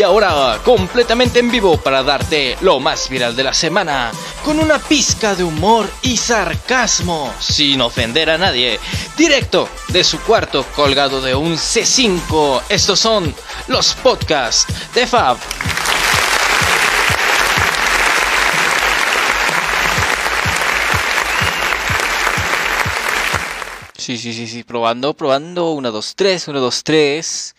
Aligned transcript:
Y 0.00 0.02
ahora, 0.02 0.58
completamente 0.64 1.40
en 1.40 1.50
vivo 1.50 1.76
para 1.76 2.02
darte 2.02 2.56
lo 2.62 2.80
más 2.80 3.10
viral 3.10 3.36
de 3.36 3.44
la 3.44 3.52
semana, 3.52 4.10
con 4.42 4.58
una 4.58 4.78
pizca 4.78 5.34
de 5.34 5.44
humor 5.44 5.90
y 6.00 6.16
sarcasmo, 6.16 7.34
sin 7.38 7.82
ofender 7.82 8.30
a 8.30 8.38
nadie, 8.38 8.80
directo 9.18 9.68
de 9.88 10.02
su 10.02 10.18
cuarto 10.20 10.64
colgado 10.74 11.20
de 11.20 11.34
un 11.34 11.52
C5. 11.52 12.62
Estos 12.70 12.98
son 12.98 13.34
los 13.68 13.92
podcasts 13.92 14.72
de 14.94 15.06
Fab. 15.06 15.36
Sí, 23.98 24.16
sí, 24.16 24.32
sí, 24.32 24.46
sí, 24.46 24.62
probando, 24.62 25.12
probando. 25.12 25.72
1, 25.72 25.92
2, 25.92 26.14
3, 26.16 26.48
1, 26.48 26.58
2, 26.58 26.84
3. 26.84 27.54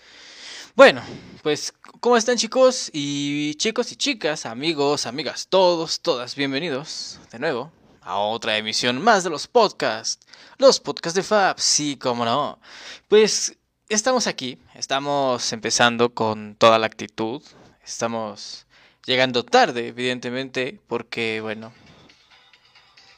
Bueno, 0.76 1.04
pues, 1.44 1.74
¿cómo 2.02 2.18
están 2.18 2.36
chicos 2.36 2.90
y 2.94 3.54
chicos 3.56 3.92
y 3.92 3.96
chicas, 3.96 4.48
amigos, 4.48 5.06
amigas, 5.06 5.48
todos, 5.48 6.02
todas, 6.02 6.36
bienvenidos 6.36 7.20
de 7.32 7.38
nuevo 7.38 7.72
a 8.02 8.18
otra 8.18 8.58
emisión 8.58 9.00
más 9.00 9.24
de 9.24 9.30
los 9.30 9.48
podcasts. 9.48 10.26
Los 10.58 10.80
podcasts 10.80 11.16
de 11.16 11.22
Fab, 11.22 11.60
sí, 11.60 11.98
cómo 11.98 12.26
no. 12.26 12.60
Pues 13.08 13.56
estamos 13.88 14.26
aquí, 14.26 14.58
estamos 14.74 15.54
empezando 15.54 16.12
con 16.12 16.56
toda 16.56 16.80
la 16.80 16.88
actitud. 16.88 17.44
Estamos 17.86 18.66
llegando 19.06 19.46
tarde, 19.46 19.90
evidentemente, 19.90 20.82
porque, 20.88 21.40
bueno, 21.40 21.72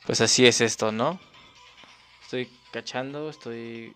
pues 0.05 0.19
así 0.19 0.45
es 0.45 0.59
esto, 0.59 0.91
¿no? 0.91 1.21
Estoy 2.23 2.49
cachando, 2.73 3.29
estoy... 3.29 3.95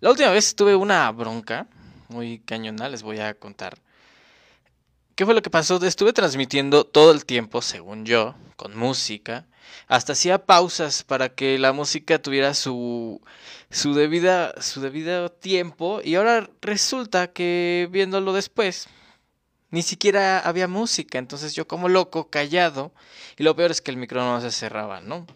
La 0.00 0.10
última 0.10 0.30
vez 0.30 0.56
tuve 0.56 0.74
una 0.74 1.08
bronca 1.12 1.68
muy 2.08 2.38
cañona, 2.40 2.88
les 2.88 3.02
voy 3.02 3.18
a 3.20 3.34
contar. 3.34 3.78
¿Qué 5.14 5.24
fue 5.24 5.34
lo 5.34 5.40
que 5.40 5.48
pasó? 5.48 5.82
Estuve 5.82 6.12
transmitiendo 6.12 6.84
todo 6.84 7.10
el 7.10 7.24
tiempo, 7.24 7.62
según 7.62 8.04
yo, 8.04 8.34
con 8.56 8.76
música. 8.76 9.46
Hasta 9.88 10.12
hacía 10.12 10.44
pausas 10.44 11.04
para 11.04 11.30
que 11.30 11.58
la 11.58 11.72
música 11.72 12.20
tuviera 12.20 12.52
su, 12.52 13.22
su, 13.70 13.94
debida, 13.94 14.54
su 14.60 14.82
debido 14.82 15.30
tiempo. 15.30 16.00
Y 16.04 16.16
ahora 16.16 16.50
resulta 16.60 17.28
que 17.28 17.88
viéndolo 17.90 18.34
después, 18.34 18.88
ni 19.70 19.82
siquiera 19.82 20.38
había 20.40 20.68
música. 20.68 21.18
Entonces 21.18 21.54
yo 21.54 21.66
como 21.66 21.88
loco, 21.88 22.28
callado. 22.28 22.92
Y 23.38 23.42
lo 23.42 23.56
peor 23.56 23.70
es 23.70 23.80
que 23.80 23.90
el 23.90 23.96
micrófono 23.96 24.34
no 24.34 24.40
se 24.42 24.50
cerraba, 24.50 25.00
¿no? 25.00 25.26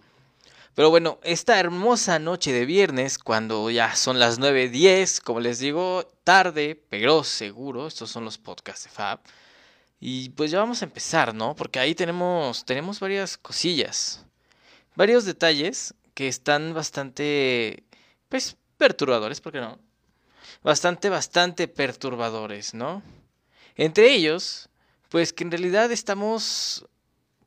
Pero 0.80 0.88
bueno, 0.88 1.20
esta 1.22 1.60
hermosa 1.60 2.18
noche 2.18 2.54
de 2.54 2.64
viernes, 2.64 3.18
cuando 3.18 3.68
ya 3.68 3.94
son 3.94 4.18
las 4.18 4.40
9.10, 4.40 5.20
como 5.20 5.38
les 5.40 5.58
digo, 5.58 6.08
tarde, 6.24 6.82
pero 6.88 7.22
seguro, 7.22 7.86
estos 7.86 8.10
son 8.10 8.24
los 8.24 8.38
podcasts 8.38 8.84
de 8.84 8.90
Fab. 8.90 9.20
Y 10.00 10.30
pues 10.30 10.50
ya 10.50 10.58
vamos 10.58 10.80
a 10.80 10.86
empezar, 10.86 11.34
¿no? 11.34 11.54
Porque 11.54 11.80
ahí 11.80 11.94
tenemos, 11.94 12.64
tenemos 12.64 12.98
varias 12.98 13.36
cosillas, 13.36 14.24
varios 14.96 15.26
detalles 15.26 15.92
que 16.14 16.28
están 16.28 16.72
bastante, 16.72 17.84
pues, 18.30 18.56
perturbadores, 18.78 19.42
¿por 19.42 19.52
qué 19.52 19.60
no? 19.60 19.78
Bastante, 20.62 21.10
bastante 21.10 21.68
perturbadores, 21.68 22.72
¿no? 22.72 23.02
Entre 23.76 24.14
ellos, 24.14 24.70
pues 25.10 25.34
que 25.34 25.44
en 25.44 25.50
realidad 25.50 25.92
estamos 25.92 26.86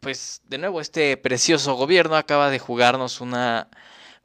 pues 0.04 0.42
de 0.50 0.58
nuevo 0.58 0.82
este 0.82 1.16
precioso 1.18 1.76
gobierno 1.76 2.16
acaba 2.16 2.50
de 2.50 2.60
jugarnos 2.60 3.22
una, 3.22 3.70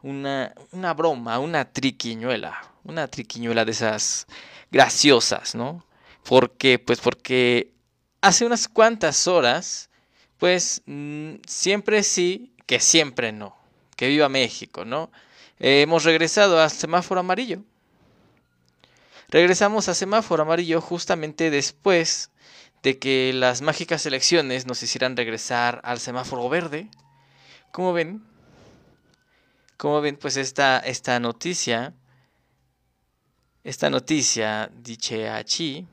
una, 0.03 0.53
una 0.73 0.93
broma, 0.93 1.39
una 1.39 1.73
triquiñuela, 1.73 2.61
una 2.85 3.07
triquiñuela 3.07 3.65
de 3.65 3.71
esas 3.71 4.27
graciosas, 4.73 5.55
¿no? 5.55 5.87
Porque, 6.25 6.79
pues 6.81 7.01
porque 7.01 7.73
hace 8.21 8.45
unas 8.45 8.67
cuantas 8.69 9.29
horas, 9.29 9.89
pues 10.37 10.83
mm, 10.87 11.35
siempre 11.47 12.03
sí, 12.03 12.53
que 12.67 12.81
siempre 12.81 13.33
no, 13.33 13.57
que 13.97 14.09
viva 14.09 14.29
México, 14.29 14.85
¿no? 14.85 15.11
hemos 15.61 16.05
regresado 16.05 16.61
al 16.61 16.71
semáforo 16.71 17.19
amarillo. 17.19 17.63
Regresamos 19.29 19.89
a 19.89 19.95
semáforo 19.95 20.45
amarillo 20.45 20.81
justamente 20.81 21.51
después 21.51 22.31
de 22.83 22.99
que 22.99 23.33
las 23.35 23.63
mágicas 23.63 24.07
elecciones 24.07 24.67
nos 24.67 24.83
hicieran 24.83 25.17
regresar 25.17 25.81
al 25.85 25.99
semáforo 25.99 26.49
verde. 26.49 26.89
¿Cómo 27.73 27.93
ven? 27.93 28.23
¿Cómo 29.77 30.01
ven? 30.01 30.17
Pues 30.17 30.37
esta, 30.37 30.79
esta 30.79 31.21
noticia, 31.21 31.95
esta 33.65 33.91
noticia, 33.91 34.71
dice 34.75 35.29
aquí, 35.29 35.87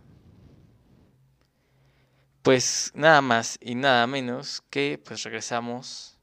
pues 2.41 2.91
nada 2.93 3.21
más 3.21 3.57
y 3.59 3.75
nada 3.75 4.05
menos 4.07 4.63
que 4.69 5.01
pues 5.03 5.23
regresamos. 5.23 6.17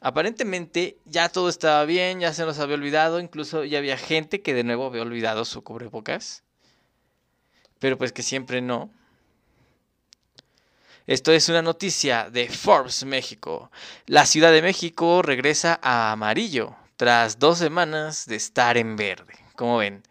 Aparentemente 0.00 0.98
ya 1.04 1.28
todo 1.28 1.48
estaba 1.48 1.84
bien, 1.84 2.20
ya 2.20 2.32
se 2.32 2.44
nos 2.44 2.58
había 2.58 2.76
olvidado, 2.76 3.20
incluso 3.20 3.64
ya 3.64 3.78
había 3.78 3.96
gente 3.96 4.42
que 4.42 4.54
de 4.54 4.64
nuevo 4.64 4.86
había 4.86 5.02
olvidado 5.02 5.44
su 5.44 5.62
cubrebocas. 5.62 6.44
Pero 7.78 7.98
pues 7.98 8.12
que 8.12 8.22
siempre 8.22 8.60
no. 8.60 8.90
Esto 11.08 11.32
es 11.32 11.48
una 11.48 11.62
noticia 11.62 12.28
de 12.28 12.50
Forbes 12.50 13.06
México. 13.06 13.70
La 14.04 14.26
Ciudad 14.26 14.52
de 14.52 14.60
México 14.60 15.22
regresa 15.22 15.80
a 15.82 16.12
amarillo 16.12 16.76
tras 16.98 17.38
dos 17.38 17.56
semanas 17.56 18.26
de 18.26 18.36
estar 18.36 18.76
en 18.76 18.94
verde. 18.96 19.32
Como 19.56 19.78
ven, 19.78 20.02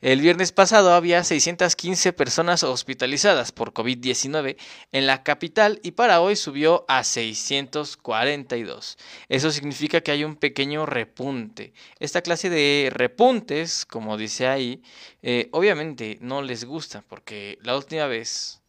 el 0.00 0.22
viernes 0.22 0.50
pasado 0.50 0.94
había 0.94 1.24
615 1.24 2.14
personas 2.14 2.62
hospitalizadas 2.62 3.52
por 3.52 3.74
COVID-19 3.74 4.56
en 4.92 5.06
la 5.06 5.22
capital 5.24 5.78
y 5.82 5.90
para 5.90 6.22
hoy 6.22 6.36
subió 6.36 6.86
a 6.88 7.04
642. 7.04 8.96
Eso 9.28 9.50
significa 9.50 10.00
que 10.00 10.12
hay 10.12 10.24
un 10.24 10.36
pequeño 10.36 10.86
repunte. 10.86 11.74
Esta 11.98 12.22
clase 12.22 12.48
de 12.48 12.88
repuntes, 12.90 13.84
como 13.84 14.16
dice 14.16 14.48
ahí, 14.48 14.80
eh, 15.20 15.50
obviamente 15.52 16.16
no 16.22 16.40
les 16.40 16.64
gusta 16.64 17.04
porque 17.06 17.58
la 17.60 17.76
última 17.76 18.06
vez 18.06 18.59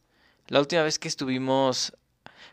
la 0.51 0.59
última 0.59 0.84
vez 0.84 1.00
que 1.00 1.07
estuvimos, 1.07 1.94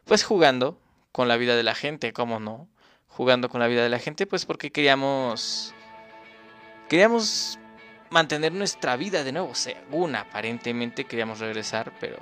pues 0.04 0.22
jugando 0.22 0.80
con 1.10 1.26
la 1.26 1.36
vida 1.36 1.56
de 1.56 1.64
la 1.64 1.74
gente, 1.74 2.12
¿cómo 2.12 2.38
no? 2.38 2.68
Jugando 3.08 3.48
con 3.48 3.60
la 3.60 3.66
vida 3.66 3.82
de 3.82 3.88
la 3.88 3.98
gente, 3.98 4.24
pues 4.24 4.46
porque 4.46 4.70
queríamos, 4.70 5.74
queríamos 6.88 7.58
mantener 8.10 8.52
nuestra 8.52 8.96
vida 8.96 9.24
de 9.24 9.32
nuevo, 9.32 9.52
según 9.56 10.14
aparentemente 10.14 11.06
queríamos 11.06 11.40
regresar, 11.40 11.92
pero 11.98 12.18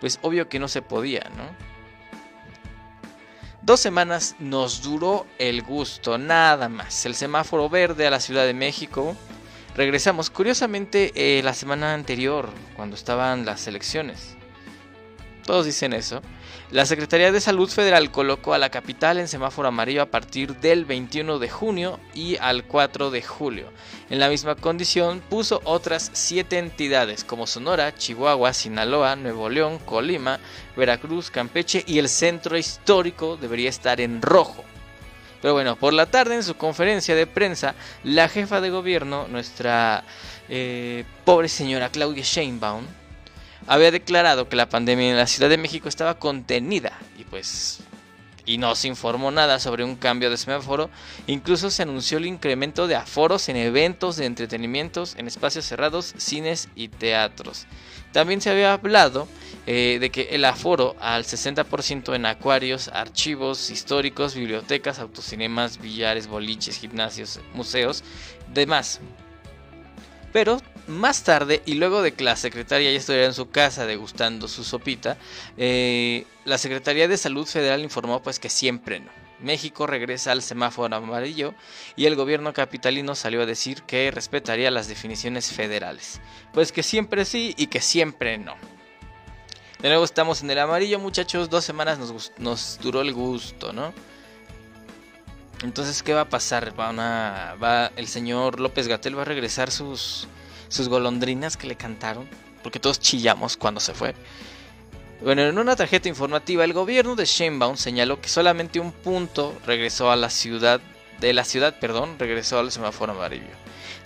pues 0.00 0.20
obvio 0.22 0.48
que 0.48 0.60
no 0.60 0.68
se 0.68 0.82
podía, 0.82 1.28
¿no? 1.36 1.50
Dos 3.62 3.80
semanas 3.80 4.36
nos 4.38 4.82
duró 4.82 5.26
el 5.38 5.62
gusto, 5.62 6.16
nada 6.16 6.68
más. 6.68 7.06
El 7.06 7.16
semáforo 7.16 7.68
verde 7.68 8.06
a 8.06 8.10
la 8.10 8.20
Ciudad 8.20 8.46
de 8.46 8.54
México. 8.54 9.16
Regresamos, 9.74 10.30
curiosamente, 10.30 11.10
eh, 11.16 11.42
la 11.42 11.54
semana 11.54 11.92
anterior, 11.92 12.50
cuando 12.76 12.94
estaban 12.94 13.44
las 13.44 13.66
elecciones 13.66 14.36
todos 15.44 15.66
dicen 15.66 15.92
eso. 15.92 16.22
La 16.70 16.86
Secretaría 16.86 17.32
de 17.32 17.40
Salud 17.40 17.68
Federal 17.68 18.10
colocó 18.10 18.54
a 18.54 18.58
la 18.58 18.70
capital 18.70 19.18
en 19.18 19.28
semáforo 19.28 19.68
amarillo 19.68 20.02
a 20.02 20.10
partir 20.10 20.56
del 20.56 20.84
21 20.84 21.38
de 21.38 21.50
junio 21.50 22.00
y 22.14 22.36
al 22.36 22.64
4 22.64 23.10
de 23.10 23.22
julio. 23.22 23.72
En 24.08 24.20
la 24.20 24.28
misma 24.28 24.54
condición 24.54 25.20
puso 25.28 25.60
otras 25.64 26.10
siete 26.14 26.58
entidades 26.58 27.24
como 27.24 27.46
Sonora, 27.46 27.94
Chihuahua, 27.94 28.52
Sinaloa, 28.52 29.16
Nuevo 29.16 29.50
León, 29.50 29.78
Colima, 29.80 30.38
Veracruz, 30.76 31.30
Campeche 31.30 31.84
y 31.86 31.98
el 31.98 32.08
centro 32.08 32.56
histórico 32.56 33.36
debería 33.36 33.68
estar 33.68 34.00
en 34.00 34.22
rojo. 34.22 34.64
Pero 35.42 35.54
bueno, 35.54 35.74
por 35.76 35.92
la 35.92 36.06
tarde 36.06 36.36
en 36.36 36.44
su 36.44 36.54
conferencia 36.54 37.16
de 37.16 37.26
prensa, 37.26 37.74
la 38.04 38.28
jefa 38.28 38.60
de 38.60 38.70
gobierno, 38.70 39.26
nuestra 39.28 40.04
eh, 40.48 41.04
pobre 41.24 41.48
señora 41.48 41.90
Claudia 41.90 42.22
Sheinbaum, 42.22 42.86
había 43.66 43.90
declarado 43.90 44.48
que 44.48 44.56
la 44.56 44.68
pandemia 44.68 45.10
en 45.10 45.16
la 45.16 45.26
Ciudad 45.26 45.48
de 45.48 45.58
México 45.58 45.88
estaba 45.88 46.18
contenida 46.18 46.98
y 47.18 47.24
pues 47.24 47.82
y 48.44 48.58
no 48.58 48.74
se 48.74 48.88
informó 48.88 49.30
nada 49.30 49.58
sobre 49.58 49.84
un 49.84 49.96
cambio 49.96 50.30
de 50.30 50.36
semáforo, 50.36 50.90
incluso 51.26 51.70
se 51.70 51.82
anunció 51.82 52.18
el 52.18 52.26
incremento 52.26 52.86
de 52.86 52.96
aforos 52.96 53.48
en 53.48 53.56
eventos 53.56 54.16
de 54.16 54.26
entretenimientos, 54.26 55.14
en 55.16 55.28
espacios 55.28 55.64
cerrados, 55.64 56.14
cines 56.16 56.68
y 56.74 56.88
teatros. 56.88 57.66
También 58.12 58.40
se 58.40 58.50
había 58.50 58.74
hablado 58.74 59.26
eh, 59.66 59.98
de 60.00 60.10
que 60.10 60.28
el 60.32 60.44
aforo 60.44 60.96
al 61.00 61.24
60% 61.24 62.14
en 62.14 62.26
acuarios, 62.26 62.88
archivos 62.88 63.70
históricos, 63.70 64.34
bibliotecas, 64.34 64.98
autocinemas, 64.98 65.80
billares, 65.80 66.26
boliches, 66.26 66.78
gimnasios, 66.78 67.40
museos, 67.54 68.04
demás. 68.52 69.00
Pero 70.32 70.60
más 70.86 71.22
tarde, 71.24 71.62
y 71.66 71.74
luego 71.74 72.02
de 72.02 72.12
que 72.12 72.24
la 72.24 72.36
secretaria 72.36 72.90
ya 72.90 72.98
estuviera 72.98 73.26
en 73.26 73.34
su 73.34 73.50
casa 73.50 73.86
degustando 73.86 74.48
su 74.48 74.64
sopita, 74.64 75.16
eh, 75.56 76.26
la 76.44 76.58
Secretaría 76.58 77.08
de 77.08 77.16
Salud 77.16 77.46
Federal 77.46 77.82
informó 77.82 78.22
pues 78.22 78.38
que 78.38 78.48
siempre 78.48 79.00
no. 79.00 79.10
México 79.42 79.86
regresa 79.86 80.32
al 80.32 80.42
semáforo 80.42 80.94
amarillo 80.94 81.54
y 81.96 82.06
el 82.06 82.16
gobierno 82.16 82.52
capitalino 82.52 83.14
salió 83.14 83.42
a 83.42 83.46
decir 83.46 83.82
que 83.82 84.10
respetaría 84.10 84.70
las 84.70 84.88
definiciones 84.88 85.50
federales. 85.50 86.20
Pues 86.52 86.72
que 86.72 86.82
siempre 86.82 87.24
sí 87.24 87.54
y 87.56 87.66
que 87.66 87.80
siempre 87.80 88.38
no. 88.38 88.54
De 89.80 89.88
nuevo 89.88 90.04
estamos 90.04 90.42
en 90.42 90.50
el 90.50 90.60
amarillo, 90.60 91.00
muchachos. 91.00 91.50
Dos 91.50 91.64
semanas 91.64 91.98
nos, 92.38 92.78
duró 92.80 93.00
el 93.00 93.12
gusto, 93.12 93.72
¿no? 93.72 93.92
Entonces, 95.64 96.04
¿qué 96.04 96.14
va 96.14 96.22
a 96.22 96.28
pasar? 96.28 96.72
va, 96.78 97.90
el 97.96 98.06
señor 98.06 98.60
López 98.60 98.86
Gatel 98.86 99.18
va 99.18 99.22
a 99.22 99.24
regresar 99.24 99.72
sus, 99.72 100.28
sus 100.72 100.88
golondrinas 100.88 101.56
que 101.56 101.66
le 101.66 101.76
cantaron. 101.76 102.28
Porque 102.62 102.80
todos 102.80 103.00
chillamos 103.00 103.56
cuando 103.56 103.80
se 103.80 103.94
fue. 103.94 104.14
Bueno, 105.22 105.42
en 105.42 105.58
una 105.58 105.76
tarjeta 105.76 106.08
informativa, 106.08 106.64
el 106.64 106.72
gobierno 106.72 107.14
de 107.14 107.26
Sheinbaum 107.26 107.76
señaló 107.76 108.20
que 108.20 108.28
solamente 108.28 108.80
un 108.80 108.90
punto 108.90 109.56
regresó 109.66 110.10
a 110.10 110.16
la 110.16 110.30
ciudad, 110.30 110.80
de 111.20 111.32
la 111.32 111.44
ciudad, 111.44 111.78
perdón, 111.78 112.18
regresó 112.18 112.58
al 112.58 112.72
semáforo 112.72 113.12
amarillo. 113.12 113.44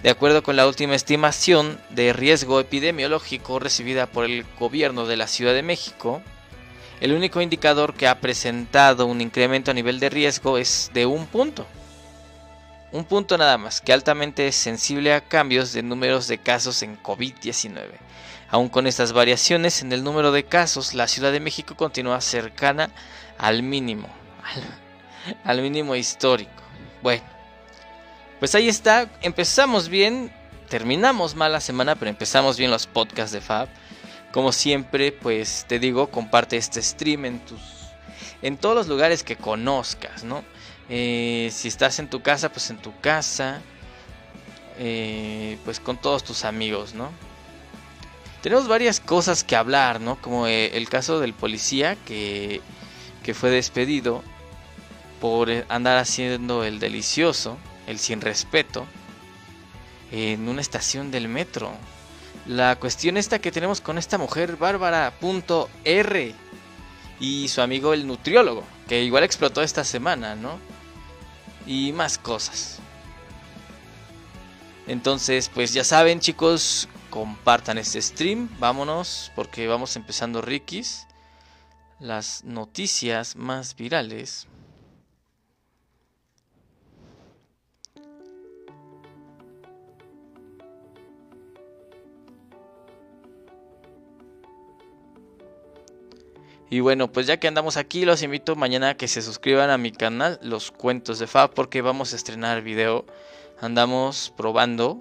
De 0.02 0.10
acuerdo 0.10 0.42
con 0.42 0.56
la 0.56 0.66
última 0.66 0.94
estimación 0.94 1.80
de 1.90 2.12
riesgo 2.12 2.60
epidemiológico 2.60 3.58
recibida 3.58 4.06
por 4.06 4.24
el 4.26 4.44
gobierno 4.58 5.06
de 5.06 5.16
la 5.16 5.26
Ciudad 5.26 5.54
de 5.54 5.62
México, 5.62 6.22
el 7.00 7.12
único 7.12 7.40
indicador 7.40 7.94
que 7.94 8.08
ha 8.08 8.20
presentado 8.20 9.06
un 9.06 9.20
incremento 9.20 9.70
a 9.70 9.74
nivel 9.74 10.00
de 10.00 10.10
riesgo 10.10 10.58
es 10.58 10.90
de 10.92 11.06
un 11.06 11.26
punto. 11.26 11.66
Un 12.92 13.04
punto 13.04 13.36
nada 13.36 13.58
más, 13.58 13.80
que 13.80 13.92
altamente 13.92 14.46
es 14.46 14.56
sensible 14.56 15.12
a 15.12 15.20
cambios 15.20 15.72
de 15.72 15.82
números 15.82 16.28
de 16.28 16.38
casos 16.38 16.82
en 16.82 17.00
COVID-19. 17.02 17.82
Aún 18.48 18.68
con 18.68 18.86
estas 18.86 19.12
variaciones 19.12 19.82
en 19.82 19.92
el 19.92 20.04
número 20.04 20.30
de 20.30 20.44
casos, 20.44 20.94
la 20.94 21.08
Ciudad 21.08 21.32
de 21.32 21.40
México 21.40 21.74
continúa 21.76 22.20
cercana 22.20 22.90
al 23.38 23.62
mínimo, 23.62 24.08
al, 25.44 25.60
mínimo 25.60 25.96
histórico. 25.96 26.62
Bueno, 27.02 27.24
pues 28.38 28.54
ahí 28.54 28.68
está, 28.68 29.10
empezamos 29.20 29.88
bien, 29.88 30.32
terminamos 30.68 31.34
mal 31.34 31.52
la 31.52 31.60
semana, 31.60 31.96
pero 31.96 32.08
empezamos 32.08 32.56
bien 32.56 32.70
los 32.70 32.86
podcasts 32.86 33.32
de 33.32 33.40
Fab. 33.40 33.68
Como 34.32 34.52
siempre, 34.52 35.10
pues 35.10 35.64
te 35.66 35.80
digo, 35.80 36.08
comparte 36.08 36.56
este 36.56 36.82
stream 36.82 37.24
en 37.24 37.40
tus 37.40 37.60
en 38.42 38.56
todos 38.58 38.76
los 38.76 38.86
lugares 38.86 39.24
que 39.24 39.36
conozcas, 39.36 40.22
¿no? 40.22 40.44
Eh, 40.88 41.50
si 41.52 41.68
estás 41.68 41.98
en 41.98 42.08
tu 42.08 42.22
casa, 42.22 42.50
pues 42.50 42.70
en 42.70 42.78
tu 42.78 42.98
casa, 43.00 43.60
eh, 44.78 45.58
pues 45.64 45.80
con 45.80 45.96
todos 45.96 46.22
tus 46.22 46.44
amigos, 46.44 46.94
¿no? 46.94 47.10
Tenemos 48.42 48.68
varias 48.68 49.00
cosas 49.00 49.42
que 49.42 49.56
hablar, 49.56 50.00
¿no? 50.00 50.20
Como 50.20 50.46
eh, 50.46 50.76
el 50.76 50.88
caso 50.88 51.18
del 51.18 51.34
policía 51.34 51.96
que, 52.06 52.60
que 53.22 53.34
fue 53.34 53.50
despedido 53.50 54.22
por 55.20 55.50
andar 55.68 55.98
haciendo 55.98 56.62
el 56.62 56.78
delicioso, 56.78 57.56
el 57.86 57.98
sin 57.98 58.20
respeto, 58.20 58.86
en 60.12 60.48
una 60.48 60.60
estación 60.60 61.10
del 61.10 61.26
metro. 61.28 61.72
La 62.46 62.76
cuestión 62.76 63.16
esta 63.16 63.40
que 63.40 63.50
tenemos 63.50 63.80
con 63.80 63.98
esta 63.98 64.18
mujer, 64.18 64.56
Bárbara.r 64.56 66.34
y 67.18 67.48
su 67.48 67.60
amigo 67.60 67.92
el 67.92 68.06
nutriólogo, 68.06 68.62
que 68.88 69.02
igual 69.02 69.24
explotó 69.24 69.62
esta 69.62 69.82
semana, 69.82 70.36
¿no? 70.36 70.60
Y 71.66 71.92
más 71.92 72.18
cosas. 72.18 72.78
Entonces, 74.86 75.50
pues 75.52 75.72
ya 75.72 75.82
saben 75.82 76.20
chicos, 76.20 76.88
compartan 77.10 77.78
este 77.78 78.00
stream. 78.00 78.48
Vámonos 78.58 79.32
porque 79.34 79.66
vamos 79.66 79.96
empezando 79.96 80.42
Rikis. 80.42 81.06
Las 81.98 82.44
noticias 82.44 83.36
más 83.36 83.74
virales. 83.74 84.46
Y 96.68 96.80
bueno, 96.80 97.12
pues 97.12 97.26
ya 97.26 97.38
que 97.38 97.48
andamos 97.48 97.76
aquí, 97.76 98.04
los 98.04 98.22
invito 98.22 98.56
mañana 98.56 98.90
a 98.90 98.96
que 98.96 99.08
se 99.08 99.22
suscriban 99.22 99.70
a 99.70 99.78
mi 99.78 99.92
canal, 99.92 100.38
Los 100.42 100.70
Cuentos 100.72 101.18
de 101.18 101.26
Fab, 101.26 101.54
porque 101.54 101.82
vamos 101.82 102.12
a 102.12 102.16
estrenar 102.16 102.62
video. 102.62 103.04
Andamos 103.60 104.32
probando 104.36 105.00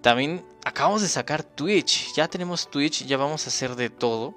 también 0.00 0.44
acabamos 0.64 1.02
de 1.02 1.08
sacar 1.08 1.42
Twitch. 1.42 2.14
Ya 2.14 2.28
tenemos 2.28 2.70
Twitch, 2.70 3.04
ya 3.04 3.16
vamos 3.16 3.46
a 3.46 3.48
hacer 3.48 3.74
de 3.74 3.90
todo. 3.90 4.34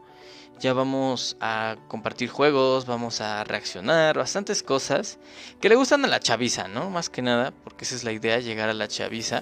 Ya 0.59 0.73
vamos 0.73 1.37
a 1.39 1.75
compartir 1.87 2.29
juegos, 2.29 2.85
vamos 2.85 3.19
a 3.19 3.43
reaccionar, 3.43 4.15
bastantes 4.15 4.61
cosas 4.61 5.17
que 5.59 5.69
le 5.69 5.75
gustan 5.75 6.05
a 6.05 6.07
la 6.07 6.19
chaviza, 6.19 6.67
¿no? 6.67 6.91
Más 6.91 7.09
que 7.09 7.23
nada, 7.23 7.51
porque 7.63 7.83
esa 7.83 7.95
es 7.95 8.03
la 8.03 8.11
idea, 8.11 8.39
llegar 8.39 8.69
a 8.69 8.75
la 8.75 8.87
chaviza. 8.87 9.41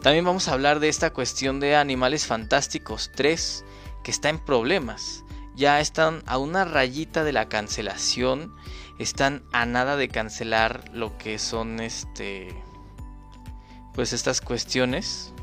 También 0.00 0.24
vamos 0.24 0.46
a 0.46 0.52
hablar 0.52 0.78
de 0.78 0.88
esta 0.88 1.10
cuestión 1.10 1.58
de 1.58 1.74
Animales 1.74 2.24
Fantásticos 2.24 3.10
3, 3.16 3.64
que 4.04 4.12
está 4.12 4.28
en 4.28 4.38
problemas. 4.38 5.24
Ya 5.60 5.78
están 5.78 6.22
a 6.24 6.38
una 6.38 6.64
rayita 6.64 7.22
de 7.22 7.34
la 7.34 7.50
cancelación, 7.50 8.56
están 8.98 9.42
a 9.52 9.66
nada 9.66 9.96
de 9.96 10.08
cancelar 10.08 10.88
lo 10.94 11.18
que 11.18 11.38
son 11.38 11.80
este 11.80 12.48
pues 13.92 14.14
estas 14.14 14.40
cuestiones 14.40 15.34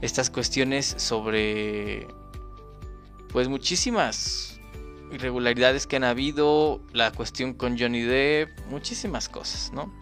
estas 0.00 0.30
cuestiones 0.30 0.86
sobre 0.96 2.08
pues 3.28 3.48
muchísimas 3.48 4.58
irregularidades 5.12 5.86
que 5.86 5.96
han 5.96 6.04
habido, 6.04 6.80
la 6.94 7.12
cuestión 7.12 7.52
con 7.52 7.78
Johnny 7.78 8.00
Depp, 8.00 8.58
muchísimas 8.70 9.28
cosas, 9.28 9.70
¿no? 9.74 9.92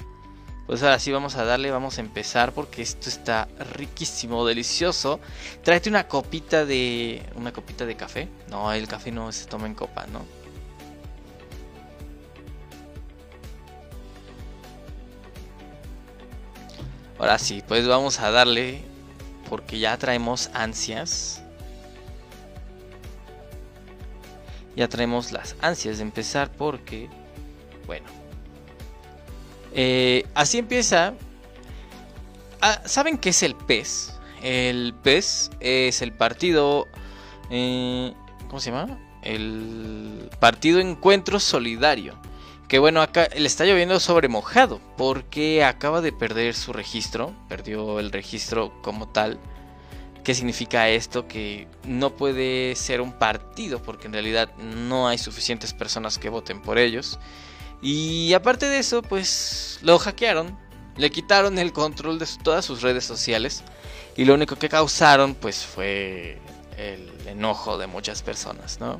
Pues 0.67 0.83
ahora 0.83 0.99
sí 0.99 1.13
vamos 1.13 1.37
a 1.37 1.45
darle, 1.45 1.71
vamos 1.71 1.99
a 1.99 2.01
empezar 2.01 2.53
porque 2.53 2.81
esto 2.81 3.11
está 3.11 3.49
riquísimo, 3.75 4.47
delicioso. 4.47 5.21
Tráete 5.63 5.91
una 5.91 6.09
copita 6.09 6.65
de 6.65 7.23
una 7.35 7.53
copita 7.53 7.85
de 7.85 7.97
café. 7.97 8.29
No, 8.49 8.73
el 8.73 8.89
café 8.89 9.11
no 9.13 9.31
se 9.31 9.47
toma 9.47 9.67
en 9.67 9.75
copa, 9.75 10.06
¿no? 10.06 10.25
Ahora 17.19 17.39
sí, 17.39 17.63
pues 17.69 17.87
vamos 17.87 18.21
a 18.21 18.31
darle 18.31 18.83
porque 19.51 19.79
ya 19.79 19.99
traemos 19.99 20.51
ansias. 20.55 21.43
Ya 24.77 24.89
traemos 24.89 25.31
las 25.31 25.56
ansias 25.61 25.99
de 25.99 26.03
empezar 26.03 26.51
porque, 26.51 27.09
bueno, 27.87 28.06
eh, 29.75 30.25
así 30.35 30.59
empieza. 30.59 31.15
Ah, 32.61 32.81
¿Saben 32.87 33.19
qué 33.19 33.31
es 33.31 33.43
el 33.43 33.55
PES? 33.55 34.15
El 34.43 34.95
PES 35.03 35.51
es 35.61 36.01
el 36.03 36.13
partido... 36.13 36.87
Eh, 37.51 38.15
¿Cómo 38.49 38.61
se 38.61 38.71
llama? 38.71 38.99
El 39.23 40.31
Partido 40.39 40.79
Encuentro 40.79 41.41
Solidario. 41.41 42.15
Que 42.69 42.79
bueno, 42.79 43.03
acá 43.03 43.29
le 43.37 43.47
está 43.47 43.65
lloviendo 43.65 44.01
sobre 44.01 44.29
mojado 44.29 44.81
porque 44.97 45.65
acaba 45.65 46.01
de 46.01 46.13
perder 46.13 46.55
su 46.55 46.73
registro, 46.73 47.35
perdió 47.49 48.01
el 48.01 48.11
registro 48.11 48.73
como 48.81 49.09
tal. 49.09 49.39
¿Qué 50.25 50.35
significa 50.35 50.89
esto? 50.89 51.29
Que 51.29 51.69
no 51.85 52.17
puede 52.17 52.75
ser 52.77 53.03
un 53.03 53.13
partido 53.13 53.83
porque 53.83 54.07
en 54.07 54.15
realidad 54.15 54.51
no 54.57 55.07
hay 55.07 55.19
suficientes 55.19 55.75
personas 55.75 56.19
que 56.19 56.31
voten 56.31 56.63
por 56.63 56.79
ellos. 56.79 57.19
Y 57.83 58.33
aparte 58.35 58.67
de 58.67 58.79
eso, 58.79 59.03
pues 59.03 59.79
lo 59.83 59.99
hackearon, 59.99 60.59
le 60.97 61.11
quitaron 61.11 61.59
el 61.59 61.73
control 61.73 62.19
de 62.19 62.27
todas 62.43 62.65
sus 62.65 62.83
redes 62.83 63.05
sociales 63.05 63.63
y 64.17 64.25
lo 64.25 64.35
único 64.35 64.57
que 64.57 64.69
causaron 64.69 65.35
pues 65.35 65.65
fue 65.65 66.39
el 66.79 67.11
enojo 67.27 67.79
de 67.79 67.87
muchas 67.87 68.23
personas, 68.23 68.81
¿no? 68.81 68.99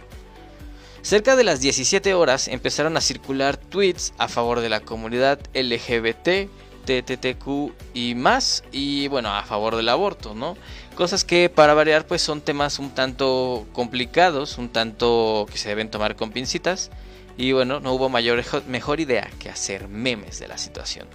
Cerca 1.03 1.37
de 1.37 1.45
las 1.45 1.61
17 1.61 2.15
horas 2.15 2.49
empezaron 2.49 2.97
a 2.97 3.01
circular 3.01 3.57
tweets 3.59 4.15
a 4.17 4.27
favor 4.27 4.61
de 4.61 4.71
la 4.71 4.81
comunidad 4.81 5.39
LGBT, 5.53 6.49
TTTQ 6.87 7.73
y 7.93 8.15
más, 8.15 8.65
y 8.73 9.09
bueno, 9.09 9.31
a 9.35 9.43
favor 9.43 9.77
del 9.77 9.89
aborto, 9.89 10.35
¿no? 10.35 10.57
Cosas 10.95 11.25
que 11.25 11.51
para 11.51 11.75
variar 11.75 12.07
pues 12.07 12.23
son 12.23 12.41
temas 12.41 12.79
un 12.79 12.91
tanto 12.91 13.67
complicados, 13.73 14.57
un 14.57 14.71
tanto 14.71 15.47
que 15.51 15.59
se 15.59 15.69
deben 15.69 15.91
tomar 15.91 16.17
con 16.17 16.31
pincitas. 16.31 16.91
Y 17.37 17.53
bueno, 17.53 17.81
no 17.81 17.93
hubo 17.95 18.09
mayor, 18.09 18.45
mejor 18.69 19.01
idea 19.01 19.29
que 19.41 19.49
hacer 19.49 19.89
memes 19.89 20.39
de 20.39 20.47
la 20.47 20.57
situación. 20.57 21.09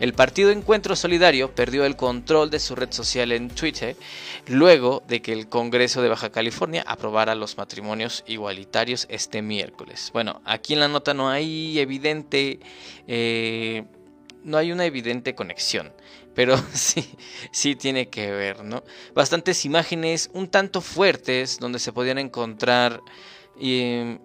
El 0.00 0.14
partido 0.14 0.50
Encuentro 0.50 0.96
Solidario 0.96 1.54
perdió 1.54 1.84
el 1.84 1.96
control 1.96 2.50
de 2.50 2.60
su 2.60 2.74
red 2.74 2.92
social 2.92 3.32
en 3.32 3.50
Twitter 3.50 3.96
luego 4.46 5.02
de 5.06 5.20
que 5.20 5.32
el 5.32 5.48
Congreso 5.48 6.00
de 6.00 6.08
Baja 6.08 6.30
California 6.30 6.82
aprobara 6.86 7.34
los 7.34 7.58
matrimonios 7.58 8.24
igualitarios 8.26 9.06
este 9.10 9.42
miércoles. 9.42 10.10
Bueno, 10.12 10.40
aquí 10.44 10.72
en 10.72 10.80
la 10.80 10.88
nota 10.88 11.14
no 11.14 11.28
hay 11.28 11.78
evidente... 11.78 12.60
Eh, 13.06 13.84
no 14.44 14.58
hay 14.58 14.70
una 14.70 14.84
evidente 14.84 15.34
conexión, 15.34 15.92
pero 16.34 16.56
sí, 16.72 17.04
sí 17.50 17.74
tiene 17.74 18.08
que 18.08 18.30
ver, 18.30 18.64
¿no? 18.64 18.84
Bastantes 19.12 19.64
imágenes 19.64 20.30
un 20.32 20.48
tanto 20.48 20.80
fuertes 20.80 21.58
donde 21.58 21.78
se 21.78 21.92
podían 21.92 22.18
encontrar... 22.18 23.02
Eh, 23.60 24.18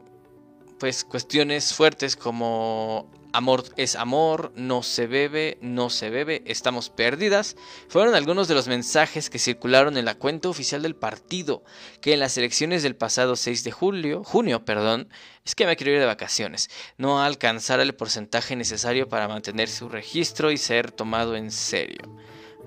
pues 0.82 1.04
cuestiones 1.04 1.76
fuertes 1.76 2.16
como 2.16 3.08
Amor 3.34 3.66
es 3.78 3.96
amor, 3.96 4.52
no 4.56 4.82
se 4.82 5.06
bebe, 5.06 5.60
no 5.62 5.92
se 5.92 6.10
bebe, 6.10 6.42
estamos 6.48 6.90
perdidas, 6.90 7.56
fueron 7.88 8.16
algunos 8.16 8.48
de 8.48 8.56
los 8.56 8.68
mensajes 8.68 9.30
que 9.30 9.38
circularon 9.38 9.96
en 9.96 10.06
la 10.06 10.16
cuenta 10.16 10.50
oficial 10.50 10.82
del 10.82 10.96
partido, 10.96 11.64
que 12.02 12.14
en 12.14 12.20
las 12.20 12.36
elecciones 12.38 12.82
del 12.82 12.96
pasado 12.96 13.36
6 13.36 13.64
de 13.64 13.72
julio, 13.72 14.24
junio, 14.24 14.66
perdón, 14.66 15.08
es 15.46 15.54
que 15.54 15.68
me 15.68 15.78
quiero 15.78 15.94
ir 15.94 16.00
de 16.00 16.08
vacaciones, 16.08 16.72
no 16.98 17.22
alcanzara 17.22 17.84
el 17.84 17.94
porcentaje 17.94 18.56
necesario 18.56 19.08
para 19.08 19.28
mantener 19.28 19.70
su 19.70 19.88
registro 19.88 20.52
y 20.52 20.58
ser 20.58 20.92
tomado 20.92 21.36
en 21.36 21.52
serio. 21.52 22.02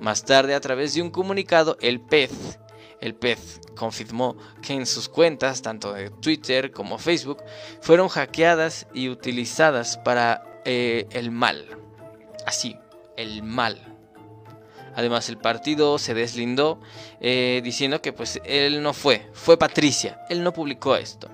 Más 0.00 0.25
tarde, 0.25 0.54
a 0.54 0.61
través 0.61 0.94
de 0.94 1.02
un 1.02 1.11
comunicado, 1.11 1.76
el 1.80 2.00
PEZ, 2.00 2.30
el 3.04 3.14
pez 3.14 3.61
confirmó 3.76 4.34
que 4.62 4.73
en 4.73 4.87
sus 4.87 5.11
cuentas, 5.11 5.61
tanto 5.61 5.92
de 5.92 6.08
Twitter 6.08 6.73
como 6.73 6.99
Facebook, 6.99 7.42
fueron 7.82 8.08
hackeadas 8.08 8.87
y 8.94 9.11
utilizadas 9.11 9.99
para 9.99 10.62
eh, 10.64 11.06
el 11.11 11.30
mal. 11.30 11.66
Así, 12.46 12.78
el 13.18 13.42
mal. 13.42 13.78
Además, 14.94 15.28
el 15.28 15.37
partido 15.37 15.99
se 15.99 16.14
deslindó 16.14 16.80
eh, 17.20 17.61
diciendo 17.62 18.00
que 18.00 18.14
pues 18.14 18.40
él 18.44 18.82
no 18.82 18.94
fue, 18.94 19.28
fue 19.34 19.58
Patricia, 19.58 20.25
él 20.30 20.42
no 20.42 20.54
publicó 20.54 20.96
esto. 20.96 21.28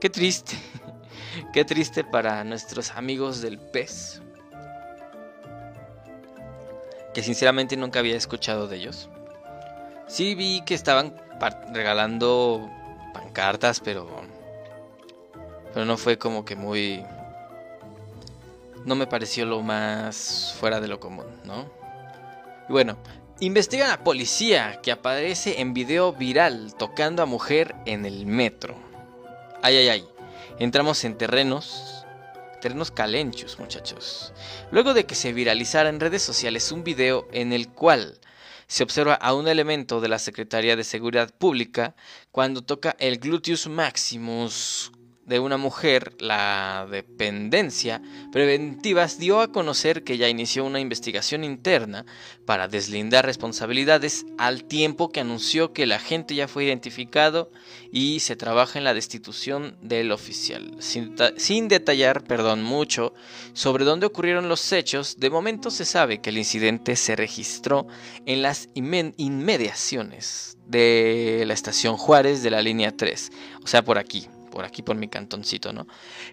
Qué 0.00 0.08
triste, 0.08 0.56
qué 1.52 1.66
triste 1.66 2.02
para 2.02 2.44
nuestros 2.44 2.92
amigos 2.92 3.42
del 3.42 3.58
pez. 3.58 4.22
Que 7.12 7.22
sinceramente 7.22 7.76
nunca 7.76 7.98
había 7.98 8.16
escuchado 8.16 8.68
de 8.68 8.76
ellos. 8.76 9.10
Sí 10.10 10.34
vi 10.34 10.62
que 10.62 10.74
estaban 10.74 11.14
regalando 11.72 12.68
pancartas, 13.14 13.78
pero 13.78 14.08
pero 15.72 15.86
no 15.86 15.96
fue 15.96 16.18
como 16.18 16.44
que 16.44 16.56
muy 16.56 17.04
no 18.84 18.96
me 18.96 19.06
pareció 19.06 19.46
lo 19.46 19.62
más 19.62 20.56
fuera 20.58 20.80
de 20.80 20.88
lo 20.88 20.98
común, 20.98 21.26
¿no? 21.44 21.70
Y 22.68 22.72
bueno, 22.72 22.98
investigan 23.38 23.92
a 23.92 24.02
policía 24.02 24.80
que 24.82 24.90
aparece 24.90 25.60
en 25.60 25.74
video 25.74 26.12
viral 26.12 26.74
tocando 26.74 27.22
a 27.22 27.26
mujer 27.26 27.76
en 27.86 28.04
el 28.04 28.26
metro. 28.26 28.74
Ay, 29.62 29.76
ay, 29.76 29.88
ay. 29.90 30.08
Entramos 30.58 31.04
en 31.04 31.18
terrenos, 31.18 32.04
terrenos 32.60 32.90
calenchos, 32.90 33.60
muchachos. 33.60 34.32
Luego 34.72 34.92
de 34.92 35.06
que 35.06 35.14
se 35.14 35.32
viralizara 35.32 35.88
en 35.88 36.00
redes 36.00 36.22
sociales 36.22 36.72
un 36.72 36.82
video 36.82 37.28
en 37.30 37.52
el 37.52 37.68
cual 37.68 38.18
se 38.70 38.84
observa 38.84 39.14
a 39.14 39.34
un 39.34 39.48
elemento 39.48 40.00
de 40.00 40.08
la 40.08 40.20
Secretaría 40.20 40.76
de 40.76 40.84
Seguridad 40.84 41.34
Pública 41.36 41.96
cuando 42.30 42.62
toca 42.62 42.94
el 43.00 43.18
gluteus 43.18 43.66
maximus 43.66 44.92
de 45.30 45.38
una 45.38 45.56
mujer, 45.56 46.16
la 46.18 46.88
dependencia 46.90 48.02
preventivas 48.32 49.16
dio 49.20 49.40
a 49.40 49.52
conocer 49.52 50.02
que 50.02 50.18
ya 50.18 50.28
inició 50.28 50.64
una 50.64 50.80
investigación 50.80 51.44
interna 51.44 52.04
para 52.46 52.66
deslindar 52.66 53.26
responsabilidades 53.26 54.26
al 54.38 54.64
tiempo 54.64 55.10
que 55.10 55.20
anunció 55.20 55.72
que 55.72 55.84
el 55.84 55.92
agente 55.92 56.34
ya 56.34 56.48
fue 56.48 56.64
identificado 56.64 57.52
y 57.92 58.18
se 58.18 58.34
trabaja 58.34 58.80
en 58.80 58.84
la 58.84 58.92
destitución 58.92 59.76
del 59.80 60.10
oficial. 60.10 60.74
Sin, 60.80 61.68
detallar, 61.68 62.24
perdón, 62.24 62.64
mucho 62.64 63.14
sobre 63.52 63.84
dónde 63.84 64.06
ocurrieron 64.06 64.48
los 64.48 64.72
hechos, 64.72 65.20
de 65.20 65.30
momento 65.30 65.70
se 65.70 65.84
sabe 65.84 66.20
que 66.20 66.30
el 66.30 66.38
incidente 66.38 66.96
se 66.96 67.14
registró 67.14 67.86
en 68.26 68.42
las 68.42 68.68
inmediaciones 68.74 70.58
de 70.66 71.44
la 71.46 71.54
estación 71.54 71.96
Juárez 71.96 72.42
de 72.42 72.50
la 72.50 72.62
línea 72.62 72.96
3, 72.96 73.30
o 73.62 73.68
sea, 73.68 73.84
por 73.84 73.96
aquí, 73.96 74.26
por 74.50 74.64
aquí 74.64 74.82
por 74.82 74.96
mi 74.96 75.08
cantoncito, 75.08 75.72
¿no? 75.72 75.86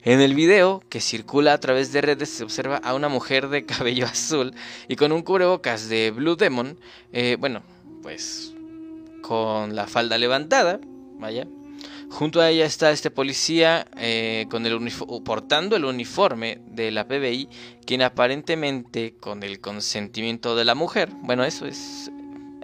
En 0.04 0.22
el 0.22 0.34
video 0.34 0.84
que 0.90 1.00
circula 1.00 1.54
a 1.54 1.60
través 1.60 1.92
de 1.94 2.02
redes 2.02 2.30
se 2.30 2.44
observa 2.44 2.78
a 2.78 2.94
una 2.94 3.10
mujer 3.10 3.50
de 3.50 3.66
cabello 3.66 4.06
azul 4.06 4.54
y 4.88 4.96
con 4.96 5.12
un 5.12 5.22
cubrebocas 5.22 5.90
de 5.90 6.12
Blue 6.12 6.36
Demon, 6.36 6.80
eh, 7.14 7.38
bueno, 7.40 7.62
pues 8.02 8.54
con 9.22 9.76
la 9.76 9.88
falda 9.88 10.18
levantada, 10.18 10.80
vaya. 11.20 11.48
Junto 12.10 12.40
a 12.40 12.50
ella 12.50 12.66
está 12.66 12.92
este 12.92 13.12
policía 13.12 13.86
eh, 13.98 14.46
con 14.50 14.66
el 14.66 14.80
portando 15.26 15.76
el 15.76 15.84
uniforme 15.84 16.62
de 16.66 16.90
la 16.90 17.06
PBI, 17.06 17.50
quien 17.86 18.02
aparentemente 18.02 19.16
con 19.20 19.44
el 19.44 19.60
consentimiento 19.60 20.56
de 20.56 20.64
la 20.64 20.74
mujer, 20.74 21.10
bueno, 21.22 21.44
eso 21.44 21.66
es 21.66 22.10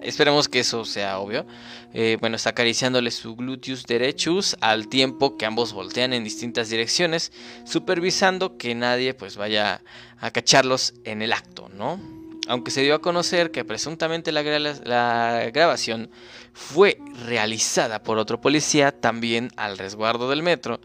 Esperemos 0.04 0.48
que 0.48 0.60
eso 0.60 0.84
sea 0.84 1.18
obvio. 1.18 1.46
Eh, 1.94 2.18
bueno, 2.20 2.36
está 2.36 2.50
acariciándole 2.50 3.10
su 3.10 3.34
gluteus 3.36 3.84
derechus 3.84 4.56
al 4.60 4.88
tiempo 4.88 5.38
que 5.38 5.46
ambos 5.46 5.72
voltean 5.72 6.12
en 6.12 6.24
distintas 6.24 6.68
direcciones, 6.68 7.32
supervisando 7.64 8.58
que 8.58 8.74
nadie 8.74 9.14
pues 9.14 9.36
vaya 9.36 9.82
a 10.18 10.30
cacharlos 10.30 10.92
en 11.04 11.22
el 11.22 11.32
acto, 11.32 11.70
¿no? 11.70 11.98
Aunque 12.46 12.70
se 12.70 12.82
dio 12.82 12.94
a 12.94 13.00
conocer 13.00 13.50
que 13.50 13.64
presuntamente 13.64 14.30
la, 14.30 14.42
la 14.42 15.50
grabación 15.54 16.10
fue 16.52 16.98
realizada 17.26 18.02
por 18.02 18.18
otro 18.18 18.42
policía 18.42 18.92
también 18.92 19.50
al 19.56 19.78
resguardo 19.78 20.28
del 20.28 20.42
metro, 20.42 20.80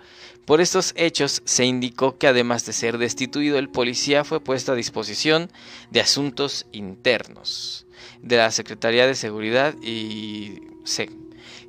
por 0.46 0.62
estos 0.62 0.94
hechos 0.96 1.42
se 1.44 1.66
indicó 1.66 2.18
que 2.18 2.28
además 2.28 2.66
de 2.66 2.72
ser 2.72 2.98
destituido, 2.98 3.60
el 3.60 3.70
policía 3.70 4.24
fue 4.24 4.40
puesto 4.40 4.72
a 4.72 4.76
disposición 4.76 5.52
de 5.92 6.00
asuntos 6.00 6.66
internos 6.72 7.86
de 8.22 8.38
la 8.38 8.51
Secretaría 8.51 9.08
de 9.08 9.15
Seguridad 9.15 9.75
y 9.82 10.62
C. 10.86 11.10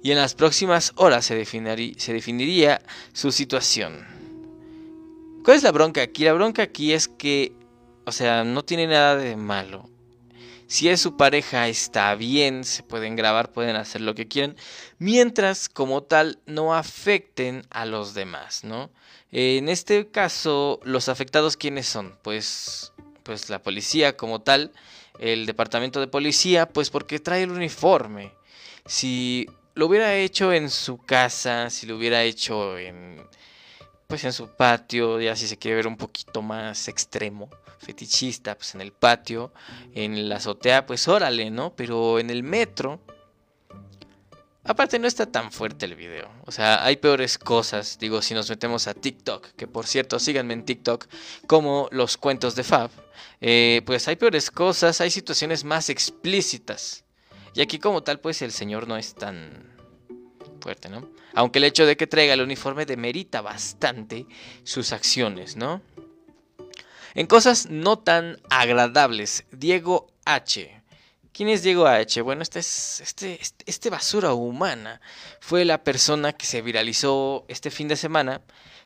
Y 0.03 0.13
en 0.13 0.19
las 0.19 0.35
próximas 0.35 0.93
horas 0.97 1.25
se, 1.27 1.45
se 1.45 2.13
definiría 2.13 2.83
su 3.13 3.33
situación. 3.33 4.07
¿Cuál 5.45 5.57
es 5.57 5.63
la 5.63 5.73
bronca 5.73 6.03
aquí? 6.03 6.25
La 6.25 6.33
bronca 6.33 6.63
aquí 6.63 6.93
es 6.93 7.09
que, 7.09 7.53
o 8.05 8.13
sea, 8.13 8.45
no 8.45 8.65
tiene 8.65 8.87
nada 8.87 9.17
de 9.17 9.37
malo. 9.37 9.89
Si 10.71 10.89
es 10.89 11.01
su 11.01 11.17
pareja, 11.17 11.67
está 11.67 12.15
bien, 12.15 12.63
se 12.63 12.85
pueden 12.85 13.17
grabar, 13.17 13.51
pueden 13.51 13.75
hacer 13.75 14.03
lo 14.03 14.15
que 14.15 14.29
quieran, 14.29 14.55
mientras 14.99 15.69
como 15.69 16.05
tal 16.05 16.39
no 16.47 16.75
afecten 16.75 17.67
a 17.71 17.87
los 17.87 18.15
demás, 18.15 18.63
¿no? 18.63 18.89
En 19.33 19.69
este 19.69 20.09
caso, 20.09 20.79
los 20.85 21.09
afectados, 21.09 21.57
¿quiénes 21.57 21.89
son? 21.89 22.17
Pues, 22.23 22.93
pues 23.25 23.51
la 23.51 23.61
policía 23.63 24.17
como 24.17 24.43
tal, 24.43 24.73
el 25.19 25.47
departamento 25.47 26.01
de 26.01 26.07
policía, 26.07 26.69
pues 26.69 26.91
porque 26.91 27.19
trae 27.19 27.43
el 27.43 27.51
uniforme. 27.51 28.33
Si 28.87 29.47
lo 29.75 29.87
hubiera 29.87 30.15
hecho 30.15 30.53
en 30.53 30.71
su 30.71 30.99
casa, 30.99 31.71
si 31.71 31.87
lo 31.87 31.97
hubiera 31.97 32.23
hecho 32.23 32.79
en 32.79 33.21
pues 34.11 34.25
en 34.25 34.33
su 34.33 34.49
patio, 34.49 35.21
ya 35.21 35.37
si 35.37 35.47
se 35.47 35.57
quiere 35.57 35.77
ver 35.77 35.87
un 35.87 35.97
poquito 35.97 36.43
más 36.43 36.89
extremo, 36.89 37.49
fetichista, 37.79 38.57
pues 38.57 38.75
en 38.75 38.81
el 38.81 38.93
patio, 38.93 39.53
en 39.95 40.29
la 40.29 40.37
azotea, 40.37 40.85
pues 40.85 41.07
órale, 41.07 41.51
¿no? 41.51 41.75
Pero 41.77 42.19
en 42.19 42.29
el 42.29 42.43
metro, 42.43 43.01
aparte 44.65 44.99
no 44.99 45.07
está 45.07 45.27
tan 45.27 45.53
fuerte 45.53 45.87
el 45.87 45.95
video, 45.95 46.31
o 46.45 46.53
sea, 46.53 46.85
hay 46.85 46.97
peores 46.97 47.39
cosas, 47.39 47.99
digo, 47.99 48.23
si 48.23 48.35
nos 48.35 48.49
metemos 48.51 48.87
a 48.87 48.95
TikTok, 48.95 49.49
que 49.57 49.67
por 49.67 49.87
cierto, 49.87 50.19
síganme 50.19 50.55
en 50.55 50.65
TikTok, 50.65 51.07
como 51.47 51.89
los 51.91 52.17
cuentos 52.17 52.55
de 52.55 52.65
Fab, 52.65 52.91
eh, 53.41 53.83
pues 53.87 54.07
hay 54.09 54.17
peores 54.17 54.51
cosas, 54.51 55.01
hay 55.01 55.11
situaciones 55.11 55.65
más 55.65 55.89
explícitas. 55.89 57.05
Y 57.55 57.63
aquí 57.63 57.79
como 57.79 58.03
tal, 58.03 58.21
pues 58.21 58.43
el 58.43 58.53
señor 58.53 58.87
no 58.87 58.97
es 58.97 59.15
tan 59.15 59.75
fuerte, 60.61 60.89
¿no? 60.89 61.09
Aunque 61.35 61.59
el 61.59 61.65
hecho 61.65 61.87
de 61.87 61.97
que 61.97 62.07
traiga 62.07 62.35
el 62.35 62.43
uniforme 62.43 62.87
demerita 62.87 63.41
bastante 63.41 64.27
sus 64.63 64.93
acciones, 64.93 65.57
¿no? 65.57 65.83
En 67.15 67.27
cosas 67.27 67.69
no 67.69 67.99
tan 67.99 68.41
agradables, 68.51 69.45
Diego 69.51 70.07
H. 70.25 70.80
¿Quién 71.33 71.49
es 71.49 71.63
Diego 71.63 71.87
H? 71.87 72.21
Bueno, 72.23 72.43
este, 72.43 72.59
es, 72.59 73.01
este, 73.01 73.41
este, 73.67 73.91
basura 73.91 74.35
humana 74.35 75.01
fue 75.41 75.65
la 75.65 75.83
persona 75.85 76.33
que 76.33 76.45
se 76.45 76.61
viralizó 76.61 77.45
este 77.49 77.71
fin 77.71 77.89
de 77.89 77.97
semana 77.97 78.43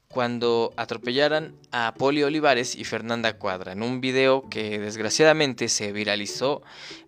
cuando 0.08 0.72
atropellaran 0.76 1.56
a 1.72 1.94
Poli 1.96 2.22
Olivares 2.22 2.76
y 2.76 2.84
Fernanda 2.84 3.38
Cuadra 3.38 3.72
en 3.72 3.82
un 3.82 4.00
video 4.00 4.48
que 4.48 4.78
desgraciadamente 4.78 5.68
se 5.68 5.92
viralizó 5.92 6.62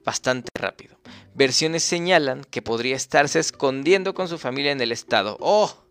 bastante 0.04 0.48
rápido. 0.54 0.98
Versiones 1.34 1.84
señalan 1.84 2.42
que 2.44 2.62
podría 2.62 2.96
estarse 2.96 3.38
escondiendo 3.38 4.14
con 4.14 4.28
su 4.28 4.38
familia 4.38 4.72
en 4.72 4.80
el 4.80 4.90
estado. 4.90 5.36
¡Oh! 5.40 5.85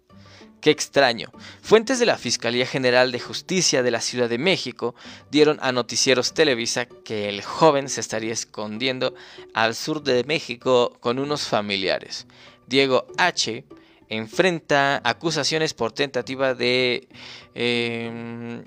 Qué 0.65 0.71
extraño. 0.71 1.29
Fuentes 1.61 1.99
de 1.99 2.07
la 2.07 2.17
Fiscalía 2.17 2.65
General 2.65 3.11
de 3.11 3.19
Justicia 3.19 3.83
de 3.83 3.91
la 3.91 4.01
Ciudad 4.01 4.27
de 4.27 4.39
México 4.39 4.95
dieron 5.29 5.59
a 5.61 5.71
Noticieros 5.71 6.33
Televisa 6.33 6.87
que 6.87 7.29
el 7.29 7.43
joven 7.43 7.87
se 7.87 8.01
estaría 8.01 8.33
escondiendo 8.33 9.13
al 9.53 9.75
sur 9.75 10.01
de 10.01 10.23
México 10.23 10.97
con 11.01 11.19
unos 11.19 11.47
familiares. 11.47 12.25
Diego 12.65 13.05
H 13.19 13.63
enfrenta 14.09 15.01
acusaciones 15.03 15.75
por 15.75 15.91
tentativa 15.91 16.55
de 16.55 17.09
em, 17.53 18.63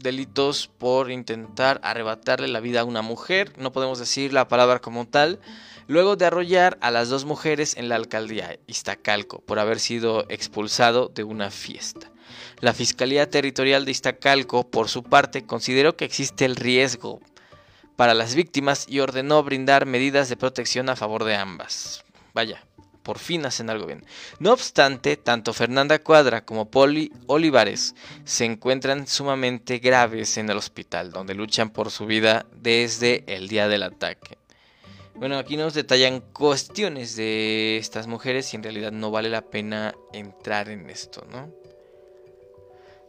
delitos 0.00 0.68
por 0.78 1.10
intentar 1.10 1.78
arrebatarle 1.82 2.48
la 2.48 2.60
vida 2.60 2.80
a 2.80 2.84
una 2.84 3.02
mujer, 3.02 3.52
no 3.58 3.70
podemos 3.70 3.98
decir 3.98 4.32
la 4.32 4.48
palabra 4.48 4.78
como 4.78 5.06
tal, 5.06 5.40
luego 5.86 6.16
de 6.16 6.26
arrollar 6.26 6.78
a 6.80 6.90
las 6.90 7.08
dos 7.08 7.24
mujeres 7.24 7.76
en 7.76 7.88
la 7.88 7.96
alcaldía 7.96 8.58
Iztacalco 8.66 9.40
por 9.40 9.58
haber 9.58 9.80
sido 9.80 10.26
expulsado 10.28 11.08
de 11.08 11.24
una 11.24 11.50
fiesta. 11.50 12.10
La 12.60 12.72
Fiscalía 12.72 13.30
Territorial 13.30 13.84
de 13.84 13.90
Iztacalco, 13.90 14.68
por 14.68 14.88
su 14.88 15.02
parte, 15.02 15.44
consideró 15.44 15.96
que 15.96 16.04
existe 16.04 16.44
el 16.44 16.56
riesgo 16.56 17.20
para 17.96 18.14
las 18.14 18.34
víctimas 18.34 18.86
y 18.88 19.00
ordenó 19.00 19.42
brindar 19.42 19.86
medidas 19.86 20.28
de 20.28 20.36
protección 20.36 20.88
a 20.88 20.96
favor 20.96 21.24
de 21.24 21.34
ambas. 21.34 22.04
Vaya, 22.34 22.62
por 23.02 23.18
fin 23.18 23.46
hacen 23.46 23.70
algo 23.70 23.86
bien. 23.86 24.04
No 24.40 24.52
obstante, 24.52 25.16
tanto 25.16 25.52
Fernanda 25.52 25.98
Cuadra 26.00 26.44
como 26.44 26.70
Poli 26.70 27.12
Olivares 27.26 27.94
se 28.24 28.44
encuentran 28.44 29.06
sumamente 29.06 29.78
graves 29.78 30.36
en 30.38 30.50
el 30.50 30.56
hospital, 30.56 31.12
donde 31.12 31.34
luchan 31.34 31.70
por 31.70 31.90
su 31.90 32.06
vida 32.06 32.46
desde 32.52 33.22
el 33.28 33.48
día 33.48 33.68
del 33.68 33.84
ataque. 33.84 34.38
Bueno, 35.18 35.38
aquí 35.38 35.56
nos 35.56 35.72
detallan 35.72 36.20
cuestiones 36.20 37.16
de 37.16 37.78
estas 37.78 38.06
mujeres 38.06 38.52
y 38.52 38.56
en 38.56 38.62
realidad 38.62 38.92
no 38.92 39.10
vale 39.10 39.30
la 39.30 39.40
pena 39.40 39.94
entrar 40.12 40.68
en 40.68 40.90
esto, 40.90 41.24
¿no? 41.30 41.50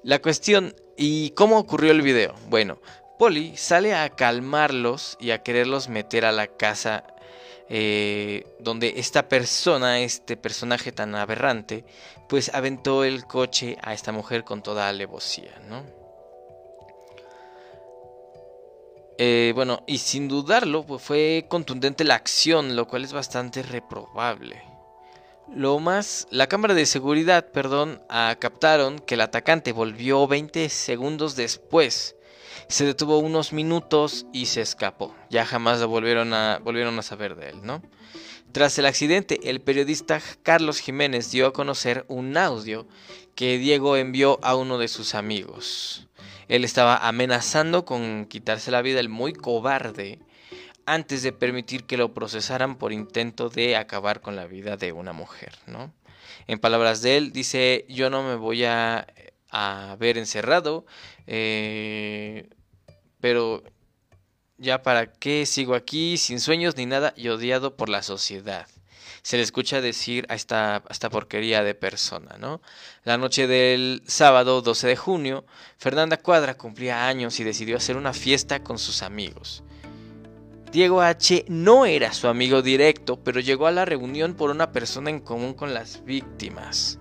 La 0.03 0.21
cuestión, 0.21 0.73
¿y 0.95 1.31
cómo 1.31 1.57
ocurrió 1.57 1.91
el 1.91 2.01
video? 2.01 2.33
Bueno, 2.47 2.79
Polly 3.19 3.57
sale 3.57 3.93
a 3.93 4.09
calmarlos 4.09 5.17
y 5.19 5.31
a 5.31 5.43
quererlos 5.43 5.89
meter 5.89 6.23
a 6.23 6.31
la 6.31 6.47
casa 6.47 7.03
eh, 7.67 8.45
donde 8.59 8.93
esta 8.97 9.27
persona, 9.27 9.99
este 9.99 10.37
personaje 10.37 10.93
tan 10.93 11.13
aberrante, 11.13 11.83
pues 12.29 12.53
aventó 12.53 13.03
el 13.03 13.25
coche 13.25 13.77
a 13.81 13.93
esta 13.93 14.13
mujer 14.13 14.45
con 14.45 14.63
toda 14.63 14.87
alevosía, 14.87 15.59
¿no? 15.67 15.97
Eh, 19.17 19.51
bueno, 19.55 19.83
y 19.88 19.97
sin 19.97 20.27
dudarlo, 20.27 20.86
pues 20.86 21.01
fue 21.01 21.45
contundente 21.50 22.03
la 22.03 22.15
acción, 22.15 22.75
lo 22.75 22.88
cual 22.88 23.03
es 23.03 23.13
bastante 23.13 23.63
reprobable. 23.63 24.62
Lo 25.53 25.79
más, 25.79 26.27
la 26.29 26.47
cámara 26.47 26.74
de 26.74 26.86
seguridad, 26.86 27.51
perdón, 27.51 28.01
captaron 28.39 29.00
que 29.00 29.15
el 29.15 29.21
atacante 29.21 29.71
volvió 29.71 30.27
20 30.27 30.69
segundos 30.69 31.36
después 31.36 32.17
se 32.67 32.86
detuvo 32.86 33.19
unos 33.19 33.53
minutos 33.53 34.25
y 34.33 34.47
se 34.47 34.62
escapó. 34.62 35.15
Ya 35.29 35.45
jamás 35.45 35.83
volvieron 35.86 36.33
a, 36.33 36.59
volvieron 36.63 36.97
a 37.00 37.01
saber 37.01 37.36
de 37.36 37.50
él, 37.50 37.62
¿no? 37.63 37.81
Tras 38.51 38.77
el 38.79 38.86
accidente, 38.86 39.50
el 39.50 39.62
periodista 39.62 40.21
Carlos 40.43 40.79
Jiménez 40.79 41.31
dio 41.31 41.47
a 41.47 41.53
conocer 41.53 42.05
un 42.07 42.36
audio 42.38 42.88
que 43.38 43.60
Diego 43.60 43.96
envió 43.98 44.39
a 44.41 44.56
uno 44.56 44.79
de 44.79 44.88
sus 44.88 45.13
amigos. 45.13 46.08
Él 46.48 46.65
estaba 46.65 47.08
amenazando 47.08 47.86
con 47.86 48.25
quitarse 48.25 48.72
la 48.72 48.82
vida 48.82 49.00
el 49.00 49.10
muy 49.10 49.32
cobarde 49.32 50.17
antes 50.88 51.22
de 51.22 51.34
permitir 51.34 51.84
que 51.84 51.98
lo 51.98 52.15
procesaran 52.15 52.79
por 52.79 52.91
intento 52.91 53.50
de 53.50 53.75
acabar 53.75 54.22
con 54.22 54.36
la 54.36 54.48
vida 54.48 54.75
de 54.75 54.91
una 54.91 55.13
mujer, 55.13 55.53
¿no? 55.67 55.94
En 56.48 56.58
palabras 56.58 57.03
de 57.03 57.17
él, 57.17 57.32
dice, 57.32 57.86
yo 57.89 58.10
no 58.10 58.24
me 58.24 58.36
voy 58.36 58.65
a, 58.65 59.06
ver 60.00 60.17
encerrado, 60.17 60.88
eh, 61.27 62.50
pero 63.20 63.62
ya 64.58 64.82
para 64.82 65.13
qué 65.13 65.46
sigo 65.46 65.75
aquí 65.75 66.17
sin 66.17 66.39
sueños 66.39 66.75
ni 66.75 66.88
nada 66.88 67.13
y 67.15 67.27
odiado 67.27 67.77
por 67.77 67.89
la 67.89 68.01
sociedad. 68.01 68.67
Se 69.27 69.36
le 69.36 69.43
escucha 69.43 69.81
decir 69.81 70.25
a 70.29 70.36
esta, 70.36 70.84
esta 70.89 71.10
porquería 71.10 71.62
de 71.62 71.75
persona, 71.75 72.38
¿no? 72.39 72.62
La 73.03 73.17
noche 73.17 73.46
del 73.46 74.01
sábado 74.07 74.61
12 74.61 74.87
de 74.87 74.96
junio, 74.96 75.46
Fernanda 75.77 76.16
Cuadra 76.16 76.53
cumplía 76.53 77.09
años 77.09 77.37
y 77.42 77.44
decidió 77.44 77.75
hacer 77.75 77.98
una 77.98 78.13
fiesta 78.13 78.63
con 78.63 78.77
sus 78.77 79.03
amigos. 79.03 79.66
Diego 80.72 81.01
H. 81.01 81.44
no 81.50 81.85
era 81.85 82.13
su 82.13 82.29
amigo 82.29 82.61
directo, 82.61 83.22
pero 83.22 83.42
llegó 83.42 83.68
a 83.68 83.72
la 83.72 83.83
reunión 83.83 84.33
por 84.33 84.50
una 84.50 84.72
persona 84.72 85.09
en 85.09 85.20
común 85.20 85.55
con 85.55 85.74
las 85.74 86.05
víctimas. 86.05 86.98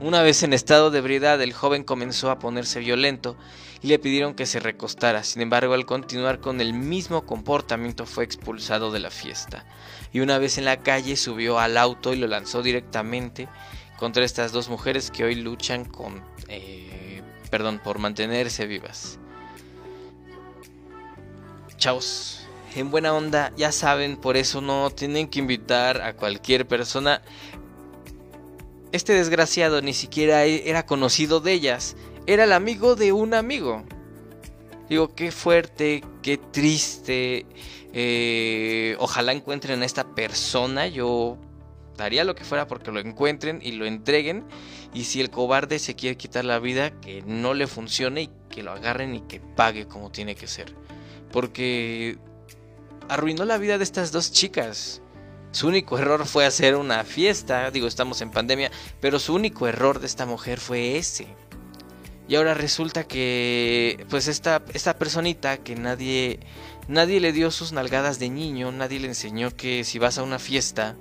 Una 0.00 0.22
vez 0.22 0.44
en 0.44 0.52
estado 0.52 0.92
de 0.92 0.98
ebriedad, 0.98 1.42
el 1.42 1.52
joven 1.52 1.82
comenzó 1.82 2.30
a 2.30 2.38
ponerse 2.38 2.80
violento 2.80 3.36
y 3.82 3.88
le 3.88 3.98
pidieron 3.98 4.34
que 4.34 4.44
se 4.44 4.60
recostara. 4.60 5.24
Sin 5.24 5.40
embargo, 5.40 5.72
al 5.72 5.86
continuar 5.86 6.38
con 6.38 6.60
el 6.60 6.74
mismo 6.74 7.24
comportamiento 7.24 8.04
fue 8.04 8.24
expulsado 8.24 8.92
de 8.92 9.00
la 9.00 9.10
fiesta. 9.10 9.64
Y 10.16 10.20
una 10.20 10.38
vez 10.38 10.56
en 10.56 10.64
la 10.64 10.78
calle 10.78 11.14
subió 11.14 11.58
al 11.58 11.76
auto 11.76 12.14
y 12.14 12.16
lo 12.16 12.26
lanzó 12.26 12.62
directamente 12.62 13.48
contra 13.98 14.24
estas 14.24 14.50
dos 14.50 14.70
mujeres 14.70 15.10
que 15.10 15.24
hoy 15.24 15.34
luchan 15.34 15.84
con, 15.84 16.24
eh, 16.48 17.20
perdón, 17.50 17.82
por 17.84 17.98
mantenerse 17.98 18.66
vivas. 18.66 19.18
Chaos. 21.76 22.46
En 22.74 22.90
buena 22.90 23.12
onda, 23.12 23.52
ya 23.58 23.72
saben, 23.72 24.16
por 24.16 24.38
eso 24.38 24.62
no 24.62 24.88
tienen 24.88 25.28
que 25.28 25.38
invitar 25.38 26.00
a 26.00 26.14
cualquier 26.14 26.66
persona 26.66 27.20
este 28.92 29.12
desgraciado 29.12 29.82
ni 29.82 29.92
siquiera 29.92 30.46
e-, 30.46 30.66
era 30.66 30.86
conocido 30.86 31.40
de 31.40 31.52
ellas, 31.52 31.94
era 32.26 32.44
el 32.44 32.54
amigo 32.54 32.96
de 32.96 33.12
un 33.12 33.34
amigo. 33.34 33.84
Digo, 34.88 35.14
qué 35.14 35.30
fuerte, 35.30 36.02
qué 36.22 36.38
triste. 36.38 37.44
Eh, 37.98 38.94
ojalá 38.98 39.32
encuentren 39.32 39.80
a 39.80 39.86
esta 39.86 40.14
persona. 40.14 40.86
Yo 40.86 41.38
daría 41.96 42.24
lo 42.24 42.34
que 42.34 42.44
fuera 42.44 42.66
porque 42.66 42.92
lo 42.92 43.00
encuentren 43.00 43.60
y 43.62 43.72
lo 43.72 43.86
entreguen. 43.86 44.44
Y 44.92 45.04
si 45.04 45.22
el 45.22 45.30
cobarde 45.30 45.78
se 45.78 45.96
quiere 45.96 46.18
quitar 46.18 46.44
la 46.44 46.58
vida, 46.58 46.90
que 47.00 47.22
no 47.22 47.54
le 47.54 47.66
funcione 47.66 48.22
y 48.24 48.30
que 48.50 48.62
lo 48.62 48.72
agarren 48.72 49.14
y 49.14 49.20
que 49.22 49.40
pague 49.40 49.86
como 49.86 50.10
tiene 50.10 50.34
que 50.34 50.46
ser. 50.46 50.74
Porque 51.32 52.18
arruinó 53.08 53.46
la 53.46 53.56
vida 53.56 53.78
de 53.78 53.84
estas 53.84 54.12
dos 54.12 54.30
chicas. 54.30 55.00
Su 55.52 55.68
único 55.68 55.98
error 55.98 56.26
fue 56.26 56.44
hacer 56.44 56.76
una 56.76 57.02
fiesta, 57.02 57.70
digo, 57.70 57.86
estamos 57.86 58.20
en 58.20 58.30
pandemia, 58.30 58.70
pero 59.00 59.18
su 59.18 59.34
único 59.34 59.66
error 59.66 60.00
de 60.00 60.06
esta 60.06 60.26
mujer 60.26 60.60
fue 60.60 60.98
ese. 60.98 61.28
Y 62.28 62.34
ahora 62.34 62.54
resulta 62.54 63.04
que, 63.04 64.04
pues 64.10 64.26
esta, 64.26 64.62
esta 64.74 64.98
personita 64.98 65.58
que 65.58 65.76
nadie, 65.76 66.40
nadie 66.88 67.20
le 67.20 67.32
dio 67.32 67.50
sus 67.50 67.72
nalgadas 67.72 68.18
de 68.18 68.30
niño, 68.30 68.72
nadie 68.72 69.00
le 69.00 69.08
enseñó 69.08 69.54
que 69.54 69.84
si 69.84 69.98
vas 69.98 70.18
a 70.18 70.22
una 70.22 70.38
fiesta 70.38 70.96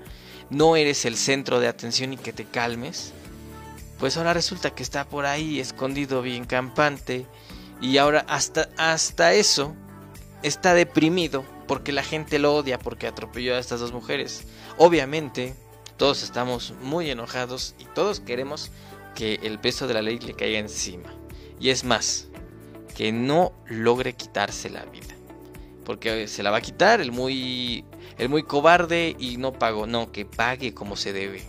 no 0.49 0.75
eres 0.75 1.05
el 1.05 1.17
centro 1.17 1.59
de 1.59 1.67
atención 1.67 2.13
y 2.13 2.17
que 2.17 2.33
te 2.33 2.45
calmes, 2.45 3.13
pues 3.99 4.17
ahora 4.17 4.33
resulta 4.33 4.71
que 4.71 4.83
está 4.83 5.07
por 5.07 5.25
ahí 5.25 5.59
escondido 5.59 6.21
bien 6.21 6.45
campante 6.45 7.25
y 7.81 7.97
ahora 7.97 8.25
hasta, 8.27 8.69
hasta 8.77 9.33
eso 9.33 9.75
está 10.43 10.73
deprimido 10.73 11.45
porque 11.67 11.91
la 11.91 12.03
gente 12.03 12.39
lo 12.39 12.55
odia 12.55 12.77
porque 12.77 13.07
atropelló 13.07 13.55
a 13.55 13.59
estas 13.59 13.79
dos 13.79 13.91
mujeres. 13.91 14.45
Obviamente, 14.77 15.55
todos 15.97 16.23
estamos 16.23 16.73
muy 16.81 17.09
enojados 17.09 17.75
y 17.79 17.85
todos 17.85 18.19
queremos 18.19 18.71
que 19.15 19.39
el 19.43 19.59
peso 19.59 19.87
de 19.87 19.93
la 19.93 20.01
ley 20.01 20.19
le 20.19 20.35
caiga 20.35 20.59
encima. 20.59 21.13
Y 21.59 21.69
es 21.69 21.83
más, 21.83 22.27
que 22.95 23.11
no 23.11 23.53
logre 23.65 24.13
quitarse 24.13 24.69
la 24.69 24.85
vida. 24.85 25.14
Porque 25.85 26.27
se 26.27 26.43
la 26.43 26.51
va 26.51 26.57
a 26.57 26.61
quitar 26.61 26.99
el 26.99 27.11
muy 27.11 27.85
el 28.17 28.29
muy 28.29 28.43
cobarde 28.43 29.15
y 29.19 29.37
no 29.37 29.53
pago, 29.53 29.87
no, 29.87 30.11
que 30.11 30.25
pague 30.25 30.73
como 30.73 30.95
se 30.95 31.13
debe. 31.13 31.43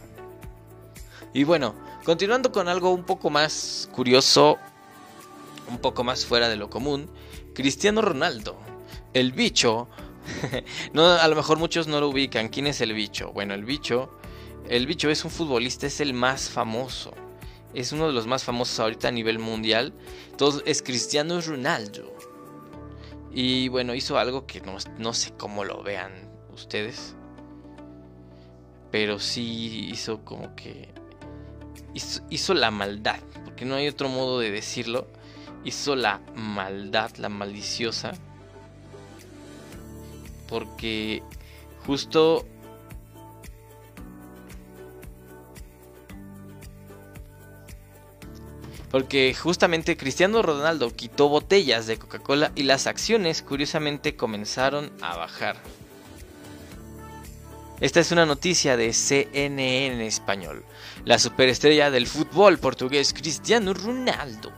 Y 1.32 1.44
bueno, 1.44 1.74
continuando 2.04 2.52
con 2.52 2.68
algo 2.68 2.92
un 2.92 3.04
poco 3.04 3.30
más 3.30 3.88
curioso, 3.92 4.58
un 5.68 5.78
poco 5.78 6.04
más 6.04 6.24
fuera 6.24 6.48
de 6.48 6.56
lo 6.56 6.70
común, 6.70 7.10
Cristiano 7.54 8.02
Ronaldo, 8.02 8.56
el 9.14 9.32
bicho, 9.32 9.88
no, 10.92 11.06
a 11.06 11.28
lo 11.28 11.36
mejor 11.36 11.58
muchos 11.58 11.86
no 11.86 12.00
lo 12.00 12.08
ubican. 12.08 12.48
¿Quién 12.48 12.66
es 12.66 12.80
el 12.80 12.92
bicho? 12.92 13.32
Bueno, 13.32 13.54
el 13.54 13.64
bicho, 13.64 14.10
el 14.68 14.86
bicho 14.86 15.10
es 15.10 15.24
un 15.24 15.30
futbolista, 15.30 15.86
es 15.86 16.00
el 16.00 16.12
más 16.12 16.50
famoso. 16.50 17.12
Es 17.74 17.92
uno 17.92 18.06
de 18.06 18.12
los 18.12 18.26
más 18.26 18.44
famosos 18.44 18.80
ahorita 18.80 19.08
a 19.08 19.12
nivel 19.12 19.38
mundial. 19.38 19.92
Todo 20.36 20.62
es 20.64 20.82
Cristiano 20.82 21.40
Ronaldo. 21.40 22.16
Y 23.36 23.68
bueno, 23.68 23.94
hizo 23.94 24.18
algo 24.18 24.46
que 24.46 24.62
no, 24.98 25.12
sé 25.12 25.32
cómo 25.36 25.64
lo 25.64 25.82
vean 25.82 26.10
ustedes. 26.54 27.14
Pero 28.90 29.18
sí 29.18 29.90
hizo 29.90 30.24
como 30.24 30.56
que... 30.56 30.88
hizo 32.30 32.54
la 32.54 32.70
maldad. 32.70 33.20
Porque 33.44 33.66
no 33.66 33.74
hay 33.74 33.88
otro 33.88 34.08
modo 34.08 34.40
de 34.40 34.50
decirlo. 34.50 35.06
Hizo 35.64 35.96
la 35.96 36.22
maldad, 36.34 37.10
la 37.16 37.28
maliciosa 37.28 38.14
porque 40.48 41.22
justo 41.86 42.46
porque 48.90 49.34
justamente 49.34 49.96
Cristiano 49.96 50.42
Ronaldo 50.42 50.94
quitó 50.94 51.28
botellas 51.28 51.86
de 51.86 51.98
Coca-Cola 51.98 52.52
y 52.54 52.62
las 52.62 52.86
acciones 52.86 53.42
curiosamente 53.42 54.16
comenzaron 54.16 54.92
a 55.00 55.16
bajar. 55.16 55.56
Esta 57.80 58.00
es 58.00 58.10
una 58.10 58.24
noticia 58.24 58.76
de 58.76 58.92
CNN 58.94 60.06
español. 60.06 60.64
La 61.04 61.18
superestrella 61.18 61.90
del 61.90 62.06
fútbol 62.06 62.58
portugués 62.58 63.12
Cristiano 63.12 63.74
Ronaldo 63.74 64.50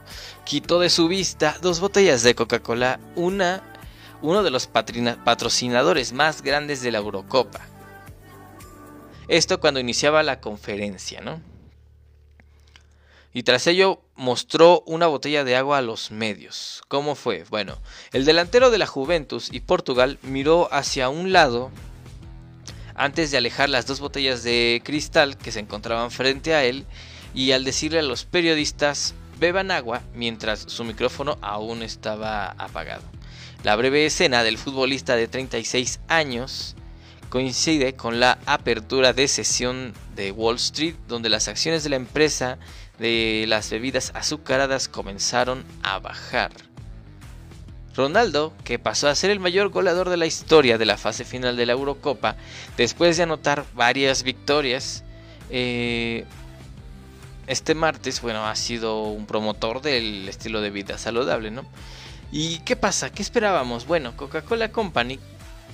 quitó 0.45 0.79
de 0.79 0.89
su 0.89 1.07
vista 1.09 1.57
dos 1.61 1.81
botellas 1.81 2.23
de 2.23 2.35
Coca-Cola, 2.35 2.99
una 3.15 3.63
uno 4.21 4.43
de 4.43 4.51
los 4.51 4.67
patrocinadores 4.67 6.13
más 6.13 6.41
grandes 6.41 6.81
de 6.81 6.91
la 6.91 6.97
Eurocopa. 6.97 7.61
Esto 9.27 9.59
cuando 9.59 9.79
iniciaba 9.79 10.23
la 10.23 10.41
conferencia, 10.41 11.21
¿no? 11.21 11.41
Y 13.33 13.43
tras 13.43 13.67
ello 13.67 14.01
mostró 14.15 14.83
una 14.85 15.07
botella 15.07 15.43
de 15.43 15.55
agua 15.55 15.77
a 15.77 15.81
los 15.81 16.11
medios. 16.11 16.81
¿Cómo 16.87 17.15
fue? 17.15 17.45
Bueno, 17.49 17.77
el 18.11 18.25
delantero 18.25 18.71
de 18.71 18.77
la 18.77 18.87
Juventus 18.87 19.49
y 19.51 19.59
Portugal 19.59 20.17
miró 20.23 20.67
hacia 20.73 21.09
un 21.09 21.31
lado 21.31 21.71
antes 22.95 23.31
de 23.31 23.37
alejar 23.37 23.69
las 23.69 23.85
dos 23.85 23.99
botellas 23.99 24.43
de 24.43 24.81
cristal 24.83 25.37
que 25.37 25.51
se 25.51 25.59
encontraban 25.59 26.11
frente 26.11 26.53
a 26.53 26.65
él 26.65 26.85
y 27.33 27.51
al 27.51 27.63
decirle 27.63 27.99
a 27.99 28.03
los 28.03 28.25
periodistas 28.25 29.13
beban 29.39 29.71
agua 29.71 30.01
mientras 30.13 30.59
su 30.67 30.83
micrófono 30.83 31.37
aún 31.41 31.83
estaba 31.83 32.47
apagado. 32.57 33.03
La 33.63 33.75
breve 33.75 34.05
escena 34.05 34.43
del 34.43 34.57
futbolista 34.57 35.15
de 35.15 35.27
36 35.27 35.99
años 36.07 36.75
coincide 37.29 37.93
con 37.93 38.19
la 38.19 38.39
apertura 38.45 39.13
de 39.13 39.27
sesión 39.27 39.93
de 40.15 40.31
Wall 40.31 40.55
Street 40.55 40.95
donde 41.07 41.29
las 41.29 41.47
acciones 41.47 41.83
de 41.83 41.89
la 41.89 41.95
empresa 41.95 42.57
de 42.99 43.45
las 43.47 43.69
bebidas 43.69 44.11
azucaradas 44.13 44.87
comenzaron 44.87 45.63
a 45.83 45.99
bajar. 45.99 46.51
Ronaldo, 47.95 48.53
que 48.63 48.79
pasó 48.79 49.07
a 49.09 49.15
ser 49.15 49.29
el 49.29 49.39
mayor 49.39 49.69
goleador 49.69 50.09
de 50.09 50.17
la 50.17 50.25
historia 50.25 50.77
de 50.77 50.85
la 50.85 50.97
fase 50.97 51.25
final 51.25 51.57
de 51.57 51.65
la 51.65 51.73
Eurocopa, 51.73 52.35
después 52.77 53.17
de 53.17 53.23
anotar 53.23 53.65
varias 53.73 54.23
victorias, 54.23 55.03
eh, 55.49 56.25
este 57.47 57.73
martes, 57.73 58.21
bueno, 58.21 58.45
ha 58.47 58.55
sido 58.55 59.03
un 59.03 59.25
promotor 59.25 59.81
del 59.81 60.29
estilo 60.29 60.61
de 60.61 60.69
vida 60.69 60.97
saludable, 60.97 61.51
¿no? 61.51 61.65
¿Y 62.31 62.59
qué 62.59 62.75
pasa? 62.75 63.11
¿Qué 63.11 63.23
esperábamos? 63.23 63.87
Bueno, 63.87 64.15
Coca-Cola 64.15 64.71
Company 64.71 65.19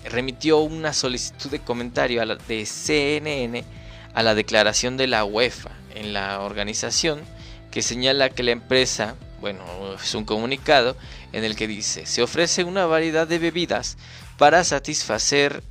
remitió 0.06 0.60
una 0.60 0.94
solicitud 0.94 1.50
de 1.52 1.60
comentario 1.60 2.22
a 2.22 2.26
la 2.26 2.36
de 2.36 2.66
CNN 2.66 3.66
a 4.16 4.24
la 4.24 4.34
declaración 4.34 4.98
de 4.98 5.08
la 5.08 5.24
UEFA 5.24 5.72
en 5.94 6.14
la 6.14 6.40
organización 6.42 7.22
que 7.70 7.82
señala 7.82 8.30
que 8.30 8.44
la 8.44 8.52
empresa, 8.52 9.16
bueno, 9.42 9.62
es 10.02 10.16
un 10.16 10.24
comunicado 10.24 10.96
en 11.34 11.44
el 11.44 11.56
que 11.56 11.68
dice, 11.68 12.06
se 12.06 12.24
ofrece 12.24 12.64
una 12.64 12.86
variedad 12.86 13.28
de 13.28 13.38
bebidas 13.38 13.98
para 14.38 14.64
satisfacer 14.64 15.62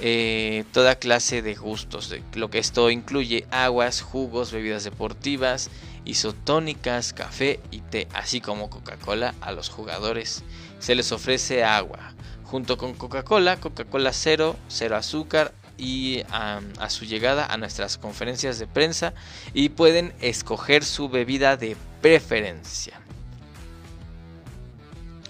eh, 0.00 0.64
toda 0.72 0.96
clase 0.96 1.40
de 1.40 1.54
gustos, 1.54 2.14
lo 2.34 2.50
que 2.50 2.58
esto 2.58 2.90
incluye 2.90 3.46
aguas, 3.50 4.02
jugos, 4.02 4.52
bebidas 4.52 4.84
deportivas, 4.84 5.70
isotónicas, 6.04 7.14
café 7.14 7.60
y 7.70 7.80
té, 7.80 8.08
así 8.12 8.42
como 8.42 8.68
Coca-Cola 8.68 9.34
a 9.40 9.52
los 9.52 9.70
jugadores. 9.70 10.42
Se 10.80 10.94
les 10.94 11.12
ofrece 11.12 11.64
agua, 11.64 12.12
junto 12.42 12.76
con 12.76 12.92
Coca-Cola, 12.92 13.58
Coca-Cola 13.58 14.12
cero, 14.12 14.56
cero 14.68 14.96
azúcar, 14.96 15.54
y 15.76 16.22
a, 16.30 16.60
su 16.88 17.04
llegada 17.04 17.46
a 17.46 17.56
nuestras 17.56 17.98
conferencias 17.98 18.58
de 18.58 18.66
prensa 18.66 19.14
y 19.52 19.70
pueden 19.70 20.12
escoger 20.20 20.84
su 20.84 21.08
bebida 21.08 21.56
de 21.56 21.76
preferencia. 22.00 23.00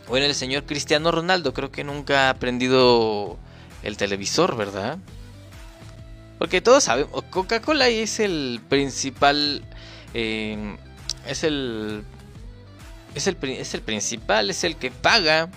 Bueno, 0.09 0.27
el 0.27 0.35
señor 0.35 0.65
Cristiano 0.65 1.11
Ronaldo 1.11 1.55
creo 1.55 1.71
que 1.71 1.83
nunca 1.83 2.27
ha 2.27 2.31
aprendido 2.31 3.39
el 3.83 3.97
televisor, 3.97 4.57
¿verdad? 4.57 4.99
Porque 6.39 6.61
todos 6.61 6.85
sabemos, 6.85 7.23
Coca-Cola 7.31 7.89
es 7.89 8.21
el 8.21 8.61
principal... 8.69 9.65
Eh, 10.13 10.77
es 11.27 11.43
el, 11.43 12.05
es 13.15 13.27
el... 13.27 13.37
Es 13.43 13.75
el 13.75 13.81
principal, 13.81 14.51
es 14.51 14.65
el 14.65 14.77
que 14.77 14.91
paga. 14.91 15.49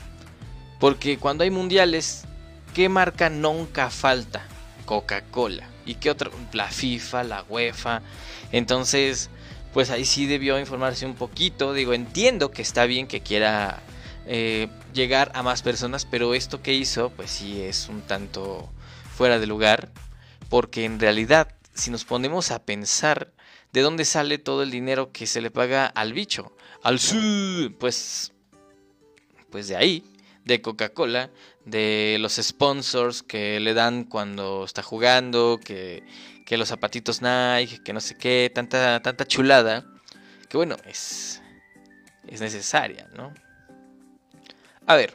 Porque 0.79 1.17
cuando 1.17 1.43
hay 1.43 1.49
mundiales, 1.49 2.23
¿qué 2.73 2.87
marca 2.87 3.29
nunca 3.29 3.89
falta? 3.89 4.45
Coca-Cola. 4.87 5.69
¿Y 5.85 5.95
qué 5.95 6.09
otro? 6.09 6.31
La 6.53 6.69
FIFA, 6.69 7.23
la 7.23 7.43
UEFA. 7.43 8.01
Entonces, 8.51 9.29
pues 9.73 9.91
ahí 9.91 10.05
sí 10.05 10.25
debió 10.25 10.57
informarse 10.57 11.05
un 11.05 11.13
poquito. 11.13 11.73
Digo, 11.73 11.93
entiendo 11.93 12.49
que 12.49 12.63
está 12.63 12.85
bien 12.85 13.05
que 13.05 13.21
quiera 13.21 13.83
eh, 14.25 14.69
llegar 14.93 15.31
a 15.35 15.43
más 15.43 15.61
personas, 15.61 16.05
pero 16.05 16.33
esto 16.33 16.63
que 16.63 16.73
hizo, 16.73 17.11
pues 17.11 17.29
sí 17.29 17.61
es 17.61 17.89
un 17.89 18.01
tanto 18.01 18.67
fuera 19.15 19.37
de 19.37 19.45
lugar. 19.45 19.91
Porque 20.49 20.85
en 20.85 20.99
realidad, 20.99 21.53
si 21.75 21.91
nos 21.91 22.05
ponemos 22.05 22.49
a 22.51 22.63
pensar 22.63 23.33
de 23.73 23.81
dónde 23.81 24.05
sale 24.05 24.37
todo 24.37 24.63
el 24.63 24.71
dinero 24.71 25.11
que 25.11 25.27
se 25.27 25.41
le 25.41 25.51
paga 25.51 25.85
al 25.85 26.13
bicho, 26.13 26.55
al 26.81 26.99
su, 26.99 27.75
pues, 27.77 28.31
pues 29.51 29.67
de 29.67 29.75
ahí 29.75 30.03
de 30.45 30.61
Coca-Cola, 30.61 31.29
de 31.67 32.17
los 32.19 32.35
sponsors 32.35 33.23
que 33.23 33.59
le 33.59 33.73
dan 33.73 34.05
cuando 34.05 34.63
está 34.63 34.81
jugando, 34.81 35.59
que, 35.63 36.03
que, 36.45 36.57
los 36.57 36.69
zapatitos 36.69 37.21
Nike, 37.21 37.83
que 37.83 37.91
no 37.91 37.99
sé 37.99 38.15
qué, 38.15 38.49
tanta, 38.53 39.01
tanta 39.01 39.25
chulada, 39.25 39.85
que 40.47 40.55
bueno, 40.55 40.77
es, 40.85 41.41
es 42.25 42.39
necesaria, 42.39 43.09
¿no? 43.15 43.33
A 44.85 44.95
ver, 44.95 45.13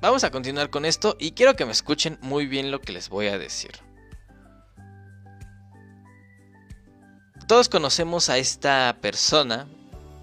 vamos 0.00 0.22
a 0.22 0.30
continuar 0.30 0.70
con 0.70 0.84
esto 0.84 1.16
y 1.18 1.32
quiero 1.32 1.56
que 1.56 1.66
me 1.66 1.72
escuchen 1.72 2.16
muy 2.20 2.46
bien 2.46 2.70
lo 2.70 2.80
que 2.80 2.92
les 2.92 3.08
voy 3.08 3.26
a 3.26 3.36
decir. 3.36 3.72
Todos 7.48 7.68
conocemos 7.68 8.28
a 8.28 8.38
esta 8.38 8.98
persona, 9.00 9.66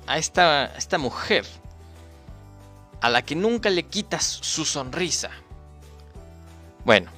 a 0.08 0.18
esta, 0.18 0.66
a 0.66 0.78
esta 0.78 0.98
mujer, 0.98 1.46
a 3.02 3.10
la 3.10 3.24
que 3.24 3.36
nunca 3.36 3.70
le 3.70 3.84
quitas 3.84 4.24
su 4.24 4.64
sonrisa. 4.64 5.32
Bueno, 6.86 7.12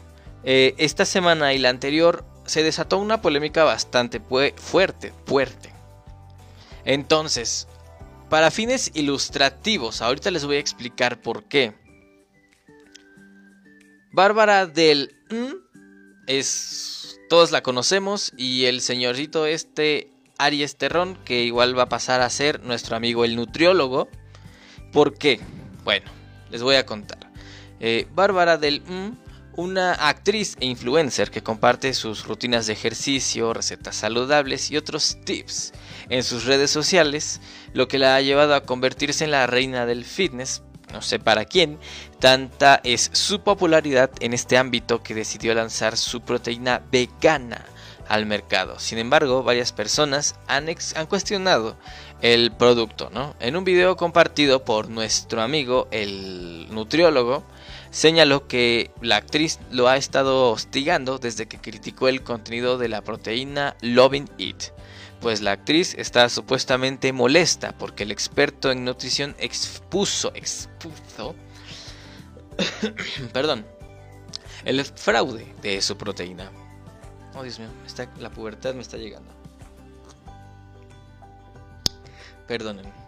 eh, 0.44 0.74
esta 0.78 1.06
semana 1.06 1.54
y 1.54 1.60
la 1.60 1.70
anterior 1.70 2.26
se 2.46 2.64
desató 2.64 2.98
una 2.98 3.22
polémica 3.22 3.66
bastante 3.66 4.22
fuerte, 4.56 5.14
fuerte. 5.26 5.74
Entonces, 6.86 7.68
para 8.30 8.50
fines 8.50 8.92
ilustrativos, 8.94 10.02
ahorita 10.02 10.32
les 10.32 10.46
voy 10.46 10.56
a 10.56 10.60
explicar 10.60 11.22
por 11.22 11.44
qué. 11.44 11.74
Bárbara 14.14 14.66
del 14.66 15.14
es 16.28 17.20
todos 17.30 17.52
la 17.52 17.62
conocemos 17.62 18.32
y 18.38 18.66
el 18.66 18.80
señorito 18.80 19.46
este 19.46 20.10
Aries 20.38 20.78
Terrón 20.78 21.18
que 21.26 21.44
igual 21.44 21.78
va 21.78 21.84
a 21.84 21.90
pasar 21.90 22.22
a 22.22 22.30
ser 22.30 22.64
nuestro 22.64 22.96
amigo 22.96 23.26
el 23.26 23.36
nutriólogo. 23.36 24.08
¿Por 24.94 25.18
qué? 25.18 25.42
Bueno, 25.84 26.10
les 26.52 26.64
voy 26.64 26.76
a 26.76 26.86
contar. 26.86 27.32
Eh, 27.82 28.08
Bárbara 28.16 28.58
del 28.58 28.82
M, 28.88 29.18
una 29.58 29.94
actriz 29.94 30.56
e 30.60 30.68
influencer 30.68 31.32
que 31.32 31.42
comparte 31.42 31.94
sus 31.96 32.26
rutinas 32.26 32.68
de 32.68 32.74
ejercicio, 32.74 33.54
recetas 33.54 33.96
saludables 33.96 34.70
y 34.70 34.78
otros 34.78 35.18
tips 35.26 35.74
en 36.10 36.24
sus 36.24 36.46
redes 36.46 36.70
sociales, 36.70 37.42
lo 37.74 37.88
que 37.88 37.98
la 37.98 38.16
ha 38.16 38.22
llevado 38.22 38.54
a 38.54 38.62
convertirse 38.62 39.26
en 39.26 39.32
la 39.32 39.48
reina 39.48 39.88
del 39.88 40.06
fitness. 40.06 40.62
No 40.94 41.02
sé 41.02 41.20
para 41.20 41.46
quién, 41.46 41.80
tanta 42.20 42.80
es 42.84 43.10
su 43.14 43.42
popularidad 43.42 44.12
en 44.20 44.34
este 44.34 44.58
ámbito 44.58 45.02
que 45.02 45.16
decidió 45.16 45.54
lanzar 45.56 45.98
su 45.98 46.22
proteína 46.22 46.84
vegana 46.92 47.66
al 48.08 48.26
mercado. 48.26 48.80
Sin 48.80 49.00
embargo, 49.00 49.44
varias 49.44 49.74
personas 49.74 50.36
han, 50.48 50.68
cuestionado 51.08 51.78
el 52.22 52.52
producto. 52.52 53.12
En 53.40 53.58
un 53.58 53.64
video 53.64 53.98
compartido 53.98 54.64
por 54.64 54.90
nuestro 54.90 55.42
amigo 55.42 55.88
el 55.92 56.68
nutriólogo, 56.70 57.44
señaló 57.98 58.48
que 58.48 58.92
la 59.02 59.16
actriz 59.16 59.60
lo 59.72 59.88
ha 59.88 59.98
estado 59.98 60.52
hostigando 60.52 61.18
desde 61.18 61.48
que 61.48 61.58
criticó 61.58 62.08
el 62.08 62.22
contenido 62.22 62.78
de 62.78 62.90
la 62.90 63.02
proteína 63.02 63.76
Loving 63.82 64.30
It, 64.38 64.66
pues 65.20 65.42
la 65.42 65.54
actriz 65.54 65.96
está 65.98 66.30
supuestamente 66.30 67.12
molesta 67.12 67.76
porque 67.76 68.04
el 68.04 68.12
experto 68.12 68.70
en 68.72 68.86
nutrición 68.86 69.36
expuso, 69.40 70.32
expuso, 70.36 71.34
perdón, 73.34 73.66
el 74.64 74.86
fraude 74.86 75.52
de 75.64 75.82
su 75.82 75.98
proteína. 75.98 76.52
Oh 77.34 77.42
Dios 77.42 77.58
mío, 77.58 77.70
la 78.20 78.30
pubertad 78.30 78.76
me 78.76 78.84
está 78.84 78.98
llegando. 78.98 79.34
Perdonen. 82.48 83.07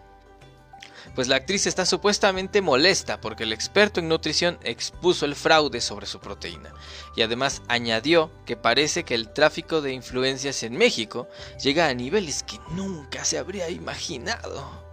Pues 1.14 1.28
la 1.28 1.36
actriz 1.36 1.66
está 1.66 1.84
supuestamente 1.84 2.62
molesta 2.62 3.20
porque 3.20 3.42
el 3.42 3.52
experto 3.52 4.00
en 4.00 4.08
nutrición 4.08 4.58
expuso 4.62 5.26
el 5.26 5.34
fraude 5.34 5.80
sobre 5.80 6.06
su 6.06 6.20
proteína 6.20 6.72
y 7.16 7.22
además 7.22 7.62
añadió 7.68 8.30
que 8.46 8.56
parece 8.56 9.04
que 9.04 9.14
el 9.14 9.32
tráfico 9.32 9.80
de 9.80 9.92
influencias 9.92 10.62
en 10.62 10.76
México 10.76 11.28
llega 11.62 11.88
a 11.88 11.94
niveles 11.94 12.42
que 12.44 12.58
nunca 12.70 13.24
se 13.24 13.38
habría 13.38 13.68
imaginado. 13.70 14.90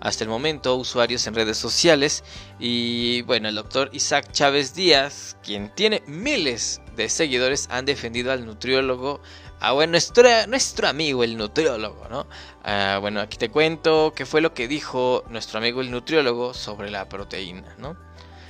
Hasta 0.00 0.24
el 0.24 0.30
momento, 0.30 0.74
usuarios 0.74 1.24
en 1.28 1.34
redes 1.36 1.58
sociales 1.58 2.24
y 2.58 3.22
bueno, 3.22 3.48
el 3.48 3.54
doctor 3.54 3.88
Isaac 3.92 4.32
Chávez 4.32 4.74
Díaz, 4.74 5.36
quien 5.44 5.72
tiene 5.76 6.02
miles 6.08 6.80
de 6.96 7.08
seguidores, 7.08 7.68
han 7.70 7.84
defendido 7.84 8.32
al 8.32 8.44
nutriólogo 8.44 9.20
Ah, 9.64 9.70
bueno, 9.70 9.92
nuestro, 9.92 10.28
nuestro 10.48 10.88
amigo 10.88 11.22
el 11.22 11.36
nutriólogo, 11.36 12.08
¿no? 12.08 12.26
Ah, 12.64 12.98
bueno, 13.00 13.20
aquí 13.20 13.38
te 13.38 13.48
cuento 13.48 14.12
qué 14.12 14.26
fue 14.26 14.40
lo 14.40 14.54
que 14.54 14.66
dijo 14.66 15.22
nuestro 15.28 15.58
amigo 15.60 15.80
el 15.80 15.92
nutriólogo 15.92 16.52
sobre 16.52 16.90
la 16.90 17.08
proteína, 17.08 17.76
¿no? 17.78 17.96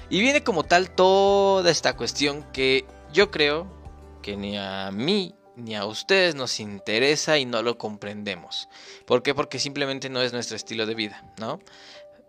Y 0.09 0.23
viene 0.23 0.43
como 0.43 0.65
tal 0.65 0.91
toda 0.91 1.71
esta 1.71 1.97
cuestión 1.97 2.43
que 2.55 2.87
yo 3.13 3.31
creo 3.31 3.67
que 4.23 4.39
ni 4.39 4.57
a 4.57 4.91
mí 4.91 5.35
ni 5.55 5.75
a 5.77 5.85
ustedes 5.85 6.35
nos 6.35 6.59
interesa 6.61 7.37
y 7.37 7.45
no 7.45 7.63
lo 7.63 7.77
comprendemos. 7.77 8.71
¿Por 9.07 9.23
qué? 9.23 9.35
Porque 9.35 9.59
simplemente 9.59 10.09
no 10.09 10.23
es 10.23 10.33
nuestro 10.33 10.57
estilo 10.57 10.87
de 10.87 10.95
vida, 10.95 11.31
¿no? 11.39 11.61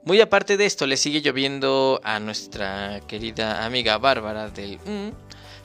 Muy 0.04 0.20
aparte 0.20 0.58
de 0.58 0.66
esto, 0.66 0.88
le 0.88 0.98
sigue 0.98 1.22
lloviendo 1.22 2.02
a 2.04 2.20
nuestra 2.20 3.00
querida 3.08 3.64
amiga 3.66 3.98
Bárbara 3.98 4.50
del... 4.50 4.78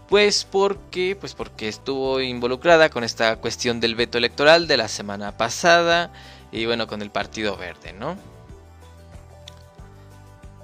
pues 0.08 0.44
porque, 0.44 1.16
pues 1.18 1.34
porque 1.34 1.68
estuvo 1.68 2.20
involucrada 2.20 2.88
con 2.88 3.04
esta 3.04 3.36
cuestión 3.36 3.80
del 3.80 3.94
veto 3.94 4.18
electoral 4.18 4.66
de 4.66 4.76
la 4.76 4.88
semana 4.88 5.36
pasada 5.36 6.10
y 6.50 6.64
bueno, 6.66 6.86
con 6.86 7.02
el 7.02 7.10
Partido 7.10 7.56
Verde, 7.56 7.92
¿no? 7.92 8.16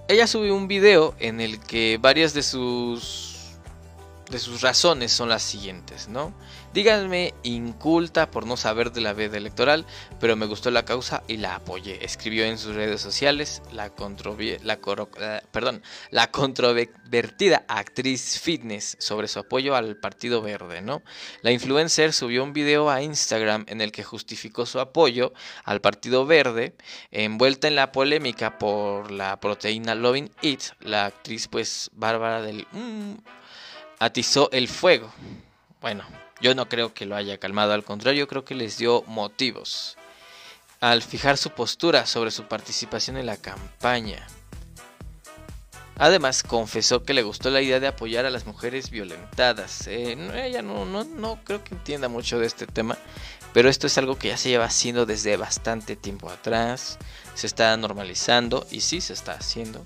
Ella 0.09 0.26
subió 0.26 0.54
un 0.54 0.68
video 0.68 1.14
en 1.18 1.40
el 1.40 1.61
que 1.61 1.98
varias 2.00 2.35
de 2.35 2.42
sus 2.42 3.30
de 4.30 4.38
sus 4.38 4.62
razones 4.62 5.12
son 5.12 5.28
las 5.28 5.42
siguientes, 5.42 6.09
¿no? 6.09 6.33
Díganme 6.75 7.35
inculta 7.45 8.33
por 8.33 8.49
no 8.49 8.57
saber 8.57 8.91
de 8.91 9.01
la 9.01 9.13
veda 9.13 9.37
electoral, 9.37 9.87
pero 10.19 10.35
me 10.35 10.47
gustó 10.47 10.73
la 10.73 10.85
causa 10.85 11.23
y 11.29 11.37
la 11.37 11.55
apoyé. 11.55 12.05
Escribió 12.05 12.45
en 12.45 12.59
sus 12.59 12.75
redes 12.75 13.01
sociales 13.01 13.63
la, 13.71 13.93
la, 14.65 14.79
eh, 15.21 15.41
perdón, 15.53 15.85
la 16.11 16.33
controvertida 16.33 17.65
actriz 17.69 18.41
fitness 18.41 18.97
sobre 18.99 19.29
su 19.29 19.39
apoyo 19.39 19.77
al 19.77 19.95
Partido 19.99 20.43
Verde, 20.43 20.83
¿no? 20.83 21.03
La 21.43 21.53
influencer 21.53 22.13
subió 22.13 22.43
un 22.43 22.53
video 22.53 22.91
a 22.91 23.03
Instagram 23.03 23.67
en 23.69 23.81
el 23.81 23.93
que 23.93 24.03
justificó 24.03 24.67
su 24.67 24.81
apoyo 24.81 25.33
al 25.63 25.81
Partido 25.81 26.27
Verde, 26.27 26.75
envuelta 27.13 27.69
en 27.69 27.77
la 27.77 27.93
polémica 27.93 28.59
por 28.59 29.13
la 29.13 29.39
proteína 29.39 29.95
Loving 29.95 30.29
It. 30.43 30.63
La 30.81 31.07
actriz, 31.07 31.47
pues, 31.47 31.93
Bárbara 31.95 32.43
del... 32.43 32.67
Mm, 32.73 33.13
atizó 34.01 34.51
el 34.51 34.67
fuego. 34.67 35.13
Bueno, 35.81 36.05
yo 36.44 36.54
no 36.54 36.68
creo 36.68 36.92
que 36.92 37.07
lo 37.07 37.16
haya 37.16 37.38
calmado, 37.38 37.72
al 37.72 37.85
contrario, 37.85 38.28
creo 38.28 38.44
que 38.44 38.54
les 38.54 38.76
dio 38.76 39.02
motivos 39.07 39.96
al 40.78 41.00
fijar 41.00 41.38
su 41.38 41.48
postura 41.48 42.04
sobre 42.04 42.30
su 42.30 42.44
participación 42.44 43.16
en 43.16 43.24
la 43.24 43.38
campaña. 43.38 44.26
Además, 45.96 46.42
confesó 46.42 47.02
que 47.02 47.14
le 47.14 47.22
gustó 47.22 47.48
la 47.48 47.62
idea 47.62 47.80
de 47.80 47.87
apoyar 47.87 48.26
a 48.26 48.30
las 48.30 48.44
mujeres 48.44 48.90
violentadas. 48.90 49.87
Eh, 49.87 50.18
ella 50.35 50.61
no, 50.61 50.85
no, 50.85 51.04
no 51.04 51.42
creo 51.44 51.64
que 51.64 51.74
entienda 51.74 52.09
mucho 52.09 52.38
de 52.38 52.46
este 52.46 52.66
tema, 52.66 52.98
pero 53.54 53.70
esto 53.70 53.87
es 53.87 53.96
algo 53.96 54.18
que 54.18 54.28
ya 54.28 54.37
se 54.37 54.50
lleva 54.50 54.66
haciendo 54.66 55.07
desde 55.07 55.38
bastante 55.38 55.96
tiempo 55.96 56.28
atrás. 56.28 56.98
Se 57.35 57.46
está 57.46 57.74
normalizando 57.78 58.66
y 58.70 58.83
sí 58.83 59.00
se 59.00 59.14
está 59.14 59.33
haciendo. 59.33 59.83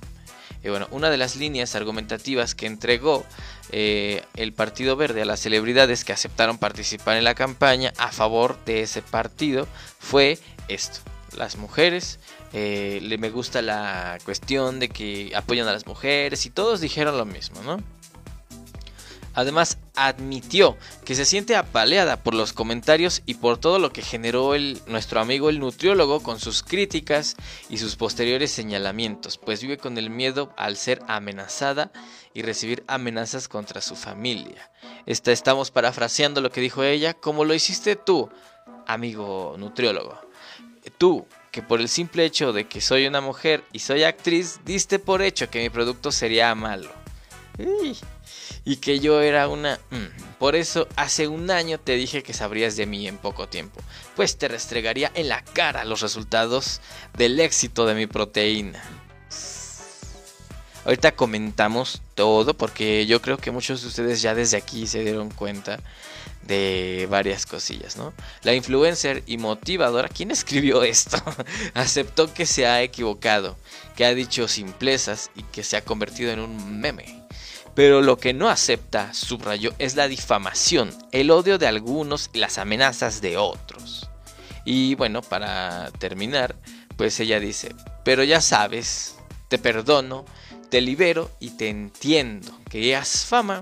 Y 0.64 0.70
bueno, 0.70 0.88
una 0.90 1.08
de 1.08 1.18
las 1.18 1.36
líneas 1.36 1.76
argumentativas 1.76 2.56
que 2.56 2.66
entregó 2.66 3.24
eh, 3.70 4.24
el 4.36 4.52
Partido 4.52 4.96
Verde 4.96 5.22
a 5.22 5.24
las 5.24 5.40
celebridades 5.40 6.04
que 6.04 6.12
aceptaron 6.12 6.58
participar 6.58 7.16
en 7.16 7.24
la 7.24 7.34
campaña 7.34 7.92
a 7.98 8.10
favor 8.12 8.56
de 8.64 8.82
ese 8.82 9.02
partido 9.02 9.66
fue 9.98 10.38
esto. 10.68 11.00
Las 11.36 11.56
mujeres, 11.56 12.18
eh, 12.52 13.00
le 13.02 13.18
me 13.18 13.30
gusta 13.30 13.60
la 13.60 14.18
cuestión 14.24 14.80
de 14.80 14.88
que 14.88 15.32
apoyan 15.34 15.68
a 15.68 15.72
las 15.72 15.86
mujeres 15.86 16.46
y 16.46 16.50
todos 16.50 16.80
dijeron 16.80 17.18
lo 17.18 17.26
mismo, 17.26 17.62
¿no? 17.62 17.82
Además, 19.38 19.78
admitió 19.94 20.76
que 21.04 21.14
se 21.14 21.24
siente 21.24 21.54
apaleada 21.54 22.24
por 22.24 22.34
los 22.34 22.52
comentarios 22.52 23.22
y 23.24 23.34
por 23.34 23.56
todo 23.56 23.78
lo 23.78 23.92
que 23.92 24.02
generó 24.02 24.56
el, 24.56 24.80
nuestro 24.88 25.20
amigo 25.20 25.48
el 25.48 25.60
nutriólogo 25.60 26.24
con 26.24 26.40
sus 26.40 26.64
críticas 26.64 27.36
y 27.70 27.78
sus 27.78 27.94
posteriores 27.94 28.50
señalamientos, 28.50 29.38
pues 29.38 29.62
vive 29.62 29.78
con 29.78 29.96
el 29.96 30.10
miedo 30.10 30.52
al 30.56 30.76
ser 30.76 31.02
amenazada 31.06 31.92
y 32.34 32.42
recibir 32.42 32.82
amenazas 32.88 33.46
contra 33.46 33.80
su 33.80 33.94
familia. 33.94 34.72
Esta, 35.06 35.30
estamos 35.30 35.70
parafraseando 35.70 36.40
lo 36.40 36.50
que 36.50 36.60
dijo 36.60 36.82
ella, 36.82 37.14
como 37.14 37.44
lo 37.44 37.54
hiciste 37.54 37.94
tú, 37.94 38.28
amigo 38.88 39.54
nutriólogo. 39.56 40.20
Tú, 40.98 41.28
que 41.52 41.62
por 41.62 41.80
el 41.80 41.88
simple 41.88 42.24
hecho 42.24 42.52
de 42.52 42.66
que 42.66 42.80
soy 42.80 43.06
una 43.06 43.20
mujer 43.20 43.62
y 43.72 43.78
soy 43.78 44.02
actriz, 44.02 44.58
diste 44.64 44.98
por 44.98 45.22
hecho 45.22 45.48
que 45.48 45.62
mi 45.62 45.70
producto 45.70 46.10
sería 46.10 46.52
malo 46.56 46.90
y 48.68 48.76
que 48.76 49.00
yo 49.00 49.22
era 49.22 49.48
una... 49.48 49.80
Mm. 49.90 50.36
Por 50.38 50.54
eso 50.54 50.86
hace 50.94 51.26
un 51.26 51.50
año 51.50 51.80
te 51.80 51.96
dije 51.96 52.22
que 52.22 52.34
sabrías 52.34 52.76
de 52.76 52.84
mí 52.84 53.08
en 53.08 53.16
poco 53.16 53.48
tiempo, 53.48 53.80
pues 54.14 54.36
te 54.36 54.46
restregaría 54.46 55.10
en 55.14 55.30
la 55.30 55.42
cara 55.42 55.86
los 55.86 56.02
resultados 56.02 56.82
del 57.16 57.40
éxito 57.40 57.86
de 57.86 57.94
mi 57.94 58.06
proteína. 58.06 58.84
Ahorita 60.84 61.12
comentamos 61.12 62.02
todo 62.14 62.52
porque 62.52 63.06
yo 63.06 63.22
creo 63.22 63.38
que 63.38 63.50
muchos 63.50 63.80
de 63.80 63.88
ustedes 63.88 64.20
ya 64.20 64.34
desde 64.34 64.58
aquí 64.58 64.86
se 64.86 65.02
dieron 65.02 65.30
cuenta 65.30 65.80
de 66.42 67.08
varias 67.10 67.46
cosillas, 67.46 67.96
¿no? 67.96 68.12
La 68.42 68.54
influencer 68.54 69.22
y 69.26 69.38
motivadora, 69.38 70.10
¿quién 70.10 70.30
escribió 70.30 70.82
esto? 70.84 71.16
Aceptó 71.72 72.34
que 72.34 72.44
se 72.44 72.66
ha 72.66 72.82
equivocado, 72.82 73.56
que 73.96 74.04
ha 74.04 74.14
dicho 74.14 74.46
simplezas 74.46 75.30
y 75.34 75.42
que 75.44 75.64
se 75.64 75.78
ha 75.78 75.84
convertido 75.84 76.32
en 76.32 76.40
un 76.40 76.80
meme. 76.80 77.27
Pero 77.78 78.02
lo 78.02 78.18
que 78.18 78.34
no 78.34 78.48
acepta, 78.48 79.14
subrayó, 79.14 79.72
es 79.78 79.94
la 79.94 80.08
difamación, 80.08 80.92
el 81.12 81.30
odio 81.30 81.58
de 81.58 81.68
algunos 81.68 82.28
y 82.32 82.38
las 82.38 82.58
amenazas 82.58 83.20
de 83.20 83.36
otros. 83.36 84.10
Y 84.64 84.96
bueno, 84.96 85.22
para 85.22 85.88
terminar, 86.00 86.56
pues 86.96 87.20
ella 87.20 87.38
dice, 87.38 87.76
pero 88.04 88.24
ya 88.24 88.40
sabes, 88.40 89.14
te 89.46 89.58
perdono, 89.58 90.24
te 90.70 90.80
libero 90.80 91.30
y 91.38 91.50
te 91.50 91.68
entiendo, 91.68 92.50
que 92.68 92.96
has 92.96 93.24
fama, 93.24 93.60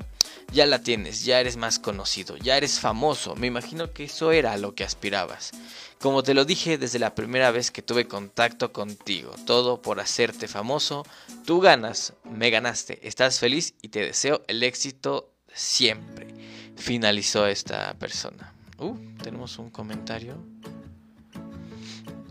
ya 0.51 0.65
la 0.65 0.79
tienes, 0.79 1.27
ya 1.27 1.39
eres 1.39 1.59
más 1.59 1.79
conocido, 1.79 2.39
ya 2.39 2.57
eres 2.57 2.81
famoso, 2.81 3.37
me 3.37 3.49
imagino 3.49 3.93
que 3.93 4.05
eso 4.05 4.33
era 4.33 4.57
lo 4.57 4.75
que 4.75 4.85
aspirabas. 4.85 5.51
Como 6.01 6.23
te 6.23 6.35
lo 6.35 6.45
dije 6.45 6.77
desde 6.77 6.99
la 6.99 7.15
primera 7.15 7.51
vez 7.51 7.71
que 7.71 7.81
tuve 7.81 8.07
contacto 8.07 8.73
contigo, 8.73 9.35
todo 9.47 9.81
por 9.81 9.99
hacerte 9.99 10.47
famoso, 10.47 11.05
tú 11.47 11.61
ganas, 11.61 12.13
me 12.25 12.51
ganaste, 12.51 13.07
estás 13.07 13.41
feliz 13.41 13.75
y 13.81 13.89
te 13.89 14.01
deseo 14.01 14.43
el 14.47 14.63
éxito 14.63 15.33
siempre. 15.53 16.27
Finalizó 16.77 17.47
esta 17.47 17.95
persona. 17.95 18.53
Uh, 18.79 18.95
tenemos 19.23 19.59
un 19.59 19.71
comentario. 19.71 20.37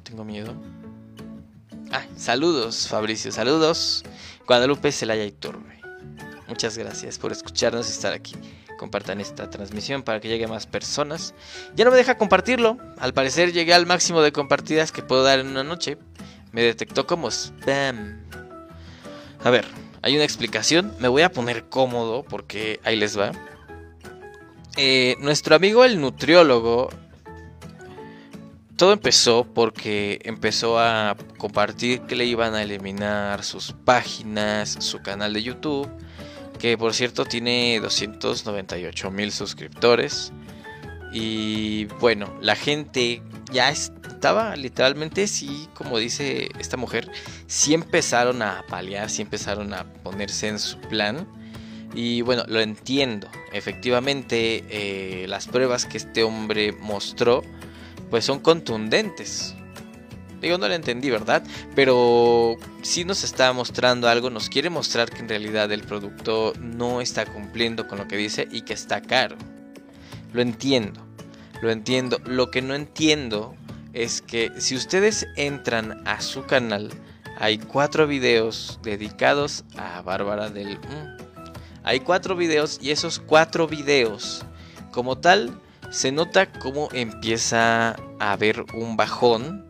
Tengo 0.04 0.23
miedo. 0.23 0.54
Ah, 1.91 2.06
saludos 2.15 2.88
Fabricio, 2.88 3.32
saludos. 3.32 4.04
Guadalupe 4.45 4.91
Celaya 4.91 5.25
Iturbe. 5.25 5.82
Muchas 6.47 6.78
gracias 6.78 7.17
por 7.17 7.32
escucharnos 7.32 7.89
y 7.89 7.91
estar 7.91 8.13
aquí 8.13 8.36
compartan 8.76 9.22
esta 9.22 9.50
transmisión 9.50 10.04
para 10.04 10.20
que 10.20 10.28
llegue 10.28 10.46
a 10.46 10.48
más 10.48 10.68
personas. 10.68 11.34
Ya 11.76 11.86
no 11.86 11.92
me 11.92 11.98
deja 11.98 12.18
compartirlo. 12.18 12.78
Al 12.98 13.14
parecer 13.14 13.52
llegué 13.52 13.74
al 13.74 13.86
máximo 13.86 14.22
de 14.22 14.32
compartidas 14.32 14.92
que 14.92 15.02
puedo 15.02 15.24
dar 15.24 15.40
en 15.40 15.48
una 15.48 15.64
noche. 15.64 15.98
Me 16.52 16.62
detectó 16.62 17.06
como 17.06 17.30
spam. 17.30 18.22
A 19.44 19.50
ver, 19.50 19.66
hay 20.02 20.16
una 20.16 20.24
explicación. 20.24 20.94
Me 21.00 21.08
voy 21.08 21.22
a 21.22 21.32
poner 21.32 21.66
cómodo 21.66 22.24
porque 22.24 22.80
ahí 22.84 22.96
les 22.96 23.18
va. 23.18 23.32
Eh, 24.78 25.16
nuestro 25.20 25.56
amigo 25.56 25.84
el 25.84 26.00
nutriólogo. 26.00 26.90
Todo 28.78 28.92
empezó 28.92 29.46
porque 29.46 30.20
empezó 30.24 30.80
a 30.80 31.16
compartir 31.38 32.02
que 32.02 32.16
le 32.16 32.26
iban 32.26 32.56
a 32.56 32.64
eliminar 32.64 33.44
sus 33.44 33.72
páginas, 33.72 34.78
su 34.80 35.02
canal 35.02 35.34
de 35.34 35.44
YouTube 35.44 35.90
que 36.60 36.78
por 36.78 36.94
cierto 36.94 37.26
tiene 37.26 37.80
298 37.82 39.12
mil 39.12 39.32
suscriptores. 39.32 40.32
Y 41.12 41.86
bueno, 42.00 42.34
la 42.41 42.56
gente 42.56 43.22
ya 43.52 43.70
estaba 43.70 44.56
literalmente, 44.56 45.28
sí, 45.28 45.70
como 45.74 45.98
dice 45.98 46.50
esta 46.60 46.78
mujer, 46.78 47.10
sí 47.48 47.74
empezaron 47.74 48.41
a 48.41 48.65
paliar, 48.68 49.10
sí 49.10 49.22
empezaron 49.22 49.74
a 49.74 49.86
ponerse 50.04 50.48
en 50.48 50.60
su 50.60 50.80
plan. 50.80 51.28
Y 51.94 52.22
bueno, 52.22 52.44
lo 52.48 52.60
entiendo. 52.60 53.30
Efectivamente, 53.54 54.65
eh, 54.70 55.28
las 55.30 55.48
pruebas 55.48 55.86
que 55.86 55.98
este 55.98 56.24
hombre 56.24 56.74
mostró, 56.74 57.44
pues 58.10 58.26
son 58.26 58.39
contundentes. 58.39 59.56
Digo, 60.46 60.60
no 60.60 60.68
lo 60.68 60.76
entendí, 60.76 61.10
¿verdad? 61.10 61.42
Pero 61.74 62.56
si 62.84 63.04
nos 63.04 63.24
está 63.24 63.52
mostrando 63.52 64.08
algo, 64.08 64.30
nos 64.30 64.48
quiere 64.48 64.70
mostrar 64.70 65.10
que 65.10 65.22
en 65.22 65.28
realidad 65.28 65.72
el 65.72 65.82
producto 65.82 66.54
no 66.60 67.02
está 67.02 67.26
cumpliendo 67.26 67.88
con 67.88 67.98
lo 67.98 68.08
que 68.08 68.16
dice 68.16 68.48
y 68.52 68.62
que 68.62 68.74
está 68.74 69.02
caro. 69.02 69.38
Lo 70.34 70.44
entiendo, 70.44 71.04
lo 71.64 71.72
entiendo. 71.72 72.20
Lo 72.26 72.52
que 72.52 72.62
no 72.62 72.76
entiendo 72.76 73.56
es 73.94 74.22
que 74.22 74.52
si 74.60 74.76
ustedes 74.76 75.26
entran 75.36 76.08
a 76.08 76.22
su 76.22 76.46
canal, 76.46 76.92
hay 77.40 77.58
cuatro 77.58 78.06
videos 78.06 78.78
dedicados 78.84 79.64
a 79.78 80.04
Bárbara 80.04 80.52
del... 80.52 80.78
Hay 81.82 82.02
cuatro 82.02 82.36
videos 82.36 82.78
y 82.80 82.92
esos 82.92 83.18
cuatro 83.18 83.68
videos, 83.68 84.46
como 84.92 85.18
tal, 85.18 85.60
se 85.90 86.12
nota 86.12 86.52
cómo 86.52 86.90
empieza 86.94 87.96
a 88.20 88.32
haber 88.32 88.64
un 88.76 88.96
bajón 88.96 89.66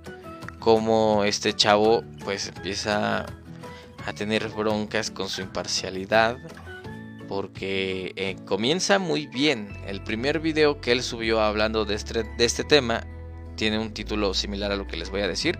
cómo 0.65 1.23
este 1.25 1.53
chavo 1.53 2.03
pues 2.23 2.47
empieza 2.47 3.27
a 4.03 4.13
tener 4.13 4.49
broncas 4.49 5.11
con 5.11 5.29
su 5.29 5.41
imparcialidad 5.41 6.39
porque 7.27 8.13
eh, 8.15 8.35
comienza 8.45 8.97
muy 8.97 9.27
bien. 9.27 9.77
El 9.85 10.01
primer 10.01 10.39
video 10.39 10.81
que 10.81 10.91
él 10.91 11.03
subió 11.03 11.39
hablando 11.41 11.85
de 11.85 11.93
este, 11.93 12.23
de 12.23 12.45
este 12.45 12.63
tema 12.63 13.05
tiene 13.55 13.77
un 13.77 13.93
título 13.93 14.33
similar 14.33 14.71
a 14.71 14.75
lo 14.75 14.87
que 14.87 14.97
les 14.97 15.11
voy 15.11 15.21
a 15.21 15.27
decir, 15.27 15.59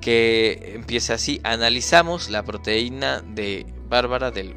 que 0.00 0.72
empieza 0.74 1.12
así, 1.12 1.38
analizamos 1.44 2.30
la 2.30 2.42
proteína 2.42 3.20
de 3.20 3.66
Bárbara 3.90 4.30
del... 4.30 4.56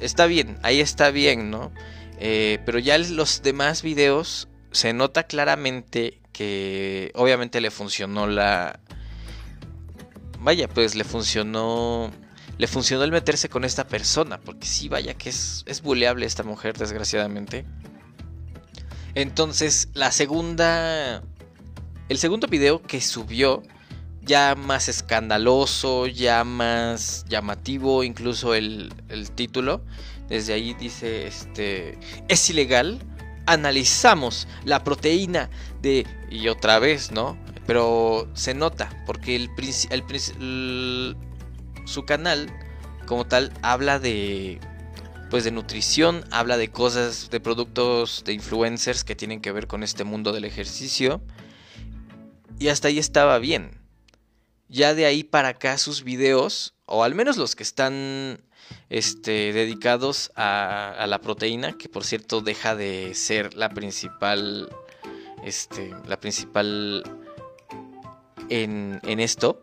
Está 0.00 0.26
bien, 0.26 0.58
ahí 0.64 0.80
está 0.80 1.12
bien, 1.12 1.52
¿no? 1.52 1.70
Eh, 2.18 2.58
pero 2.66 2.80
ya 2.80 2.98
los 2.98 3.42
demás 3.42 3.82
videos 3.82 4.48
se 4.72 4.92
nota 4.92 5.22
claramente 5.22 6.18
que 6.34 7.12
obviamente 7.14 7.62
le 7.62 7.70
funcionó 7.70 8.26
la... 8.26 8.80
Vaya, 10.44 10.68
pues 10.68 10.94
le 10.94 11.04
funcionó 11.04 12.12
le 12.58 12.66
funcionó 12.66 13.02
el 13.02 13.10
meterse 13.10 13.48
con 13.48 13.64
esta 13.64 13.88
persona, 13.88 14.38
porque 14.38 14.66
sí, 14.66 14.88
vaya 14.88 15.14
que 15.14 15.30
es, 15.30 15.64
es 15.66 15.82
buleable 15.82 16.26
esta 16.26 16.42
mujer, 16.44 16.76
desgraciadamente. 16.76 17.64
Entonces, 19.14 19.88
la 19.94 20.12
segunda... 20.12 21.22
El 22.08 22.18
segundo 22.18 22.46
video 22.46 22.82
que 22.82 23.00
subió, 23.00 23.62
ya 24.20 24.54
más 24.54 24.88
escandaloso, 24.88 26.06
ya 26.06 26.44
más 26.44 27.24
llamativo, 27.28 28.04
incluso 28.04 28.54
el, 28.54 28.92
el 29.08 29.30
título, 29.30 29.82
desde 30.28 30.52
ahí 30.52 30.74
dice, 30.74 31.26
este, 31.26 31.98
es 32.28 32.50
ilegal, 32.50 33.00
analizamos 33.46 34.46
la 34.64 34.84
proteína 34.84 35.48
de... 35.80 36.06
Y 36.30 36.48
otra 36.48 36.78
vez, 36.78 37.10
¿no? 37.10 37.38
Pero 37.66 38.28
se 38.34 38.54
nota, 38.54 39.02
porque 39.06 39.36
el, 39.36 39.50
el, 39.90 41.16
su 41.86 42.04
canal 42.04 42.50
como 43.06 43.26
tal 43.26 43.52
habla 43.62 43.98
de 43.98 44.60
pues 45.30 45.42
de 45.42 45.50
nutrición, 45.50 46.24
habla 46.30 46.56
de 46.56 46.70
cosas, 46.70 47.28
de 47.30 47.40
productos 47.40 48.22
de 48.24 48.34
influencers 48.34 49.02
que 49.02 49.16
tienen 49.16 49.40
que 49.40 49.50
ver 49.50 49.66
con 49.66 49.82
este 49.82 50.04
mundo 50.04 50.32
del 50.32 50.44
ejercicio. 50.44 51.22
Y 52.60 52.68
hasta 52.68 52.88
ahí 52.88 53.00
estaba 53.00 53.38
bien. 53.38 53.80
Ya 54.68 54.94
de 54.94 55.06
ahí 55.06 55.24
para 55.24 55.48
acá 55.48 55.76
sus 55.78 56.04
videos, 56.04 56.74
o 56.86 57.02
al 57.02 57.16
menos 57.16 57.36
los 57.36 57.56
que 57.56 57.64
están 57.64 58.44
este, 58.90 59.52
dedicados 59.52 60.30
a, 60.36 61.04
la 61.08 61.20
proteína, 61.20 61.72
que 61.72 61.88
por 61.88 62.04
cierto 62.04 62.40
deja 62.40 62.76
de 62.76 63.14
ser 63.14 63.54
la 63.54 63.70
principal, 63.70 64.68
este, 65.44 65.94
la 66.06 66.20
principal 66.20 67.02
en, 68.48 69.00
en 69.04 69.20
esto, 69.20 69.62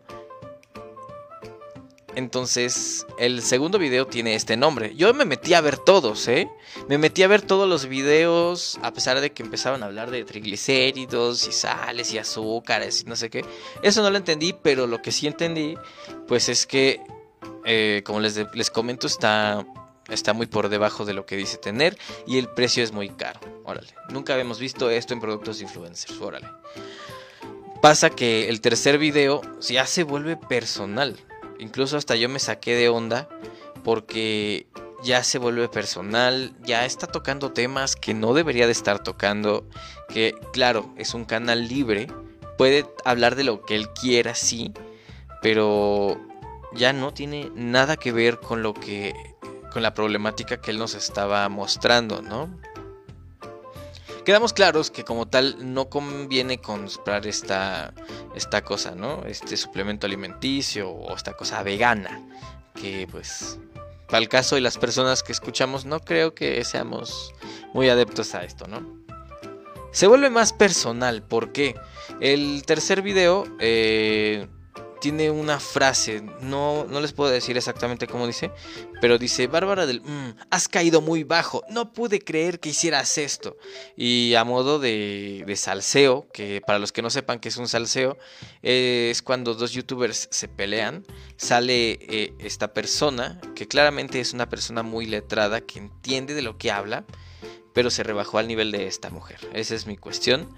entonces, 2.14 3.06
el 3.18 3.42
segundo 3.42 3.78
video 3.78 4.06
tiene 4.06 4.34
este 4.34 4.56
nombre. 4.56 4.94
Yo 4.94 5.14
me 5.14 5.24
metí 5.24 5.54
a 5.54 5.60
ver 5.60 5.78
todos, 5.78 6.28
¿eh? 6.28 6.50
Me 6.88 6.98
metí 6.98 7.22
a 7.22 7.28
ver 7.28 7.40
todos 7.40 7.68
los 7.68 7.86
videos, 7.86 8.78
a 8.82 8.92
pesar 8.92 9.20
de 9.20 9.32
que 9.32 9.42
empezaban 9.42 9.82
a 9.82 9.86
hablar 9.86 10.10
de 10.10 10.24
triglicéridos 10.24 11.48
y 11.48 11.52
sales 11.52 12.12
y 12.12 12.18
azúcares 12.18 13.02
y 13.02 13.04
no 13.04 13.16
sé 13.16 13.30
qué. 13.30 13.44
Eso 13.82 14.02
no 14.02 14.10
lo 14.10 14.18
entendí, 14.18 14.52
pero 14.52 14.86
lo 14.86 15.00
que 15.00 15.10
sí 15.10 15.26
entendí, 15.26 15.76
pues 16.28 16.50
es 16.50 16.66
que, 16.66 17.00
eh, 17.64 18.02
como 18.04 18.20
les, 18.20 18.38
les 18.54 18.70
comento, 18.70 19.06
está, 19.06 19.66
está 20.10 20.34
muy 20.34 20.46
por 20.46 20.68
debajo 20.68 21.06
de 21.06 21.14
lo 21.14 21.24
que 21.24 21.36
dice 21.36 21.56
tener 21.56 21.96
y 22.26 22.36
el 22.36 22.48
precio 22.48 22.84
es 22.84 22.92
muy 22.92 23.08
caro. 23.08 23.40
Órale, 23.64 23.94
nunca 24.10 24.34
habíamos 24.34 24.58
visto 24.58 24.90
esto 24.90 25.14
en 25.14 25.20
productos 25.20 25.62
influencers, 25.62 26.20
órale. 26.20 26.48
Pasa 27.82 28.10
que 28.10 28.48
el 28.48 28.60
tercer 28.60 28.96
video 28.96 29.40
ya 29.60 29.86
se 29.86 30.04
vuelve 30.04 30.36
personal. 30.36 31.18
Incluso 31.58 31.96
hasta 31.96 32.14
yo 32.14 32.28
me 32.28 32.38
saqué 32.38 32.76
de 32.76 32.88
onda 32.88 33.28
porque 33.82 34.68
ya 35.02 35.24
se 35.24 35.38
vuelve 35.38 35.68
personal, 35.68 36.54
ya 36.62 36.84
está 36.84 37.08
tocando 37.08 37.50
temas 37.50 37.96
que 37.96 38.14
no 38.14 38.34
debería 38.34 38.66
de 38.66 38.72
estar 38.72 39.02
tocando, 39.02 39.68
que 40.08 40.32
claro, 40.52 40.94
es 40.96 41.12
un 41.12 41.24
canal 41.24 41.66
libre, 41.66 42.06
puede 42.56 42.86
hablar 43.04 43.34
de 43.34 43.42
lo 43.42 43.62
que 43.64 43.74
él 43.74 43.88
quiera, 43.88 44.36
sí, 44.36 44.72
pero 45.42 46.20
ya 46.74 46.92
no 46.92 47.12
tiene 47.12 47.50
nada 47.56 47.96
que 47.96 48.12
ver 48.12 48.38
con 48.38 48.62
lo 48.62 48.74
que 48.74 49.12
con 49.72 49.82
la 49.82 49.92
problemática 49.92 50.60
que 50.60 50.70
él 50.70 50.78
nos 50.78 50.94
estaba 50.94 51.48
mostrando, 51.48 52.22
¿no? 52.22 52.48
Quedamos 54.24 54.52
claros 54.52 54.90
que 54.90 55.04
como 55.04 55.26
tal 55.26 55.74
no 55.74 55.88
conviene 55.88 56.58
comprar 56.58 57.26
esta, 57.26 57.92
esta 58.36 58.62
cosa, 58.62 58.94
¿no? 58.94 59.24
Este 59.24 59.56
suplemento 59.56 60.06
alimenticio 60.06 60.90
o 60.90 61.16
esta 61.16 61.32
cosa 61.32 61.62
vegana. 61.64 62.24
Que 62.74 63.08
pues, 63.10 63.58
para 64.08 64.18
el 64.18 64.28
caso 64.28 64.54
de 64.54 64.60
las 64.60 64.78
personas 64.78 65.24
que 65.24 65.32
escuchamos, 65.32 65.86
no 65.86 65.98
creo 66.00 66.34
que 66.34 66.62
seamos 66.64 67.34
muy 67.74 67.88
adeptos 67.88 68.34
a 68.36 68.44
esto, 68.44 68.68
¿no? 68.68 69.02
Se 69.90 70.06
vuelve 70.06 70.30
más 70.30 70.52
personal, 70.52 71.22
porque 71.22 71.74
el 72.20 72.62
tercer 72.64 73.02
video 73.02 73.44
eh, 73.58 74.46
tiene 75.02 75.32
una 75.32 75.58
frase, 75.58 76.22
no, 76.42 76.84
no 76.84 77.00
les 77.00 77.12
puedo 77.12 77.28
decir 77.28 77.56
exactamente 77.56 78.06
cómo 78.06 78.24
dice, 78.24 78.52
pero 79.00 79.18
dice, 79.18 79.48
Bárbara 79.48 79.84
del, 79.84 80.00
mm, 80.00 80.36
has 80.48 80.68
caído 80.68 81.00
muy 81.00 81.24
bajo, 81.24 81.64
no 81.68 81.92
pude 81.92 82.20
creer 82.20 82.60
que 82.60 82.68
hicieras 82.68 83.18
esto. 83.18 83.56
Y 83.96 84.34
a 84.34 84.44
modo 84.44 84.78
de, 84.78 85.42
de 85.44 85.56
salseo, 85.56 86.28
que 86.32 86.62
para 86.64 86.78
los 86.78 86.92
que 86.92 87.02
no 87.02 87.10
sepan 87.10 87.40
que 87.40 87.48
es 87.48 87.56
un 87.56 87.66
salseo, 87.66 88.16
es 88.62 89.22
cuando 89.22 89.54
dos 89.54 89.72
youtubers 89.72 90.28
se 90.30 90.46
pelean, 90.46 91.04
sale 91.36 91.98
eh, 92.00 92.34
esta 92.38 92.72
persona, 92.72 93.40
que 93.56 93.66
claramente 93.66 94.20
es 94.20 94.32
una 94.32 94.48
persona 94.48 94.84
muy 94.84 95.06
letrada, 95.06 95.62
que 95.62 95.80
entiende 95.80 96.32
de 96.32 96.42
lo 96.42 96.58
que 96.58 96.70
habla, 96.70 97.04
pero 97.72 97.90
se 97.90 98.02
rebajó 98.02 98.38
al 98.38 98.48
nivel 98.48 98.70
de 98.72 98.86
esta 98.86 99.10
mujer. 99.10 99.38
Esa 99.52 99.74
es 99.74 99.86
mi 99.86 99.96
cuestión. 99.96 100.48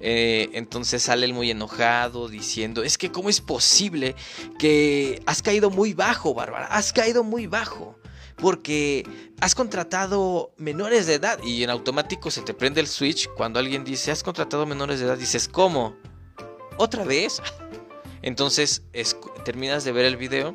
Eh, 0.00 0.50
entonces 0.52 1.02
sale 1.02 1.26
él 1.26 1.34
muy 1.34 1.50
enojado 1.50 2.28
diciendo, 2.28 2.82
es 2.82 2.98
que 2.98 3.10
cómo 3.10 3.28
es 3.28 3.40
posible 3.40 4.14
que 4.58 5.22
has 5.26 5.42
caído 5.42 5.70
muy 5.70 5.94
bajo, 5.94 6.34
Bárbara, 6.34 6.66
has 6.66 6.92
caído 6.92 7.24
muy 7.24 7.46
bajo. 7.46 7.98
Porque 8.36 9.04
has 9.40 9.56
contratado 9.56 10.52
menores 10.58 11.08
de 11.08 11.14
edad 11.14 11.42
y 11.42 11.64
en 11.64 11.70
automático 11.70 12.30
se 12.30 12.42
te 12.42 12.54
prende 12.54 12.80
el 12.80 12.86
switch 12.86 13.28
cuando 13.36 13.58
alguien 13.58 13.82
dice, 13.82 14.12
has 14.12 14.22
contratado 14.22 14.64
menores 14.64 15.00
de 15.00 15.06
edad, 15.06 15.18
dices, 15.18 15.48
¿cómo? 15.48 15.96
¿Otra 16.76 17.02
vez? 17.02 17.42
Entonces 18.22 18.84
terminas 19.44 19.82
de 19.82 19.90
ver 19.90 20.04
el 20.04 20.16
video 20.16 20.54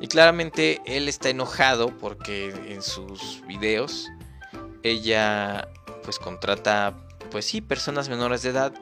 y 0.00 0.06
claramente 0.06 0.80
él 0.84 1.08
está 1.08 1.30
enojado 1.30 1.88
porque 1.98 2.50
en 2.68 2.82
sus 2.82 3.42
videos 3.48 4.10
ella 4.84 5.68
pues 6.02 6.18
contrata 6.18 6.94
pues 7.30 7.46
sí 7.46 7.60
personas 7.60 8.08
menores 8.08 8.42
de 8.42 8.50
edad 8.50 8.72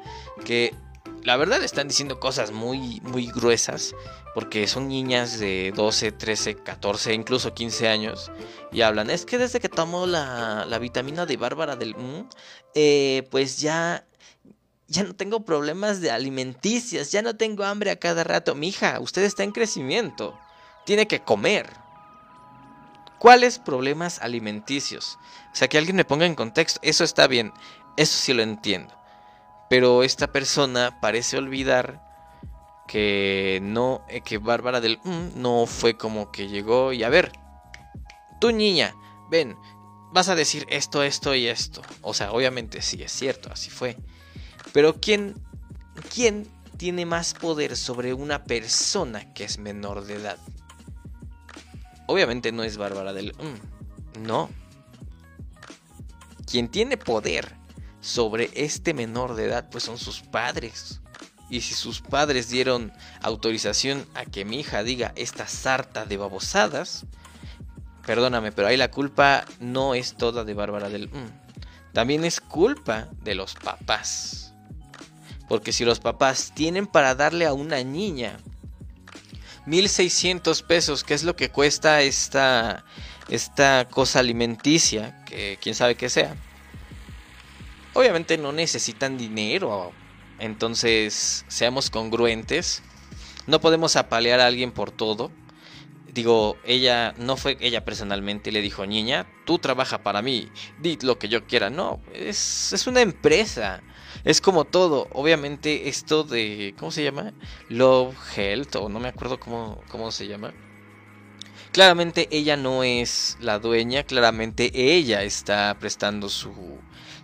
que 0.44 0.74
la 1.22 1.36
verdad 1.36 1.62
están 1.62 1.88
diciendo 1.88 2.20
cosas 2.20 2.50
muy 2.50 3.00
muy 3.02 3.26
gruesas 3.26 3.94
porque 4.34 4.66
son 4.66 4.88
niñas 4.88 5.38
de 5.38 5.72
12, 5.76 6.12
13, 6.12 6.54
14, 6.56 7.12
incluso 7.14 7.54
15 7.54 7.88
años 7.88 8.30
y 8.72 8.80
hablan, 8.80 9.10
es 9.10 9.26
que 9.26 9.38
desde 9.38 9.60
que 9.60 9.68
tomo 9.68 10.06
la, 10.06 10.64
la 10.66 10.78
vitamina 10.78 11.26
de 11.26 11.36
Bárbara 11.36 11.76
del 11.76 11.94
eh, 12.74 13.28
pues 13.30 13.60
ya 13.60 14.06
ya 14.92 15.04
no 15.04 15.14
tengo 15.14 15.44
problemas 15.44 16.00
de 16.00 16.10
alimenticias, 16.10 17.10
ya 17.12 17.22
no 17.22 17.34
tengo 17.34 17.64
hambre 17.64 17.90
a 17.90 17.96
cada 17.96 18.24
rato. 18.24 18.54
Mija, 18.54 19.00
usted 19.00 19.22
está 19.22 19.42
en 19.42 19.52
crecimiento. 19.52 20.38
Tiene 20.84 21.08
que 21.08 21.20
comer. 21.20 21.81
¿Cuáles 23.22 23.60
problemas 23.60 24.18
alimenticios? 24.18 25.16
O 25.52 25.54
sea, 25.54 25.68
que 25.68 25.78
alguien 25.78 25.94
me 25.94 26.04
ponga 26.04 26.26
en 26.26 26.34
contexto. 26.34 26.80
Eso 26.82 27.04
está 27.04 27.28
bien. 27.28 27.52
Eso 27.96 28.18
sí 28.18 28.32
lo 28.32 28.42
entiendo. 28.42 29.00
Pero 29.70 30.02
esta 30.02 30.32
persona 30.32 30.98
parece 31.00 31.38
olvidar 31.38 32.02
que 32.88 33.60
no, 33.62 34.04
eh, 34.08 34.22
que 34.22 34.38
Bárbara 34.38 34.80
del 34.80 34.98
mm, 35.04 35.40
no 35.40 35.66
fue 35.66 35.96
como 35.96 36.32
que 36.32 36.48
llegó 36.48 36.92
y 36.92 37.04
a 37.04 37.10
ver, 37.10 37.30
tu 38.40 38.50
niña, 38.50 38.92
ven, 39.30 39.56
vas 40.10 40.28
a 40.28 40.34
decir 40.34 40.66
esto, 40.68 41.04
esto 41.04 41.32
y 41.32 41.46
esto. 41.46 41.80
O 42.00 42.14
sea, 42.14 42.32
obviamente 42.32 42.82
sí 42.82 43.04
es 43.04 43.12
cierto, 43.12 43.52
así 43.52 43.70
fue. 43.70 43.96
Pero 44.72 45.00
¿quién, 45.00 45.36
quién 46.12 46.48
tiene 46.76 47.06
más 47.06 47.34
poder 47.34 47.76
sobre 47.76 48.14
una 48.14 48.42
persona 48.42 49.32
que 49.32 49.44
es 49.44 49.58
menor 49.58 50.06
de 50.06 50.14
edad? 50.14 50.38
Obviamente 52.12 52.52
no 52.52 52.62
es 52.62 52.76
Bárbara 52.76 53.14
del... 53.14 53.32
Mm, 53.32 54.26
no. 54.26 54.50
Quien 56.44 56.68
tiene 56.68 56.98
poder 56.98 57.54
sobre 58.02 58.50
este 58.52 58.92
menor 58.92 59.34
de 59.34 59.46
edad 59.46 59.70
pues 59.70 59.84
son 59.84 59.96
sus 59.96 60.20
padres. 60.20 61.00
Y 61.48 61.62
si 61.62 61.72
sus 61.72 62.02
padres 62.02 62.50
dieron 62.50 62.92
autorización 63.22 64.04
a 64.12 64.26
que 64.26 64.44
mi 64.44 64.60
hija 64.60 64.82
diga 64.82 65.14
esta 65.16 65.48
sarta 65.48 66.04
de 66.04 66.18
babosadas, 66.18 67.06
perdóname, 68.04 68.52
pero 68.52 68.68
ahí 68.68 68.76
la 68.76 68.90
culpa 68.90 69.46
no 69.58 69.94
es 69.94 70.14
toda 70.14 70.44
de 70.44 70.52
Bárbara 70.52 70.90
del... 70.90 71.08
Mm. 71.08 71.94
También 71.94 72.26
es 72.26 72.42
culpa 72.42 73.08
de 73.22 73.34
los 73.34 73.54
papás. 73.54 74.52
Porque 75.48 75.72
si 75.72 75.86
los 75.86 75.98
papás 75.98 76.52
tienen 76.54 76.86
para 76.86 77.14
darle 77.14 77.46
a 77.46 77.54
una 77.54 77.82
niña 77.82 78.38
1600 79.66 80.62
pesos, 80.62 81.04
que 81.04 81.14
es 81.14 81.22
lo 81.22 81.36
que 81.36 81.50
cuesta 81.50 82.02
esta, 82.02 82.84
esta 83.28 83.86
cosa 83.90 84.20
alimenticia, 84.20 85.24
que 85.24 85.58
quién 85.60 85.74
sabe 85.74 85.94
qué 85.94 86.08
sea, 86.08 86.36
obviamente 87.92 88.38
no 88.38 88.52
necesitan 88.52 89.18
dinero. 89.18 89.92
Entonces, 90.38 91.44
seamos 91.48 91.90
congruentes. 91.90 92.82
No 93.46 93.60
podemos 93.60 93.96
apalear 93.96 94.40
a 94.40 94.46
alguien 94.46 94.72
por 94.72 94.90
todo. 94.90 95.30
Digo, 96.12 96.58
ella 96.64 97.14
no 97.16 97.38
fue 97.38 97.56
ella 97.60 97.86
personalmente 97.86 98.52
le 98.52 98.60
dijo, 98.60 98.84
niña, 98.84 99.26
tú 99.46 99.58
trabaja 99.58 100.02
para 100.02 100.20
mí, 100.20 100.50
di 100.78 100.98
lo 101.02 101.18
que 101.18 101.28
yo 101.28 101.46
quiera. 101.46 101.70
No, 101.70 102.00
es, 102.12 102.72
es 102.74 102.86
una 102.86 103.00
empresa. 103.00 103.82
Es 104.24 104.42
como 104.42 104.64
todo. 104.66 105.08
Obviamente 105.12 105.88
esto 105.88 106.22
de, 106.22 106.74
¿cómo 106.78 106.90
se 106.90 107.02
llama? 107.02 107.32
Love 107.68 108.14
Health, 108.36 108.76
o 108.76 108.88
no 108.90 109.00
me 109.00 109.08
acuerdo 109.08 109.40
cómo, 109.40 109.82
cómo 109.88 110.12
se 110.12 110.26
llama. 110.26 110.52
Claramente 111.72 112.28
ella 112.30 112.58
no 112.58 112.84
es 112.84 113.38
la 113.40 113.58
dueña, 113.58 114.02
claramente 114.02 114.70
ella 114.74 115.22
está 115.22 115.74
prestando 115.80 116.28
su, 116.28 116.52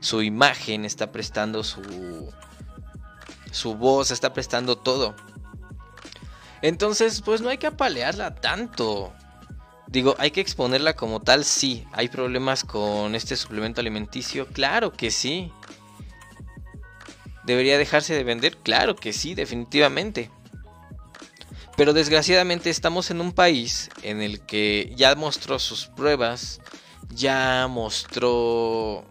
su 0.01 0.23
imagen, 0.23 0.87
está 0.87 1.13
prestando 1.13 1.63
su, 1.63 2.33
su 3.53 3.75
voz, 3.75 4.11
está 4.11 4.33
prestando 4.33 4.79
todo. 4.79 5.15
Entonces, 6.63 7.23
pues 7.23 7.41
no 7.41 7.49
hay 7.49 7.59
que 7.59 7.67
apalearla 7.67 8.35
tanto. 8.35 9.13
Digo, 9.87 10.15
hay 10.19 10.31
que 10.31 10.41
exponerla 10.41 10.95
como 10.95 11.21
tal, 11.21 11.45
sí. 11.45 11.87
¿Hay 11.93 12.09
problemas 12.09 12.65
con 12.65 13.15
este 13.15 13.37
suplemento 13.37 13.81
alimenticio? 13.81 14.47
Claro 14.47 14.93
que 14.93 15.11
sí. 15.11 15.51
¿Debería 17.45 17.79
dejarse 17.79 18.15
de 18.15 18.25
vender? 18.25 18.59
Claro 18.59 18.95
que 18.97 19.13
sí, 19.13 19.35
definitivamente. 19.35 20.31
Pero 21.79 21.93
desgraciadamente 21.93 22.71
estamos 22.71 23.11
en 23.11 23.21
un 23.21 23.33
país 23.33 23.89
en 24.03 24.21
el 24.21 24.41
que 24.41 24.93
ya 24.97 25.15
mostró 25.15 25.59
sus 25.59 25.87
pruebas, 25.87 26.61
ya 27.09 27.67
mostró 27.71 29.07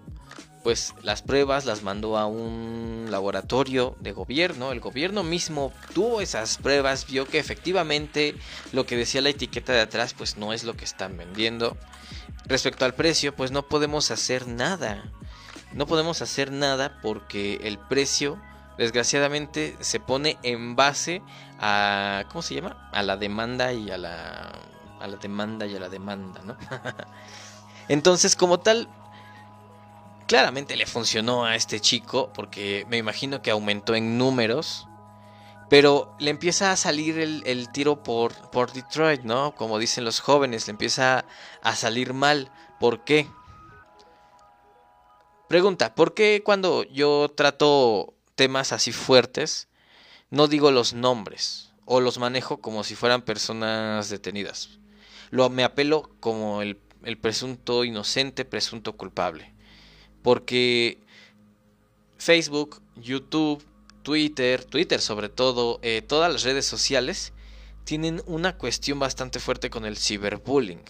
pues 0.68 0.94
las 1.02 1.22
pruebas 1.22 1.64
las 1.64 1.82
mandó 1.82 2.18
a 2.18 2.26
un 2.26 3.08
laboratorio 3.10 3.96
de 4.02 4.12
gobierno. 4.12 4.74
El 4.74 4.82
gobierno 4.82 5.24
mismo 5.24 5.72
tuvo 5.94 6.20
esas 6.20 6.58
pruebas, 6.58 7.08
vio 7.08 7.26
que 7.26 7.40
efectivamente 7.40 8.36
lo 8.74 8.86
que 8.86 8.98
decía 8.98 9.22
la 9.22 9.30
etiqueta 9.30 9.72
de 9.72 9.80
atrás 9.80 10.14
pues 10.14 10.36
no 10.36 10.52
es 10.52 10.66
lo 10.66 10.76
que 10.76 10.84
están 10.84 11.16
vendiendo. 11.16 11.78
Respecto 12.48 12.84
al 12.84 12.96
precio, 12.96 13.34
pues 13.34 13.50
no 13.50 13.70
podemos 13.70 14.12
hacer 14.12 14.46
nada. 14.46 15.06
No 15.72 15.88
podemos 15.88 16.22
hacer 16.22 16.52
nada 16.52 17.00
porque 17.02 17.62
el 17.64 17.80
precio 17.80 18.38
desgraciadamente 18.78 19.78
se 19.80 20.02
pone 20.02 20.38
en 20.44 20.76
base 20.76 21.22
a 21.62 22.26
¿cómo 22.28 22.42
se 22.42 22.56
llama? 22.56 22.90
a 22.92 23.04
la 23.04 23.16
demanda 23.16 23.72
y 23.72 23.90
a 23.90 23.98
la 23.98 24.52
a 25.00 25.08
la 25.08 25.16
demanda 25.16 25.66
y 25.66 25.78
a 25.78 25.80
la 25.80 25.88
demanda, 25.88 26.42
¿no? 26.44 26.58
Entonces, 27.88 28.36
como 28.36 28.60
tal, 28.60 28.90
claramente 30.28 30.76
le 30.76 30.86
funcionó 30.86 31.46
a 31.46 31.56
este 31.56 31.80
chico 31.80 32.32
porque 32.34 32.86
me 32.90 32.98
imagino 32.98 33.42
que 33.42 33.50
aumentó 33.50 33.96
en 33.96 34.18
números. 34.18 34.88
Pero 35.70 36.16
le 36.20 36.30
empieza 36.30 36.72
a 36.72 36.78
salir 36.78 37.20
el, 37.20 37.70
tiro 37.74 38.02
por, 38.02 38.34
por 38.52 38.72
Detroit, 38.72 39.24
¿no? 39.24 39.54
Como 39.56 39.80
dicen 39.80 40.06
los 40.06 40.22
jóvenes, 40.22 40.68
le 40.68 40.72
empieza 40.72 41.26
a 41.62 41.76
salir 41.76 42.14
mal. 42.14 42.52
¿Por 42.80 43.04
qué? 43.04 43.28
Pregunta, 45.50 45.94
¿por 45.94 46.14
qué 46.14 46.42
cuando 46.44 46.84
yo 46.84 47.34
trato 47.36 48.14
temas 48.36 48.72
así 48.72 48.94
fuertes, 48.94 49.68
no 50.30 50.48
digo 50.48 50.72
los 50.72 50.94
nombres 50.94 51.74
o 51.86 52.00
los 52.00 52.18
manejo 52.18 52.62
como 52.62 52.86
si 52.86 52.96
fueran 52.96 53.24
personas 53.24 54.10
detenidas? 54.10 54.80
Lo, 55.32 55.50
me 55.50 55.66
apelo 55.66 56.12
como 56.22 56.62
el, 56.62 56.80
el 57.04 57.18
presunto 57.18 57.84
inocente, 57.84 58.46
presunto 58.46 58.96
culpable. 58.96 59.57
Porque 60.28 60.98
Facebook, 62.18 62.82
YouTube, 62.98 63.64
Twitter, 64.04 64.66
Twitter 64.66 65.00
sobre 65.00 65.30
todo, 65.30 65.80
eh, 65.84 66.02
todas 66.02 66.30
las 66.30 66.44
redes 66.44 66.66
sociales 66.66 67.32
tienen 67.86 68.22
una 68.26 68.58
cuestión 68.58 69.00
bastante 69.00 69.40
fuerte 69.40 69.70
con 69.70 69.86
el 69.86 69.96
ciberbullying. 69.96 70.84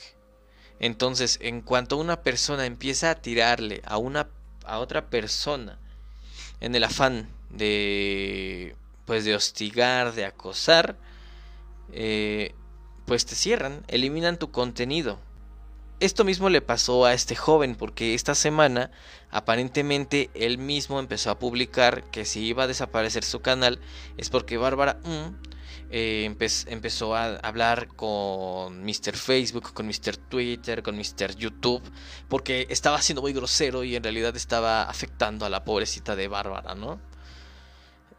Entonces, 0.79 1.37
en 1.39 1.61
cuanto 1.61 1.97
una 1.97 2.23
persona 2.23 2.65
empieza 2.65 3.11
a 3.11 3.21
tirarle 3.21 3.83
a 3.85 3.99
una 3.99 4.27
a 4.65 4.79
otra 4.79 5.11
persona 5.11 5.77
en 6.59 6.73
el 6.73 6.83
afán 6.83 7.29
de 7.51 8.75
pues 9.05 9.23
de 9.23 9.35
hostigar, 9.35 10.15
de 10.15 10.25
acosar, 10.25 10.97
eh, 11.91 12.55
pues 13.05 13.27
te 13.27 13.35
cierran, 13.35 13.85
eliminan 13.87 14.39
tu 14.39 14.49
contenido. 14.49 15.19
Esto 15.99 16.23
mismo 16.23 16.49
le 16.49 16.61
pasó 16.61 17.05
a 17.05 17.13
este 17.15 17.35
joven 17.35 17.75
porque 17.75 18.13
esta 18.13 18.35
semana 18.35 18.91
aparentemente 19.31 20.29
él 20.35 20.59
mismo 20.59 20.99
empezó 20.99 21.31
a 21.31 21.39
publicar 21.39 22.03
que 22.11 22.23
si 22.23 22.45
iba 22.45 22.63
a 22.63 22.67
desaparecer 22.67 23.23
su 23.23 23.39
canal 23.39 23.79
es 24.15 24.29
porque 24.29 24.57
Bárbara 24.57 24.99
eh, 25.89 26.31
empezó 26.67 27.15
a 27.15 27.37
hablar 27.37 27.87
con 27.87 28.83
Mr. 28.83 29.15
Facebook, 29.15 29.73
con 29.73 29.87
Mr. 29.87 30.17
Twitter, 30.17 30.83
con 30.83 30.95
Mr. 30.95 31.35
YouTube 31.35 31.81
porque 32.27 32.67
estaba 32.69 33.01
siendo 33.01 33.23
muy 33.23 33.33
grosero 33.33 33.83
y 33.83 33.95
en 33.95 34.03
realidad 34.03 34.35
estaba 34.35 34.83
afectando 34.83 35.47
a 35.47 35.49
la 35.49 35.63
pobrecita 35.63 36.15
de 36.15 36.27
Bárbara, 36.27 36.75
¿no? 36.75 36.99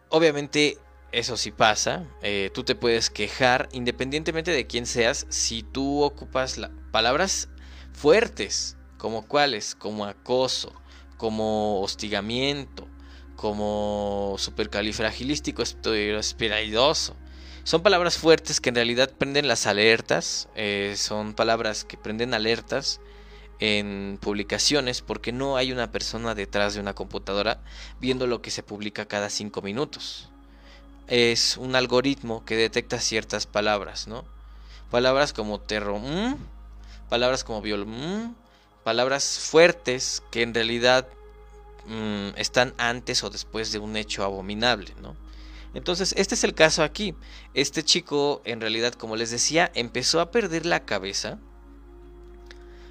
Obviamente 0.08 0.78
eso 1.12 1.36
sí 1.36 1.52
pasa, 1.52 2.04
eh, 2.22 2.50
tú 2.52 2.64
te 2.64 2.74
puedes 2.74 3.08
quejar 3.08 3.68
independientemente 3.70 4.50
de 4.50 4.66
quién 4.66 4.84
seas 4.84 5.26
si 5.28 5.62
tú 5.62 6.02
ocupas 6.02 6.58
la, 6.58 6.72
palabras 6.90 7.48
fuertes, 7.98 8.76
como 8.96 9.26
cuáles, 9.26 9.74
como 9.74 10.04
acoso, 10.04 10.72
como 11.16 11.82
hostigamiento, 11.82 12.86
como 13.34 14.36
supercalifragilístico 14.38 15.62
espiralidoso. 15.62 17.16
Son 17.64 17.82
palabras 17.82 18.16
fuertes 18.16 18.60
que 18.60 18.68
en 18.68 18.76
realidad 18.76 19.10
prenden 19.18 19.48
las 19.48 19.66
alertas, 19.66 20.48
eh, 20.54 20.94
son 20.96 21.34
palabras 21.34 21.84
que 21.84 21.96
prenden 21.96 22.34
alertas 22.34 23.00
en 23.60 24.18
publicaciones 24.22 25.02
porque 25.02 25.32
no 25.32 25.56
hay 25.56 25.72
una 25.72 25.90
persona 25.90 26.36
detrás 26.36 26.74
de 26.74 26.80
una 26.80 26.94
computadora 26.94 27.60
viendo 28.00 28.28
lo 28.28 28.40
que 28.40 28.52
se 28.52 28.62
publica 28.62 29.06
cada 29.06 29.28
cinco 29.28 29.60
minutos. 29.60 30.30
Es 31.08 31.56
un 31.56 31.74
algoritmo 31.74 32.44
que 32.44 32.56
detecta 32.56 33.00
ciertas 33.00 33.46
palabras, 33.46 34.06
¿no? 34.06 34.24
Palabras 34.90 35.32
como 35.32 35.60
terror, 35.60 36.00
palabras 37.08 37.44
como 37.44 37.62
viol, 37.62 37.86
mm, 37.86 38.34
palabras 38.84 39.38
fuertes 39.38 40.22
que 40.30 40.42
en 40.42 40.54
realidad 40.54 41.08
mm, 41.86 42.30
están 42.36 42.74
antes 42.78 43.24
o 43.24 43.30
después 43.30 43.72
de 43.72 43.78
un 43.78 43.96
hecho 43.96 44.24
abominable, 44.24 44.94
¿no? 45.00 45.16
Entonces, 45.74 46.14
este 46.16 46.34
es 46.34 46.44
el 46.44 46.54
caso 46.54 46.82
aquí. 46.82 47.14
Este 47.54 47.82
chico, 47.82 48.40
en 48.44 48.60
realidad, 48.60 48.94
como 48.94 49.16
les 49.16 49.30
decía, 49.30 49.70
empezó 49.74 50.20
a 50.20 50.30
perder 50.30 50.66
la 50.66 50.84
cabeza. 50.84 51.38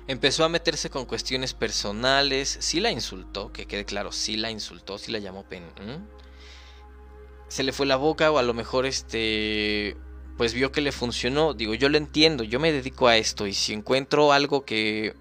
Empezó 0.08 0.46
a 0.46 0.50
meterse 0.50 0.90
con 0.90 1.06
cuestiones 1.06 1.54
personales. 1.54 2.58
Sí 2.62 2.80
la 2.80 2.92
insultó, 2.92 3.52
que 3.52 3.66
quede 3.66 3.86
claro, 3.86 4.12
sí 4.12 4.38
la 4.38 4.52
insultó, 4.52 4.98
sí 4.98 5.12
la 5.12 5.20
llamó 5.20 5.44
pen. 5.44 5.64
Se 7.50 7.64
le 7.64 7.74
fue 7.74 7.86
la 7.86 7.96
boca 7.96 8.32
o 8.32 8.38
a 8.38 8.44
lo 8.44 8.54
mejor 8.54 8.86
este 8.86 9.98
pues 10.38 10.54
vio 10.54 10.72
que 10.72 10.82
le 10.82 10.92
funcionó. 10.92 11.54
Digo, 11.54 11.74
yo 11.74 11.90
lo 11.90 11.98
entiendo, 11.98 12.44
yo 12.44 12.60
me 12.60 12.72
dedico 12.72 13.08
a 13.08 13.18
esto 13.18 13.48
y 13.48 13.54
si 13.54 13.74
encuentro 13.74 14.32
algo 14.32 14.64
que, 14.64 15.16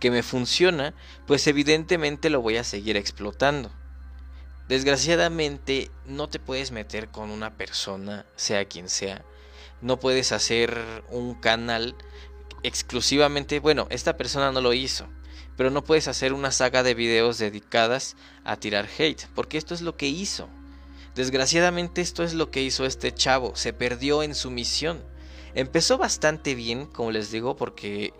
que 0.00 0.10
me 0.10 0.22
funciona, 0.22 0.94
pues 1.26 1.46
evidentemente 1.46 2.30
lo 2.30 2.40
voy 2.40 2.56
a 2.56 2.64
seguir 2.64 2.96
explotando. 2.96 3.70
Desgraciadamente 4.68 5.90
no 6.06 6.28
te 6.28 6.38
puedes 6.38 6.72
meter 6.72 7.08
con 7.08 7.30
una 7.30 7.50
persona, 7.50 8.24
sea 8.34 8.64
quien 8.64 8.88
sea. 8.88 9.22
No 9.82 10.00
puedes 10.00 10.32
hacer 10.32 11.04
un 11.10 11.34
canal 11.34 11.94
exclusivamente, 12.62 13.60
bueno, 13.60 13.86
esta 13.90 14.16
persona 14.16 14.50
no 14.50 14.62
lo 14.62 14.72
hizo, 14.72 15.06
pero 15.56 15.70
no 15.70 15.84
puedes 15.84 16.08
hacer 16.08 16.32
una 16.32 16.50
saga 16.50 16.82
de 16.82 16.94
videos 16.94 17.36
dedicadas 17.36 18.16
a 18.42 18.56
tirar 18.56 18.88
hate, 18.98 19.26
porque 19.34 19.58
esto 19.58 19.74
es 19.74 19.82
lo 19.82 19.98
que 19.98 20.06
hizo. 20.06 20.48
Desgraciadamente 21.14 22.00
esto 22.00 22.24
es 22.24 22.34
lo 22.34 22.50
que 22.50 22.62
hizo 22.62 22.84
este 22.86 23.14
chavo, 23.14 23.54
se 23.54 23.72
perdió 23.72 24.22
en 24.22 24.34
su 24.34 24.50
misión. 24.50 25.02
Empezó 25.54 25.98
bastante 25.98 26.54
bien, 26.54 26.86
como 26.86 27.12
les 27.12 27.30
digo, 27.30 27.56
porque 27.56 28.12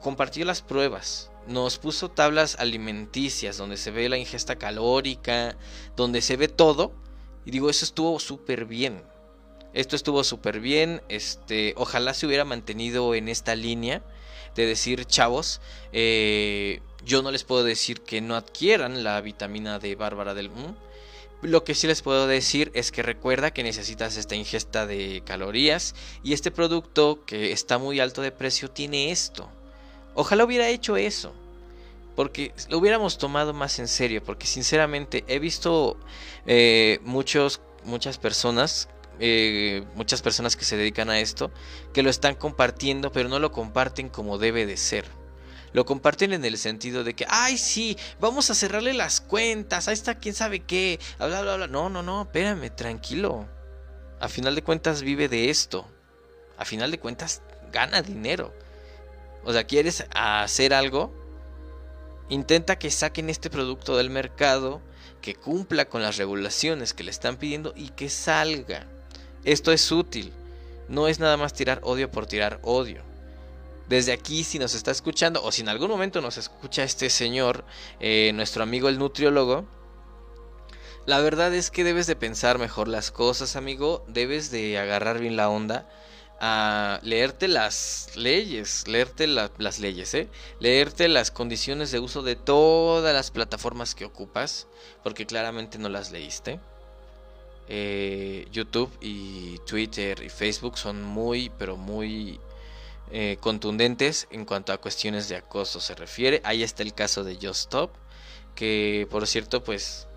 compartió 0.00 0.44
las 0.44 0.62
pruebas, 0.62 1.30
nos 1.46 1.78
puso 1.78 2.10
tablas 2.10 2.56
alimenticias 2.58 3.58
donde 3.58 3.76
se 3.76 3.90
ve 3.90 4.08
la 4.08 4.16
ingesta 4.16 4.56
calórica, 4.56 5.56
donde 5.96 6.22
se 6.22 6.36
ve 6.36 6.48
todo. 6.48 6.92
Y 7.44 7.50
digo, 7.50 7.68
eso 7.68 7.84
estuvo 7.84 8.18
súper 8.18 8.64
bien. 8.64 9.02
Esto 9.74 9.96
estuvo 9.96 10.24
súper 10.24 10.60
bien. 10.60 11.02
Este, 11.08 11.74
ojalá 11.76 12.14
se 12.14 12.26
hubiera 12.26 12.44
mantenido 12.44 13.14
en 13.14 13.28
esta 13.28 13.54
línea 13.56 14.02
de 14.54 14.66
decir, 14.66 15.04
chavos, 15.04 15.60
eh, 15.92 16.80
yo 17.04 17.22
no 17.22 17.30
les 17.30 17.44
puedo 17.44 17.64
decir 17.64 18.00
que 18.00 18.20
no 18.20 18.36
adquieran 18.36 19.04
la 19.04 19.20
vitamina 19.20 19.78
de 19.78 19.96
Bárbara 19.96 20.32
del 20.32 20.48
lo 21.44 21.62
que 21.62 21.74
sí 21.74 21.86
les 21.86 22.00
puedo 22.00 22.26
decir 22.26 22.70
es 22.74 22.90
que 22.90 23.02
recuerda 23.02 23.52
que 23.52 23.62
necesitas 23.62 24.16
esta 24.16 24.34
ingesta 24.34 24.86
de 24.86 25.22
calorías 25.24 25.94
y 26.22 26.32
este 26.32 26.50
producto 26.50 27.24
que 27.26 27.52
está 27.52 27.76
muy 27.78 28.00
alto 28.00 28.22
de 28.22 28.32
precio 28.32 28.70
tiene 28.70 29.10
esto. 29.10 29.48
Ojalá 30.14 30.44
hubiera 30.44 30.68
hecho 30.68 30.96
eso. 30.96 31.34
Porque 32.16 32.52
lo 32.68 32.78
hubiéramos 32.78 33.18
tomado 33.18 33.52
más 33.52 33.78
en 33.78 33.88
serio. 33.88 34.22
Porque 34.22 34.46
sinceramente 34.46 35.24
he 35.26 35.38
visto 35.38 35.96
eh, 36.46 37.00
muchos, 37.02 37.60
muchas 37.84 38.18
personas. 38.18 38.88
Eh, 39.20 39.84
muchas 39.96 40.22
personas 40.22 40.56
que 40.56 40.64
se 40.64 40.76
dedican 40.76 41.10
a 41.10 41.20
esto. 41.20 41.50
Que 41.92 42.02
lo 42.02 42.10
están 42.10 42.36
compartiendo. 42.36 43.10
Pero 43.12 43.28
no 43.28 43.40
lo 43.40 43.50
comparten 43.50 44.08
como 44.08 44.38
debe 44.38 44.64
de 44.64 44.76
ser. 44.76 45.04
Lo 45.74 45.84
comparten 45.84 46.32
en 46.32 46.44
el 46.44 46.56
sentido 46.56 47.02
de 47.02 47.14
que, 47.14 47.26
ay, 47.28 47.58
sí, 47.58 47.98
vamos 48.20 48.48
a 48.48 48.54
cerrarle 48.54 48.94
las 48.94 49.20
cuentas, 49.20 49.88
ahí 49.88 49.94
está 49.94 50.14
quién 50.14 50.32
sabe 50.32 50.60
qué, 50.60 51.00
bla, 51.18 51.42
bla, 51.42 51.56
bla. 51.56 51.66
No, 51.66 51.90
no, 51.90 52.00
no, 52.00 52.22
espérame, 52.22 52.70
tranquilo. 52.70 53.48
A 54.20 54.28
final 54.28 54.54
de 54.54 54.62
cuentas 54.62 55.02
vive 55.02 55.28
de 55.28 55.50
esto. 55.50 55.84
A 56.56 56.64
final 56.64 56.92
de 56.92 57.00
cuentas 57.00 57.42
gana 57.72 58.02
dinero. 58.02 58.54
O 59.42 59.52
sea, 59.52 59.64
quieres 59.64 60.06
hacer 60.14 60.72
algo, 60.72 61.12
intenta 62.28 62.78
que 62.78 62.92
saquen 62.92 63.28
este 63.28 63.50
producto 63.50 63.96
del 63.96 64.10
mercado, 64.10 64.80
que 65.20 65.34
cumpla 65.34 65.86
con 65.86 66.02
las 66.02 66.18
regulaciones 66.18 66.94
que 66.94 67.02
le 67.02 67.10
están 67.10 67.36
pidiendo 67.36 67.72
y 67.74 67.88
que 67.88 68.10
salga. 68.10 68.86
Esto 69.42 69.72
es 69.72 69.90
útil. 69.90 70.32
No 70.88 71.08
es 71.08 71.18
nada 71.18 71.36
más 71.36 71.52
tirar 71.52 71.80
odio 71.82 72.12
por 72.12 72.26
tirar 72.26 72.60
odio 72.62 73.13
desde 73.88 74.12
aquí, 74.12 74.44
si 74.44 74.58
nos 74.58 74.74
está 74.74 74.90
escuchando, 74.90 75.42
o 75.42 75.52
si 75.52 75.62
en 75.62 75.68
algún 75.68 75.90
momento 75.90 76.20
nos 76.20 76.38
escucha 76.38 76.84
este 76.84 77.10
señor, 77.10 77.64
eh, 78.00 78.32
nuestro 78.34 78.62
amigo 78.62 78.88
el 78.88 78.98
nutriólogo, 78.98 79.66
la 81.06 81.20
verdad 81.20 81.52
es 81.54 81.70
que 81.70 81.84
debes 81.84 82.06
de 82.06 82.16
pensar 82.16 82.58
mejor 82.58 82.88
las 82.88 83.10
cosas, 83.10 83.56
amigo. 83.56 84.04
Debes 84.08 84.50
de 84.50 84.78
agarrar 84.78 85.18
bien 85.18 85.36
la 85.36 85.50
onda. 85.50 85.86
A 86.40 86.98
leerte 87.02 87.46
las 87.46 88.10
leyes, 88.16 88.88
leerte 88.88 89.26
las 89.26 89.78
leyes, 89.78 90.12
¿eh? 90.14 90.28
leerte 90.58 91.08
las 91.08 91.30
condiciones 91.30 91.90
de 91.90 92.00
uso 92.00 92.22
de 92.22 92.36
todas 92.36 93.14
las 93.14 93.30
plataformas 93.30 93.94
que 93.94 94.04
ocupas, 94.04 94.66
porque 95.02 95.26
claramente 95.26 95.78
no 95.78 95.88
las 95.88 96.10
leíste. 96.10 96.58
Eh, 97.68 98.46
YouTube 98.50 98.90
y 99.00 99.58
Twitter 99.66 100.22
y 100.22 100.28
Facebook 100.28 100.76
son 100.76 101.02
muy, 101.02 101.50
pero 101.56 101.76
muy 101.76 102.40
eh, 103.16 103.36
contundentes 103.38 104.26
en 104.32 104.44
cuanto 104.44 104.72
a 104.72 104.78
cuestiones 104.78 105.28
de 105.28 105.36
acoso 105.36 105.80
se 105.80 105.94
refiere. 105.94 106.40
Ahí 106.42 106.64
está 106.64 106.82
el 106.82 106.94
caso 106.94 107.22
de 107.22 107.36
Just 107.36 107.66
Stop, 107.66 107.92
que 108.56 109.06
por 109.08 109.24
cierto, 109.28 109.62
pues, 109.62 110.08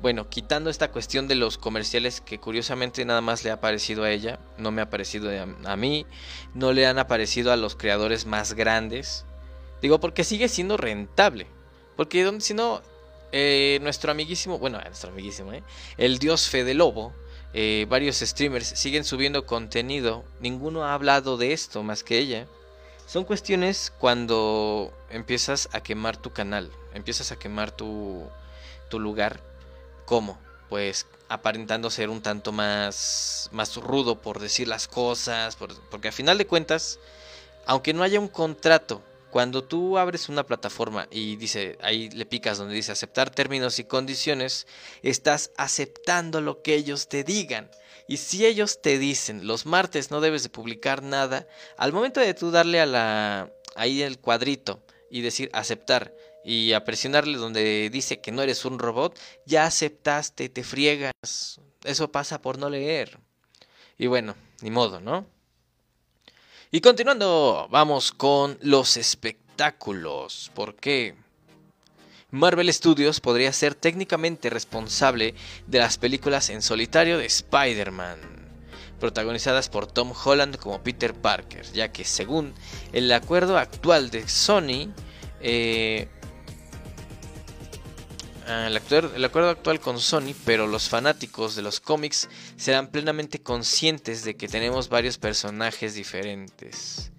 bueno, 0.00 0.28
quitando 0.28 0.70
esta 0.70 0.92
cuestión 0.92 1.26
de 1.26 1.34
los 1.34 1.58
comerciales 1.58 2.20
que 2.20 2.38
curiosamente 2.38 3.04
nada 3.04 3.20
más 3.20 3.42
le 3.42 3.50
ha 3.50 3.60
parecido 3.60 4.04
a 4.04 4.12
ella, 4.12 4.38
no 4.58 4.70
me 4.70 4.80
ha 4.80 4.90
parecido 4.90 5.28
a, 5.64 5.76
mí, 5.76 6.06
no 6.54 6.72
le 6.72 6.86
han 6.86 7.00
aparecido 7.00 7.50
a 7.50 7.56
los 7.56 7.74
creadores 7.74 8.26
más 8.26 8.52
grandes. 8.52 9.24
Digo, 9.82 9.98
porque 9.98 10.22
sigue 10.22 10.48
siendo 10.48 10.76
rentable. 10.76 11.48
Porque 11.96 12.32
si 12.38 12.54
no, 12.54 12.80
eh, 13.32 13.80
nuestro 13.82 14.12
amiguísimo, 14.12 14.60
bueno, 14.60 14.80
nuestro 14.80 15.10
amiguísimo, 15.10 15.52
¿eh? 15.52 15.64
el 15.96 16.20
dios 16.20 16.48
Fede 16.48 16.74
Lobo, 16.74 17.12
eh, 17.54 17.86
varios 17.88 18.18
streamers 18.18 18.66
siguen 18.66 19.04
subiendo 19.04 19.46
contenido, 19.46 20.24
ninguno 20.40 20.84
ha 20.84 20.94
hablado 20.94 21.36
de 21.36 21.52
esto 21.52 21.82
más 21.82 22.04
que 22.04 22.18
ella. 22.18 22.46
Son 23.06 23.24
cuestiones 23.24 23.92
cuando 23.98 24.92
empiezas 25.08 25.68
a 25.72 25.82
quemar 25.82 26.18
tu 26.18 26.32
canal, 26.32 26.70
empiezas 26.92 27.32
a 27.32 27.38
quemar 27.38 27.70
tu, 27.70 28.28
tu 28.90 29.00
lugar. 29.00 29.40
¿Cómo? 30.04 30.38
Pues 30.68 31.06
aparentando 31.28 31.90
ser 31.90 32.10
un 32.10 32.20
tanto 32.20 32.52
más, 32.52 33.48
más 33.52 33.76
rudo 33.76 34.16
por 34.20 34.40
decir 34.40 34.68
las 34.68 34.88
cosas, 34.88 35.56
porque 35.56 36.08
a 36.08 36.12
final 36.12 36.36
de 36.38 36.46
cuentas, 36.46 36.98
aunque 37.66 37.94
no 37.94 38.02
haya 38.02 38.20
un 38.20 38.28
contrato 38.28 39.02
cuando 39.30 39.64
tú 39.64 39.98
abres 39.98 40.28
una 40.28 40.46
plataforma 40.46 41.06
y 41.10 41.36
dice, 41.36 41.76
ahí 41.82 42.08
le 42.10 42.26
picas 42.26 42.58
donde 42.58 42.74
dice 42.74 42.92
aceptar 42.92 43.30
términos 43.30 43.78
y 43.78 43.84
condiciones, 43.84 44.66
estás 45.02 45.52
aceptando 45.56 46.40
lo 46.40 46.62
que 46.62 46.74
ellos 46.74 47.08
te 47.08 47.24
digan. 47.24 47.70
Y 48.06 48.16
si 48.16 48.46
ellos 48.46 48.80
te 48.80 48.98
dicen, 48.98 49.46
los 49.46 49.66
martes 49.66 50.10
no 50.10 50.20
debes 50.20 50.42
de 50.42 50.48
publicar 50.48 51.02
nada, 51.02 51.46
al 51.76 51.92
momento 51.92 52.20
de 52.20 52.32
tú 52.32 52.50
darle 52.50 52.80
a 52.80 52.86
la 52.86 53.52
ahí 53.76 54.02
el 54.02 54.18
cuadrito 54.18 54.82
y 55.10 55.20
decir 55.20 55.50
aceptar 55.52 56.14
y 56.44 56.72
a 56.72 56.84
presionarle 56.84 57.36
donde 57.36 57.90
dice 57.90 58.20
que 58.20 58.32
no 58.32 58.42
eres 58.42 58.64
un 58.64 58.78
robot, 58.78 59.18
ya 59.44 59.66
aceptaste, 59.66 60.48
te 60.48 60.64
friegas. 60.64 61.60
Eso 61.84 62.10
pasa 62.10 62.40
por 62.40 62.58
no 62.58 62.70
leer. 62.70 63.18
Y 63.98 64.06
bueno, 64.06 64.34
ni 64.62 64.70
modo, 64.70 65.00
¿no? 65.00 65.26
Y 66.70 66.82
continuando, 66.82 67.66
vamos 67.70 68.12
con 68.12 68.58
los 68.60 68.98
espectáculos. 68.98 70.50
¿Por 70.54 70.74
qué? 70.74 71.14
Marvel 72.30 72.70
Studios 72.70 73.20
podría 73.20 73.54
ser 73.54 73.74
técnicamente 73.74 74.50
responsable 74.50 75.34
de 75.66 75.78
las 75.78 75.96
películas 75.96 76.50
en 76.50 76.60
solitario 76.60 77.16
de 77.16 77.24
Spider-Man, 77.24 78.18
protagonizadas 79.00 79.70
por 79.70 79.86
Tom 79.86 80.12
Holland 80.12 80.58
como 80.58 80.82
Peter 80.82 81.14
Parker, 81.14 81.64
ya 81.72 81.90
que 81.90 82.04
según 82.04 82.52
el 82.92 83.10
acuerdo 83.12 83.56
actual 83.56 84.10
de 84.10 84.28
Sony, 84.28 84.92
eh, 85.40 86.08
el, 88.48 88.76
acuerdo 89.24 89.50
actual 89.50 89.78
con 89.80 90.00
Sony, 90.00 90.34
pero 90.44 90.66
los 90.66 90.88
fanáticos 90.88 91.54
de 91.54 91.62
los 91.62 91.80
cómics 91.80 92.28
serán 92.56 92.88
plenamente 92.88 93.40
conscientes 93.40 94.24
de 94.24 94.36
que 94.36 94.48
tenemos 94.48 94.88
varios 94.88 95.18
personajes 95.18 95.94
diferentes. 95.94 97.12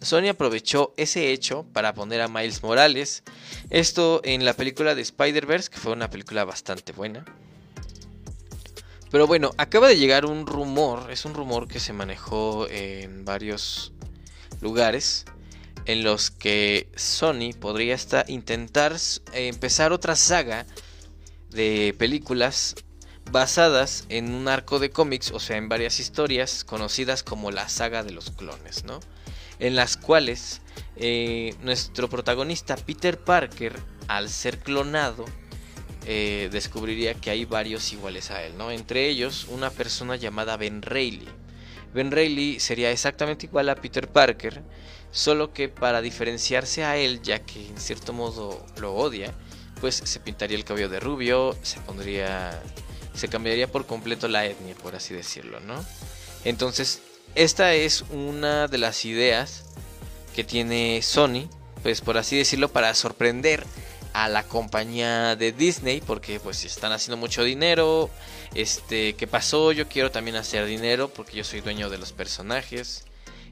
Sony 0.00 0.28
aprovechó 0.30 0.94
ese 0.96 1.32
hecho 1.32 1.64
para 1.72 1.94
poner 1.94 2.22
a 2.22 2.28
Miles 2.28 2.62
Morales, 2.62 3.22
esto 3.70 4.20
en 4.24 4.44
la 4.44 4.54
película 4.54 4.94
de 4.94 5.02
Spider-Verse, 5.02 5.70
que 5.70 5.78
fue 5.78 5.92
una 5.92 6.10
película 6.10 6.44
bastante 6.44 6.92
buena. 6.92 7.24
Pero 9.10 9.26
bueno, 9.26 9.52
acaba 9.58 9.88
de 9.88 9.98
llegar 9.98 10.24
un 10.24 10.46
rumor, 10.46 11.10
es 11.10 11.26
un 11.26 11.34
rumor 11.34 11.68
que 11.68 11.78
se 11.78 11.92
manejó 11.92 12.66
en 12.68 13.26
varios 13.26 13.92
lugares, 14.62 15.26
en 15.86 16.04
los 16.04 16.30
que 16.30 16.88
Sony 16.96 17.52
podría 17.58 17.94
estar, 17.94 18.28
intentar 18.28 18.96
empezar 19.32 19.92
otra 19.92 20.16
saga 20.16 20.66
de 21.50 21.94
películas 21.98 22.74
basadas 23.30 24.04
en 24.08 24.34
un 24.34 24.48
arco 24.48 24.78
de 24.78 24.90
cómics, 24.90 25.30
o 25.30 25.40
sea, 25.40 25.56
en 25.56 25.68
varias 25.68 26.00
historias 26.00 26.64
conocidas 26.64 27.22
como 27.22 27.50
la 27.50 27.68
saga 27.68 28.02
de 28.02 28.12
los 28.12 28.30
clones, 28.30 28.84
¿no? 28.84 29.00
En 29.58 29.76
las 29.76 29.96
cuales 29.96 30.60
eh, 30.96 31.54
nuestro 31.62 32.08
protagonista 32.08 32.76
Peter 32.76 33.18
Parker, 33.18 33.78
al 34.08 34.28
ser 34.28 34.58
clonado, 34.58 35.24
eh, 36.04 36.48
descubriría 36.50 37.14
que 37.14 37.30
hay 37.30 37.44
varios 37.44 37.92
iguales 37.92 38.30
a 38.30 38.42
él, 38.42 38.56
¿no? 38.58 38.70
Entre 38.70 39.08
ellos 39.08 39.46
una 39.48 39.70
persona 39.70 40.16
llamada 40.16 40.56
Ben 40.56 40.82
Reilly. 40.82 41.28
Ben 41.94 42.10
Reilly 42.10 42.58
sería 42.58 42.90
exactamente 42.90 43.46
igual 43.46 43.68
a 43.68 43.76
Peter 43.76 44.08
Parker, 44.08 44.62
solo 45.12 45.52
que 45.52 45.68
para 45.68 46.00
diferenciarse 46.00 46.84
a 46.84 46.96
él, 46.96 47.22
ya 47.22 47.38
que 47.40 47.66
en 47.68 47.78
cierto 47.78 48.12
modo 48.12 48.66
lo 48.78 48.94
odia, 48.94 49.32
pues 49.80 49.94
se 49.94 50.20
pintaría 50.20 50.56
el 50.56 50.64
cabello 50.64 50.88
de 50.88 51.00
rubio, 51.00 51.56
se 51.62 51.78
pondría 51.80 52.60
se 53.14 53.28
cambiaría 53.28 53.70
por 53.70 53.86
completo 53.86 54.28
la 54.28 54.46
etnia, 54.46 54.74
por 54.74 54.94
así 54.96 55.14
decirlo, 55.14 55.60
¿no? 55.60 55.84
Entonces, 56.44 57.00
esta 57.34 57.74
es 57.74 58.04
una 58.10 58.68
de 58.68 58.78
las 58.78 59.04
ideas 59.04 59.64
que 60.34 60.44
tiene 60.44 61.00
Sony, 61.02 61.48
pues 61.82 62.00
por 62.00 62.18
así 62.18 62.36
decirlo, 62.36 62.68
para 62.68 62.94
sorprender 62.94 63.64
a 64.12 64.28
la 64.28 64.44
compañía 64.44 65.36
de 65.36 65.52
Disney, 65.52 66.00
porque 66.00 66.40
pues 66.40 66.64
están 66.64 66.92
haciendo 66.92 67.16
mucho 67.16 67.44
dinero, 67.44 68.10
este, 68.54 69.14
¿qué 69.14 69.26
pasó? 69.26 69.72
Yo 69.72 69.88
quiero 69.88 70.10
también 70.10 70.36
hacer 70.36 70.66
dinero 70.66 71.08
porque 71.08 71.36
yo 71.36 71.44
soy 71.44 71.60
dueño 71.60 71.88
de 71.90 71.98
los 71.98 72.12
personajes. 72.12 73.04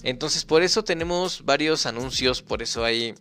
Entonces 0.02 0.44
por 0.44 0.62
eso 0.62 0.84
tenemos 0.84 1.44
varios 1.44 1.86
anuncios, 1.86 2.42
por 2.42 2.62
eso 2.62 2.84
hay 2.84 3.14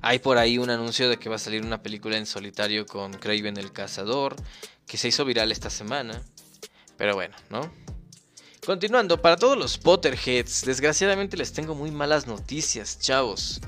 hay 0.00 0.20
por 0.20 0.38
ahí 0.38 0.58
un 0.58 0.70
anuncio 0.70 1.08
de 1.08 1.18
que 1.18 1.28
va 1.28 1.36
a 1.36 1.40
salir 1.40 1.62
una 1.62 1.82
película 1.82 2.16
en 2.16 2.26
solitario 2.26 2.86
con 2.86 3.12
Craven 3.12 3.56
el 3.56 3.72
Cazador, 3.72 4.36
que 4.86 4.96
se 4.96 5.08
hizo 5.08 5.24
viral 5.24 5.50
esta 5.50 5.70
semana. 5.70 6.22
Pero 6.96 7.14
bueno, 7.14 7.36
¿no? 7.50 7.72
Continuando, 8.64 9.20
para 9.22 9.36
todos 9.36 9.56
los 9.56 9.78
Potterheads, 9.78 10.64
desgraciadamente 10.64 11.36
les 11.36 11.52
tengo 11.52 11.74
muy 11.74 11.90
malas 11.90 12.26
noticias, 12.26 12.98
chavos. 12.98 13.60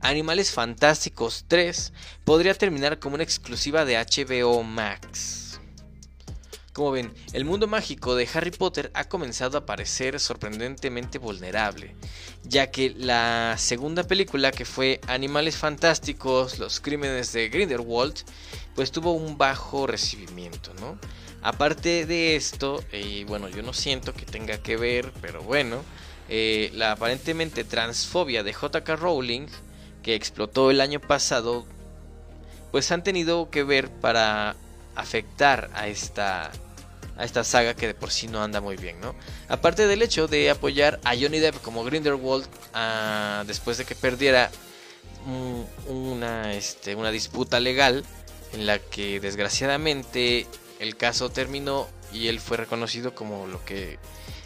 Animales 0.00 0.52
Fantásticos 0.52 1.44
3 1.48 1.92
podría 2.24 2.54
terminar 2.54 2.98
como 2.98 3.14
una 3.14 3.24
exclusiva 3.24 3.84
de 3.84 3.96
HBO 3.96 4.62
Max. 4.62 5.47
Como 6.78 6.92
ven, 6.92 7.12
el 7.32 7.44
mundo 7.44 7.66
mágico 7.66 8.14
de 8.14 8.28
Harry 8.32 8.52
Potter 8.52 8.92
ha 8.94 9.08
comenzado 9.08 9.58
a 9.58 9.66
parecer 9.66 10.20
sorprendentemente 10.20 11.18
vulnerable, 11.18 11.96
ya 12.44 12.70
que 12.70 12.94
la 12.96 13.56
segunda 13.58 14.04
película 14.04 14.52
que 14.52 14.64
fue 14.64 15.00
Animales 15.08 15.56
Fantásticos, 15.56 16.60
los 16.60 16.78
crímenes 16.78 17.32
de 17.32 17.48
Grindelwald, 17.48 18.14
pues 18.76 18.92
tuvo 18.92 19.10
un 19.10 19.36
bajo 19.36 19.88
recibimiento, 19.88 20.72
¿no? 20.74 21.00
Aparte 21.42 22.06
de 22.06 22.36
esto, 22.36 22.84
y 22.92 23.24
bueno, 23.24 23.48
yo 23.48 23.64
no 23.64 23.72
siento 23.72 24.14
que 24.14 24.24
tenga 24.24 24.58
que 24.58 24.76
ver, 24.76 25.12
pero 25.20 25.42
bueno, 25.42 25.82
eh, 26.28 26.70
la 26.74 26.92
aparentemente 26.92 27.64
transfobia 27.64 28.44
de 28.44 28.52
JK 28.52 28.88
Rowling, 28.90 29.48
que 30.04 30.14
explotó 30.14 30.70
el 30.70 30.80
año 30.80 31.00
pasado, 31.00 31.66
pues 32.70 32.92
han 32.92 33.02
tenido 33.02 33.50
que 33.50 33.64
ver 33.64 33.90
para 33.90 34.54
afectar 34.94 35.70
a 35.74 35.88
esta 35.88 36.52
a 37.18 37.24
esta 37.24 37.44
saga 37.44 37.74
que 37.74 37.88
de 37.88 37.94
por 37.94 38.10
sí 38.10 38.28
no 38.28 38.42
anda 38.42 38.60
muy 38.60 38.76
bien, 38.76 39.00
¿no? 39.00 39.14
Aparte 39.48 39.86
del 39.86 40.02
hecho 40.02 40.28
de 40.28 40.50
apoyar 40.50 41.00
a 41.04 41.14
Johnny 41.16 41.40
Depp 41.40 41.60
como 41.60 41.84
Grindelwald 41.84 42.46
ah, 42.72 43.44
después 43.46 43.76
de 43.76 43.84
que 43.84 43.94
perdiera 43.94 44.50
una, 45.88 46.54
este, 46.54 46.94
una 46.94 47.10
disputa 47.10 47.60
legal 47.60 48.04
en 48.52 48.66
la 48.66 48.78
que 48.78 49.20
desgraciadamente 49.20 50.46
el 50.78 50.96
caso 50.96 51.30
terminó 51.30 51.88
y 52.12 52.28
él 52.28 52.40
fue 52.40 52.56
reconocido 52.56 53.14
como 53.14 53.46
lo 53.46 53.62
que 53.64 53.98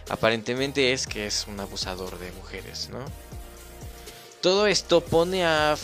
aparentemente 0.09 0.93
es 0.93 1.07
que 1.07 1.27
es 1.27 1.47
un 1.47 1.61
abusador 1.61 2.19
de 2.19 2.33
mujeres, 2.33 2.89
¿no? 2.91 3.05
Todo 4.41 4.67
esto 4.67 5.03
pone 5.03 5.45
a, 5.45 5.77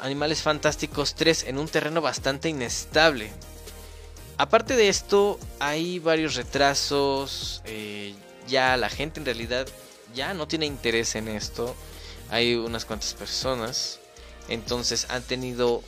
Animales 0.00 0.42
Fantásticos 0.42 1.14
3 1.14 1.44
en 1.44 1.58
un 1.58 1.68
terreno 1.68 2.00
bastante 2.00 2.48
inestable. 2.48 3.30
Aparte 4.38 4.76
de 4.76 4.88
esto, 4.88 5.38
hay 5.58 5.98
varios 5.98 6.34
retrasos. 6.34 7.62
Eh, 7.66 8.14
ya 8.48 8.76
la 8.76 8.88
gente 8.88 9.20
en 9.20 9.26
realidad 9.26 9.66
ya 10.14 10.34
no 10.34 10.48
tiene 10.48 10.66
interés 10.66 11.14
en 11.14 11.28
esto. 11.28 11.74
Hay 12.30 12.54
unas 12.54 12.84
cuantas 12.84 13.14
personas. 13.14 14.00
Entonces 14.48 15.06
han 15.10 15.22
tenido, 15.22 15.82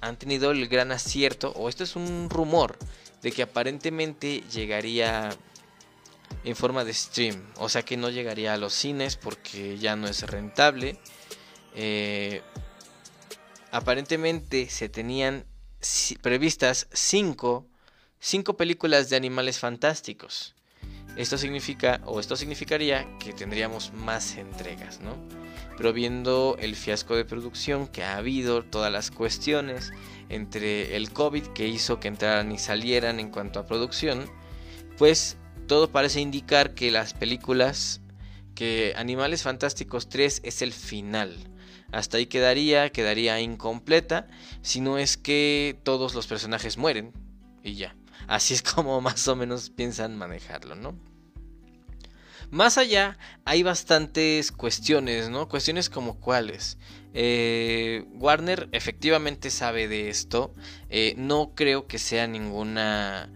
han 0.00 0.16
tenido 0.16 0.50
el 0.50 0.68
gran 0.68 0.92
acierto, 0.92 1.52
o 1.56 1.68
esto 1.68 1.84
es 1.84 1.96
un 1.96 2.30
rumor, 2.30 2.78
de 3.22 3.32
que 3.32 3.42
aparentemente 3.42 4.44
llegaría 4.52 5.30
en 6.44 6.54
forma 6.54 6.84
de 6.84 6.94
stream. 6.94 7.42
O 7.56 7.68
sea 7.68 7.82
que 7.82 7.96
no 7.96 8.10
llegaría 8.10 8.54
a 8.54 8.56
los 8.56 8.72
cines 8.72 9.16
porque 9.16 9.78
ya 9.78 9.96
no 9.96 10.06
es 10.06 10.22
rentable. 10.22 10.98
Eh, 11.74 12.42
aparentemente 13.72 14.68
se 14.70 14.88
tenían 14.88 15.44
previstas 16.22 16.88
5 16.92 17.66
cinco, 18.20 18.56
películas 18.56 19.10
de 19.10 19.16
animales 19.16 19.58
fantásticos. 19.58 20.54
Esto 21.16 21.38
significa, 21.38 22.00
o 22.04 22.20
esto 22.20 22.36
significaría 22.36 23.06
que 23.18 23.32
tendríamos 23.32 23.92
más 23.94 24.36
entregas, 24.36 25.00
¿no? 25.00 25.16
Pero 25.76 25.92
viendo 25.92 26.56
el 26.58 26.76
fiasco 26.76 27.16
de 27.16 27.24
producción 27.24 27.86
que 27.86 28.04
ha 28.04 28.16
habido, 28.16 28.62
todas 28.64 28.92
las 28.92 29.10
cuestiones 29.10 29.92
entre 30.28 30.96
el 30.96 31.12
COVID 31.12 31.48
que 31.48 31.68
hizo 31.68 32.00
que 32.00 32.08
entraran 32.08 32.52
y 32.52 32.58
salieran 32.58 33.18
en 33.20 33.30
cuanto 33.30 33.60
a 33.60 33.66
producción, 33.66 34.30
pues 34.98 35.38
todo 35.66 35.90
parece 35.90 36.20
indicar 36.20 36.74
que 36.74 36.90
las 36.90 37.14
películas, 37.14 38.00
que 38.54 38.94
Animales 38.96 39.42
Fantásticos 39.42 40.08
3 40.08 40.42
es 40.44 40.62
el 40.62 40.72
final. 40.72 41.34
Hasta 41.92 42.18
ahí 42.18 42.26
quedaría, 42.26 42.90
quedaría 42.90 43.40
incompleta, 43.40 44.26
si 44.62 44.80
no 44.80 44.98
es 44.98 45.16
que 45.16 45.78
todos 45.82 46.14
los 46.14 46.26
personajes 46.26 46.76
mueren 46.76 47.12
y 47.62 47.74
ya. 47.74 47.96
Así 48.26 48.54
es 48.54 48.62
como 48.62 49.00
más 49.02 49.26
o 49.28 49.36
menos 49.36 49.70
piensan 49.70 50.16
manejarlo, 50.16 50.74
¿no? 50.74 50.94
Más 52.50 52.78
allá 52.78 53.18
hay 53.44 53.62
bastantes 53.62 54.52
cuestiones, 54.52 55.30
¿no? 55.30 55.48
Cuestiones 55.48 55.90
como 55.90 56.20
cuáles. 56.20 56.78
Eh, 57.12 58.04
Warner 58.14 58.68
efectivamente 58.72 59.50
sabe 59.50 59.88
de 59.88 60.10
esto. 60.10 60.54
Eh, 60.88 61.14
no 61.16 61.52
creo 61.56 61.88
que 61.88 61.98
sea 61.98 62.28
ninguna 62.28 63.28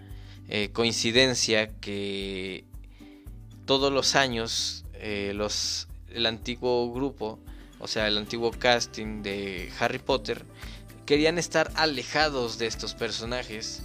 eh, 0.49 0.71
coincidencia 0.73 1.69
que 1.81 2.65
todos 3.65 3.93
los 3.93 4.15
años 4.17 4.85
los, 5.33 5.89
el 6.11 6.27
antiguo 6.27 6.93
grupo, 6.93 7.39
o 7.79 7.89
sea, 7.89 8.07
el 8.07 8.19
antiguo 8.19 8.51
casting 8.51 9.23
de 9.23 9.73
Harry 9.79 9.99
Potter, 9.99 10.45
querían 11.07 11.39
estar 11.39 11.73
alejados 11.75 12.59
de 12.59 12.67
estos 12.67 12.95
personajes 12.95 13.83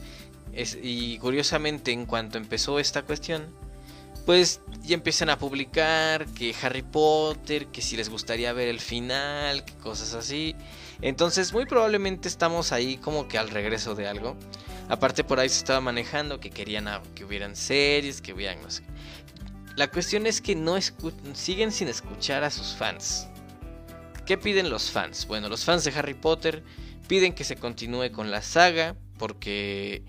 y 0.81 1.17
curiosamente, 1.19 1.91
en 1.91 2.05
cuanto 2.05 2.37
empezó 2.37 2.79
esta 2.79 3.03
cuestión, 3.03 3.43
pues 4.25 4.61
ya 4.81 4.95
empiezan 4.95 5.29
a 5.29 5.37
publicar 5.37 6.25
que 6.27 6.55
Harry 6.61 6.81
Potter, 6.81 7.67
que 7.67 7.81
si 7.81 7.95
les 7.95 8.09
gustaría 8.09 8.53
ver 8.53 8.67
el 8.67 8.79
final, 8.79 9.65
que 9.65 9.73
cosas 9.75 10.13
así. 10.13 10.55
Entonces, 11.01 11.53
muy 11.53 11.65
probablemente 11.65 12.27
estamos 12.27 12.71
ahí 12.71 12.97
como 12.97 13.27
que 13.27 13.37
al 13.37 13.49
regreso 13.49 13.93
de 13.93 14.07
algo. 14.07 14.35
Aparte, 14.89 15.23
por 15.23 15.39
ahí 15.39 15.49
se 15.49 15.59
estaba 15.59 15.81
manejando 15.81 16.39
que 16.39 16.49
querían 16.49 16.87
que 17.13 17.23
hubieran 17.23 17.55
series, 17.55 18.21
que 18.21 18.33
hubieran 18.33 18.61
no 18.61 18.71
sé. 18.71 18.83
La 19.75 19.89
cuestión 19.89 20.25
es 20.25 20.41
que 20.41 20.55
no 20.55 20.77
siguen 21.33 21.71
sin 21.71 21.87
escuchar 21.87 22.43
a 22.43 22.49
sus 22.49 22.75
fans. 22.75 23.27
¿Qué 24.25 24.37
piden 24.37 24.69
los 24.69 24.89
fans? 24.89 25.27
Bueno, 25.27 25.49
los 25.49 25.65
fans 25.65 25.83
de 25.83 25.91
Harry 25.91 26.13
Potter 26.13 26.63
piden 27.07 27.33
que 27.33 27.43
se 27.43 27.57
continúe 27.57 28.11
con 28.11 28.31
la 28.31 28.41
saga 28.41 28.95
porque 29.17 30.03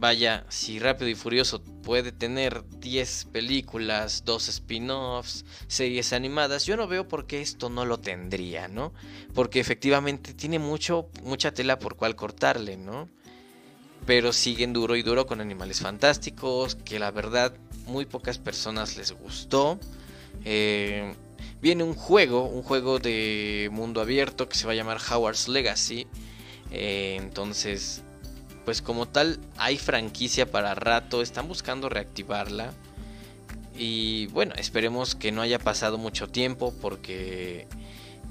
Vaya, 0.00 0.46
si 0.48 0.78
Rápido 0.78 1.10
y 1.10 1.14
Furioso 1.14 1.62
puede 1.62 2.10
tener 2.10 2.64
10 2.78 3.26
películas, 3.32 4.22
2 4.24 4.48
spin-offs, 4.48 5.44
series 5.66 6.14
animadas, 6.14 6.64
yo 6.64 6.78
no 6.78 6.88
veo 6.88 7.06
por 7.06 7.26
qué 7.26 7.42
esto 7.42 7.68
no 7.68 7.84
lo 7.84 8.00
tendría, 8.00 8.66
¿no? 8.66 8.94
Porque 9.34 9.60
efectivamente 9.60 10.32
tiene 10.32 10.58
mucho, 10.58 11.10
mucha 11.22 11.52
tela 11.52 11.78
por 11.78 11.96
cual 11.96 12.16
cortarle, 12.16 12.78
¿no? 12.78 13.10
Pero 14.06 14.32
siguen 14.32 14.72
duro 14.72 14.96
y 14.96 15.02
duro 15.02 15.26
con 15.26 15.42
Animales 15.42 15.80
Fantásticos, 15.82 16.76
que 16.76 16.98
la 16.98 17.10
verdad 17.10 17.52
muy 17.84 18.06
pocas 18.06 18.38
personas 18.38 18.96
les 18.96 19.12
gustó. 19.12 19.78
Eh, 20.46 21.14
viene 21.60 21.84
un 21.84 21.94
juego, 21.94 22.46
un 22.46 22.62
juego 22.62 23.00
de 23.00 23.68
mundo 23.70 24.00
abierto 24.00 24.48
que 24.48 24.56
se 24.56 24.66
va 24.66 24.72
a 24.72 24.76
llamar 24.76 24.98
Howard's 24.98 25.46
Legacy. 25.46 26.06
Eh, 26.70 27.18
entonces 27.20 28.02
pues 28.70 28.82
como 28.82 29.08
tal 29.08 29.40
hay 29.56 29.76
franquicia 29.78 30.48
para 30.48 30.76
rato, 30.76 31.22
están 31.22 31.48
buscando 31.48 31.88
reactivarla. 31.88 32.72
Y 33.76 34.28
bueno, 34.28 34.54
esperemos 34.56 35.16
que 35.16 35.32
no 35.32 35.42
haya 35.42 35.58
pasado 35.58 35.98
mucho 35.98 36.28
tiempo 36.28 36.72
porque 36.80 37.66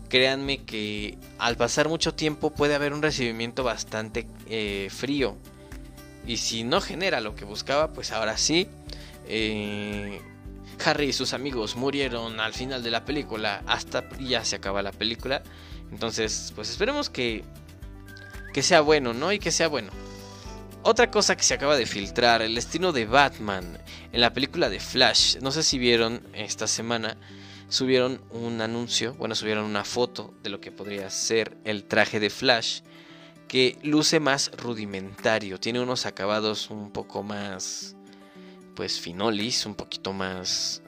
créanme 0.08 0.64
que 0.64 1.18
al 1.40 1.58
pasar 1.58 1.90
mucho 1.90 2.14
tiempo 2.14 2.52
puede 2.52 2.74
haber 2.74 2.94
un 2.94 3.02
recibimiento 3.02 3.66
bastante 3.66 4.28
eh, 4.48 4.88
frío. 4.90 5.36
Y 6.26 6.38
si 6.38 6.64
no 6.64 6.80
genera 6.80 7.20
lo 7.20 7.36
que 7.36 7.44
buscaba, 7.44 7.92
pues 7.92 8.14
ahora 8.14 8.38
sí. 8.38 8.70
Eh, 9.28 10.22
Harry 10.86 11.10
y 11.10 11.12
sus 11.12 11.34
amigos 11.34 11.76
murieron 11.76 12.40
al 12.40 12.54
final 12.54 12.82
de 12.82 12.92
la 12.92 13.04
película. 13.04 13.62
Hasta 13.68 14.08
ya 14.20 14.46
se 14.46 14.56
acaba 14.56 14.82
la 14.82 14.94
película. 14.94 15.44
Entonces, 15.92 16.54
pues 16.56 16.70
esperemos 16.70 17.10
que, 17.10 17.44
que 18.54 18.64
sea 18.64 18.80
bueno, 18.80 19.14
¿no? 19.14 19.34
Y 19.34 19.40
que 19.40 19.52
sea 19.52 19.68
bueno. 19.68 19.92
Otra 20.82 21.12
cosa 21.12 21.36
que 21.36 21.44
se 21.44 21.54
acaba 21.54 21.76
de 21.76 21.86
filtrar, 21.86 22.42
el 22.42 22.56
destino 22.56 22.94
de 22.94 23.06
Batman 23.06 23.78
en 24.14 24.22
la 24.22 24.32
película 24.32 24.70
de 24.70 24.80
Flash. 24.80 25.38
No 25.42 25.52
sé 25.52 25.62
si 25.62 25.78
vieron 25.78 26.26
esta 26.34 26.68
semana, 26.68 27.18
subieron 27.68 28.22
un 28.32 28.62
anuncio, 28.62 29.14
bueno, 29.16 29.36
subieron 29.36 29.66
una 29.66 29.84
foto 29.84 30.34
de 30.42 30.50
lo 30.50 30.62
que 30.62 30.72
podría 30.72 31.10
ser 31.10 31.58
el 31.66 31.84
traje 31.84 32.22
de 32.22 32.30
Flash, 32.30 32.80
que 33.50 33.78
luce 33.84 34.22
más 34.22 34.52
rudimentario, 34.58 35.60
tiene 35.60 35.82
unos 35.82 36.06
acabados 36.06 36.70
un 36.70 36.92
poco 36.92 37.24
más, 37.24 37.98
pues 38.74 39.02
finolis, 39.02 39.66
un 39.66 39.76
poquito 39.76 40.14
más 40.14 40.82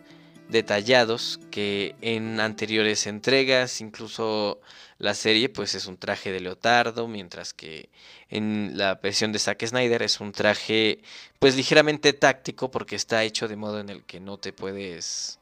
detallados 0.52 1.40
que 1.50 1.96
en 2.02 2.40
anteriores 2.40 3.08
entregas, 3.08 3.82
incluso 3.82 4.62
la 5.00 5.14
serie 5.14 5.50
pues 5.50 5.74
es 5.76 5.88
un 5.88 5.98
traje 5.98 6.32
de 6.32 6.42
leotardo, 6.42 7.08
mientras 7.08 7.54
que 7.54 7.90
en 8.30 8.74
la 8.76 8.96
versión 8.96 9.32
de 9.32 9.40
Zack 9.40 9.66
Snyder 9.66 10.04
es 10.04 10.20
un 10.20 10.32
traje 10.32 11.02
pues 11.40 11.56
ligeramente 11.56 12.14
táctico 12.14 12.70
porque 12.70 12.96
está 12.96 13.24
hecho 13.24 13.48
de 13.48 13.56
modo 13.56 13.80
en 13.80 13.90
el 13.90 14.04
que 14.04 14.20
no 14.20 14.38
te 14.38 14.54
puedes 14.54 15.40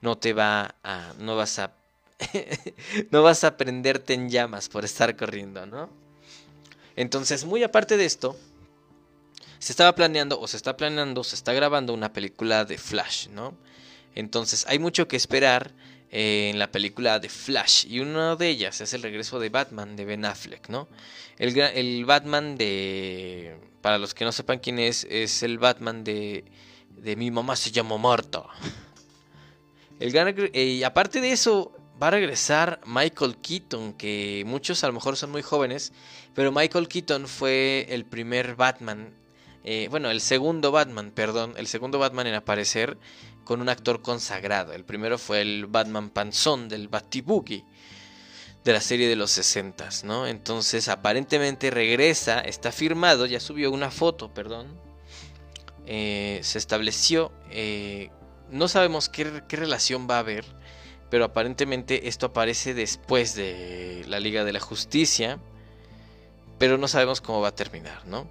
no 0.00 0.18
te 0.18 0.32
va 0.32 0.74
a 0.82 1.14
no 1.18 1.36
vas 1.36 1.58
a 1.58 1.72
no 3.10 3.22
vas 3.22 3.44
a 3.44 3.56
prenderte 3.56 4.14
en 4.14 4.30
llamas 4.30 4.68
por 4.68 4.84
estar 4.84 5.16
corriendo, 5.16 5.66
¿no? 5.66 5.90
Entonces, 6.96 7.44
muy 7.44 7.62
aparte 7.62 7.98
de 7.98 8.06
esto, 8.06 8.36
se 9.58 9.72
estaba 9.72 9.94
planeando 9.94 10.40
o 10.40 10.48
se 10.48 10.56
está 10.56 10.76
planeando, 10.76 11.22
se 11.24 11.34
está 11.34 11.52
grabando 11.52 11.92
una 11.92 12.12
película 12.12 12.64
de 12.64 12.78
Flash, 12.78 13.28
¿no? 13.28 13.54
Entonces, 14.16 14.64
hay 14.68 14.80
mucho 14.80 15.06
que 15.06 15.16
esperar 15.16 15.72
en 16.10 16.58
la 16.58 16.72
película 16.72 17.20
de 17.20 17.28
Flash. 17.28 17.86
Y 17.86 18.00
una 18.00 18.34
de 18.34 18.48
ellas 18.48 18.80
es 18.80 18.94
el 18.94 19.02
regreso 19.02 19.38
de 19.38 19.50
Batman 19.50 19.94
de 19.94 20.04
Ben 20.04 20.24
Affleck, 20.24 20.68
¿no? 20.68 20.88
El, 21.38 22.04
Batman 22.06 22.56
de... 22.56 23.58
Para 23.82 23.98
los 23.98 24.14
que 24.14 24.24
no 24.24 24.32
sepan 24.32 24.58
quién 24.58 24.78
es, 24.78 25.06
es 25.10 25.42
el 25.42 25.58
Batman 25.58 26.02
de... 26.02 26.44
De 26.96 27.14
mi 27.14 27.30
mamá 27.30 27.56
se 27.56 27.70
llama 27.70 27.98
Marta. 27.98 28.44
El 30.00 30.50
y 30.54 30.82
aparte 30.82 31.20
de 31.20 31.32
eso, 31.32 31.76
va 32.02 32.08
a 32.08 32.12
regresar 32.12 32.80
Michael 32.86 33.36
Keaton, 33.36 33.92
que 33.92 34.44
muchos 34.46 34.82
a 34.82 34.86
lo 34.86 34.94
mejor 34.94 35.16
son 35.16 35.30
muy 35.30 35.42
jóvenes, 35.42 35.92
pero 36.34 36.52
Michael 36.52 36.88
Keaton 36.88 37.28
fue 37.28 37.86
el 37.90 38.06
primer 38.06 38.56
Batman 38.56 39.14
eh, 39.68 39.88
bueno, 39.90 40.12
el 40.12 40.20
segundo 40.20 40.70
Batman, 40.70 41.10
perdón, 41.10 41.54
el 41.56 41.66
segundo 41.66 41.98
Batman 41.98 42.28
en 42.28 42.34
aparecer 42.34 42.96
con 43.46 43.62
un 43.62 43.70
actor 43.70 44.02
consagrado. 44.02 44.74
El 44.74 44.84
primero 44.84 45.16
fue 45.16 45.40
el 45.40 45.64
Batman 45.66 46.10
Panzón 46.10 46.68
del 46.68 46.88
Batiboogie 46.88 47.64
de 48.62 48.72
la 48.72 48.80
serie 48.82 49.08
de 49.08 49.16
los 49.16 49.30
60, 49.30 49.88
¿no? 50.04 50.26
Entonces 50.26 50.88
aparentemente 50.88 51.70
regresa, 51.70 52.40
está 52.40 52.72
firmado, 52.72 53.24
ya 53.24 53.40
subió 53.40 53.70
una 53.70 53.90
foto, 53.90 54.34
perdón. 54.34 54.78
Eh, 55.86 56.40
se 56.42 56.58
estableció, 56.58 57.32
eh, 57.50 58.10
no 58.50 58.66
sabemos 58.66 59.08
qué 59.08 59.24
relación 59.48 60.08
va 60.10 60.16
a 60.16 60.18
haber, 60.18 60.44
pero 61.08 61.24
aparentemente 61.24 62.08
esto 62.08 62.26
aparece 62.26 62.74
después 62.74 63.36
de 63.36 64.04
la 64.08 64.18
Liga 64.18 64.42
de 64.42 64.52
la 64.52 64.60
Justicia, 64.60 65.38
pero 66.58 66.76
no 66.76 66.88
sabemos 66.88 67.20
cómo 67.20 67.40
va 67.40 67.48
a 67.48 67.54
terminar, 67.54 68.04
¿no? 68.06 68.28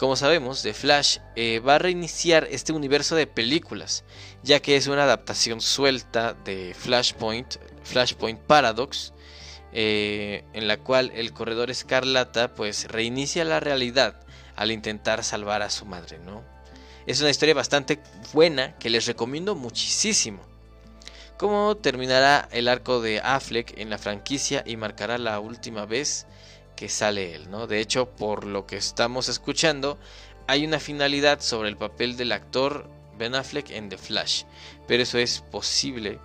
Como 0.00 0.16
sabemos, 0.16 0.62
The 0.62 0.72
Flash 0.72 1.18
eh, 1.36 1.58
va 1.58 1.74
a 1.74 1.78
reiniciar 1.78 2.48
este 2.50 2.72
universo 2.72 3.16
de 3.16 3.26
películas, 3.26 4.02
ya 4.42 4.60
que 4.60 4.76
es 4.76 4.86
una 4.86 5.02
adaptación 5.02 5.60
suelta 5.60 6.32
de 6.32 6.74
Flashpoint, 6.74 7.56
Flashpoint 7.84 8.40
Paradox, 8.40 9.12
eh, 9.74 10.42
en 10.54 10.68
la 10.68 10.78
cual 10.78 11.12
el 11.14 11.34
corredor 11.34 11.70
escarlata 11.70 12.54
pues 12.54 12.88
reinicia 12.88 13.44
la 13.44 13.60
realidad 13.60 14.18
al 14.56 14.70
intentar 14.70 15.22
salvar 15.22 15.60
a 15.60 15.68
su 15.68 15.84
madre, 15.84 16.18
¿no? 16.18 16.42
Es 17.06 17.20
una 17.20 17.28
historia 17.28 17.54
bastante 17.54 18.00
buena 18.32 18.78
que 18.78 18.88
les 18.88 19.04
recomiendo 19.04 19.54
muchísimo. 19.54 20.40
¿Cómo 21.36 21.76
terminará 21.76 22.48
el 22.52 22.68
arco 22.68 23.02
de 23.02 23.20
Affleck 23.20 23.78
en 23.78 23.90
la 23.90 23.98
franquicia 23.98 24.64
y 24.64 24.78
marcará 24.78 25.18
la 25.18 25.40
última 25.40 25.84
vez 25.84 26.26
que 26.80 26.88
sale 26.88 27.34
él, 27.34 27.50
¿no? 27.50 27.66
De 27.66 27.78
hecho, 27.78 28.08
por 28.08 28.46
lo 28.46 28.64
que 28.66 28.78
estamos 28.78 29.28
escuchando, 29.28 29.98
hay 30.46 30.64
una 30.64 30.80
finalidad 30.80 31.40
sobre 31.40 31.68
el 31.68 31.76
papel 31.76 32.16
del 32.16 32.32
actor 32.32 32.88
Ben 33.18 33.34
Affleck 33.34 33.68
en 33.68 33.90
The 33.90 33.98
Flash, 33.98 34.44
pero 34.88 35.02
eso 35.02 35.18
es 35.18 35.42
posible. 35.42 36.18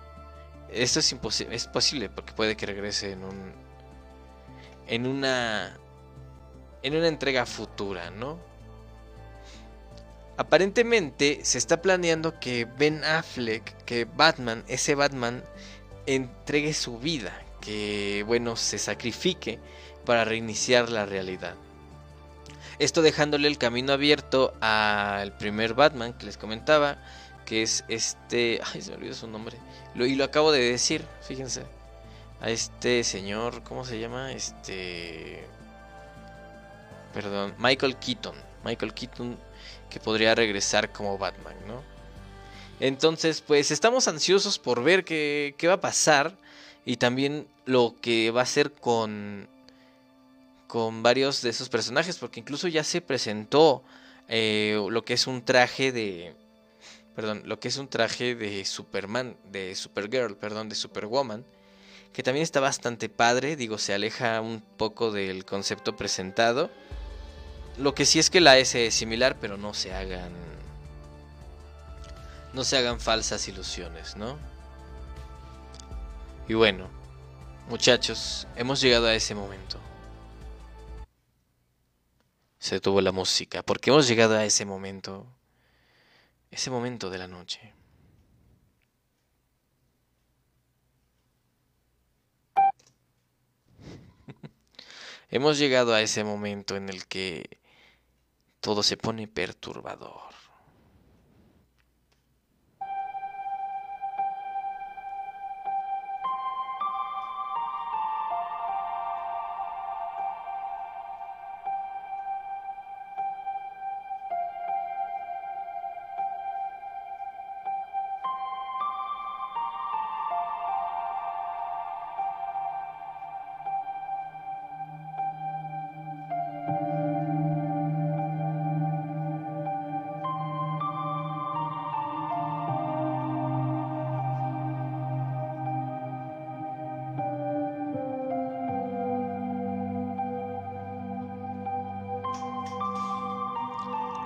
Esto 0.72 1.00
es 1.00 1.12
imposible, 1.12 1.54
es 1.54 1.66
posible 1.66 2.08
porque 2.08 2.32
puede 2.32 2.56
que 2.56 2.64
regrese 2.64 3.12
en 3.12 3.24
un 3.24 3.52
en 4.86 5.06
una 5.06 5.76
en 6.82 6.96
una 6.96 7.08
entrega 7.08 7.44
futura, 7.44 8.10
¿no? 8.10 8.38
Aparentemente 10.38 11.40
se 11.42 11.58
está 11.58 11.82
planeando 11.82 12.40
que 12.40 12.64
Ben 12.64 13.04
Affleck, 13.04 13.84
que 13.84 14.06
Batman, 14.06 14.64
ese 14.68 14.94
Batman 14.94 15.44
entregue 16.06 16.72
su 16.72 16.98
vida, 16.98 17.42
que 17.60 18.24
bueno, 18.26 18.56
se 18.56 18.78
sacrifique 18.78 19.60
para 20.06 20.24
reiniciar 20.24 20.88
la 20.88 21.04
realidad. 21.04 21.54
Esto 22.78 23.02
dejándole 23.02 23.48
el 23.48 23.58
camino 23.58 23.92
abierto 23.92 24.54
al 24.60 25.36
primer 25.36 25.74
Batman 25.74 26.14
que 26.14 26.26
les 26.26 26.38
comentaba, 26.38 26.96
que 27.44 27.62
es 27.62 27.84
este... 27.88 28.60
Ay, 28.72 28.80
se 28.80 28.90
me 28.90 28.96
olvidó 28.96 29.14
su 29.14 29.28
nombre. 29.28 29.58
Lo, 29.94 30.06
y 30.06 30.14
lo 30.14 30.24
acabo 30.24 30.52
de 30.52 30.60
decir, 30.60 31.04
fíjense. 31.22 31.64
A 32.40 32.50
este 32.50 33.02
señor, 33.04 33.62
¿cómo 33.62 33.84
se 33.84 33.98
llama? 33.98 34.32
Este... 34.32 35.44
Perdón, 37.14 37.54
Michael 37.58 37.96
Keaton. 37.96 38.36
Michael 38.64 38.94
Keaton 38.94 39.38
que 39.88 40.00
podría 40.00 40.34
regresar 40.34 40.92
como 40.92 41.16
Batman, 41.16 41.54
¿no? 41.66 41.82
Entonces, 42.80 43.40
pues 43.40 43.70
estamos 43.70 44.06
ansiosos 44.08 44.58
por 44.58 44.82
ver 44.82 45.04
qué, 45.04 45.54
qué 45.56 45.68
va 45.68 45.74
a 45.74 45.80
pasar 45.80 46.36
y 46.84 46.98
también 46.98 47.46
lo 47.64 47.94
que 48.02 48.30
va 48.30 48.40
a 48.40 48.42
hacer 48.42 48.72
con 48.72 49.48
con 50.66 51.02
varios 51.02 51.42
de 51.42 51.50
esos 51.50 51.68
personajes, 51.68 52.18
porque 52.18 52.40
incluso 52.40 52.68
ya 52.68 52.84
se 52.84 53.00
presentó 53.00 53.82
eh, 54.28 54.80
lo 54.90 55.04
que 55.04 55.14
es 55.14 55.26
un 55.26 55.44
traje 55.44 55.92
de, 55.92 56.34
perdón, 57.14 57.42
lo 57.44 57.60
que 57.60 57.68
es 57.68 57.76
un 57.76 57.88
traje 57.88 58.34
de 58.34 58.64
Superman, 58.64 59.36
de 59.50 59.74
Supergirl, 59.74 60.36
perdón, 60.36 60.68
de 60.68 60.74
Superwoman, 60.74 61.44
que 62.12 62.22
también 62.22 62.42
está 62.42 62.60
bastante 62.60 63.08
padre, 63.08 63.56
digo, 63.56 63.78
se 63.78 63.94
aleja 63.94 64.40
un 64.40 64.60
poco 64.60 65.12
del 65.12 65.44
concepto 65.44 65.96
presentado. 65.96 66.70
Lo 67.78 67.94
que 67.94 68.06
sí 68.06 68.18
es 68.18 68.30
que 68.30 68.40
la 68.40 68.58
S 68.58 68.86
es 68.86 68.94
similar, 68.94 69.36
pero 69.40 69.56
no 69.56 69.74
se 69.74 69.92
hagan 69.92 70.32
no 72.54 72.64
se 72.64 72.78
hagan 72.78 73.00
falsas 73.00 73.46
ilusiones, 73.48 74.16
¿no? 74.16 74.38
Y 76.48 76.54
bueno, 76.54 76.88
muchachos, 77.68 78.46
hemos 78.56 78.80
llegado 78.80 79.08
a 79.08 79.14
ese 79.14 79.34
momento 79.34 79.78
se 82.58 82.76
detuvo 82.76 83.00
la 83.00 83.12
música, 83.12 83.62
porque 83.62 83.90
hemos 83.90 84.08
llegado 84.08 84.36
a 84.36 84.44
ese 84.44 84.64
momento, 84.64 85.26
ese 86.50 86.70
momento 86.70 87.10
de 87.10 87.18
la 87.18 87.28
noche. 87.28 87.74
hemos 95.30 95.58
llegado 95.58 95.94
a 95.94 96.02
ese 96.02 96.24
momento 96.24 96.76
en 96.76 96.88
el 96.88 97.06
que 97.06 97.60
todo 98.60 98.82
se 98.82 98.96
pone 98.96 99.28
perturbador. 99.28 100.25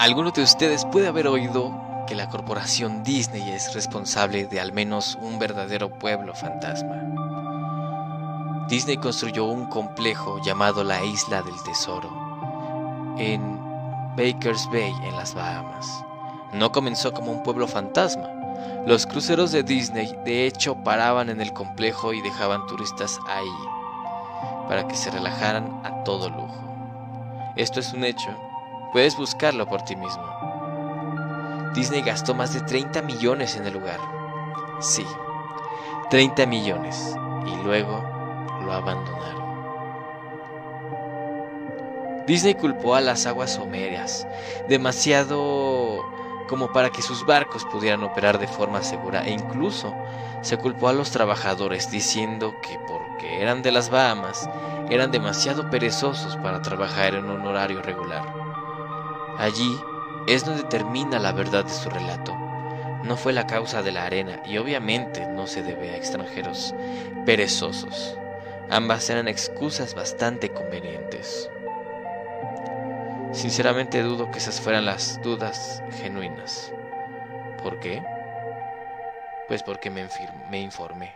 Alguno 0.00 0.30
de 0.30 0.42
ustedes 0.42 0.86
puede 0.86 1.08
haber 1.08 1.26
oído 1.28 1.78
que 2.06 2.14
la 2.14 2.30
corporación 2.30 3.02
Disney 3.02 3.50
es 3.50 3.74
responsable 3.74 4.46
de 4.46 4.58
al 4.58 4.72
menos 4.72 5.18
un 5.20 5.38
verdadero 5.38 5.90
pueblo 5.90 6.34
fantasma. 6.34 7.04
Disney 8.66 8.96
construyó 8.96 9.44
un 9.44 9.66
complejo 9.66 10.40
llamado 10.42 10.84
la 10.84 11.04
Isla 11.04 11.42
del 11.42 11.62
Tesoro 11.64 12.08
en 13.18 13.60
Bakers 14.16 14.66
Bay 14.72 14.90
en 15.02 15.16
las 15.16 15.34
Bahamas. 15.34 15.86
No 16.54 16.72
comenzó 16.72 17.12
como 17.12 17.30
un 17.32 17.42
pueblo 17.42 17.68
fantasma. 17.68 18.30
Los 18.86 19.06
cruceros 19.06 19.52
de 19.52 19.62
Disney 19.62 20.16
de 20.24 20.46
hecho 20.46 20.76
paraban 20.76 21.28
en 21.28 21.42
el 21.42 21.52
complejo 21.52 22.14
y 22.14 22.22
dejaban 22.22 22.66
turistas 22.68 23.18
ahí 23.28 24.66
para 24.66 24.88
que 24.88 24.96
se 24.96 25.10
relajaran 25.10 25.82
a 25.84 26.04
todo 26.04 26.30
lujo. 26.30 27.52
Esto 27.56 27.80
es 27.80 27.92
un 27.92 28.04
hecho 28.04 28.34
Puedes 28.92 29.16
buscarlo 29.16 29.66
por 29.66 29.82
ti 29.82 29.94
mismo. 29.94 30.24
Disney 31.74 32.02
gastó 32.02 32.34
más 32.34 32.52
de 32.52 32.60
30 32.62 33.02
millones 33.02 33.56
en 33.56 33.66
el 33.66 33.72
lugar. 33.72 34.00
Sí, 34.80 35.06
30 36.10 36.46
millones. 36.46 37.16
Y 37.46 37.54
luego 37.62 38.02
lo 38.64 38.72
abandonaron. 38.72 39.40
Disney 42.26 42.54
culpó 42.54 42.94
a 42.94 43.00
las 43.00 43.26
aguas 43.26 43.52
someras 43.52 44.26
demasiado 44.68 46.04
como 46.48 46.72
para 46.72 46.90
que 46.90 47.02
sus 47.02 47.24
barcos 47.24 47.64
pudieran 47.64 48.02
operar 48.02 48.38
de 48.38 48.48
forma 48.48 48.82
segura 48.82 49.24
e 49.24 49.30
incluso 49.30 49.94
se 50.42 50.56
culpó 50.56 50.88
a 50.88 50.92
los 50.92 51.10
trabajadores 51.10 51.90
diciendo 51.90 52.60
que 52.60 52.78
porque 52.86 53.40
eran 53.40 53.62
de 53.62 53.72
las 53.72 53.90
Bahamas 53.90 54.48
eran 54.90 55.10
demasiado 55.12 55.70
perezosos 55.70 56.36
para 56.36 56.60
trabajar 56.62 57.14
en 57.14 57.30
un 57.30 57.46
horario 57.46 57.82
regular. 57.82 58.39
Allí 59.40 59.80
es 60.26 60.44
donde 60.44 60.64
termina 60.64 61.18
la 61.18 61.32
verdad 61.32 61.64
de 61.64 61.72
su 61.72 61.88
relato. 61.88 62.36
No 63.04 63.16
fue 63.16 63.32
la 63.32 63.46
causa 63.46 63.82
de 63.82 63.90
la 63.90 64.04
arena 64.04 64.42
y 64.44 64.58
obviamente 64.58 65.26
no 65.26 65.46
se 65.46 65.62
debe 65.62 65.88
a 65.88 65.96
extranjeros 65.96 66.74
perezosos. 67.24 68.18
Ambas 68.68 69.08
eran 69.08 69.28
excusas 69.28 69.94
bastante 69.94 70.50
convenientes. 70.50 71.50
Sinceramente 73.32 74.02
dudo 74.02 74.30
que 74.30 74.40
esas 74.40 74.60
fueran 74.60 74.84
las 74.84 75.22
dudas 75.22 75.82
genuinas. 76.02 76.70
¿Por 77.62 77.80
qué? 77.80 78.04
Pues 79.48 79.62
porque 79.62 79.88
me, 79.88 80.06
me 80.50 80.60
informé. 80.60 81.14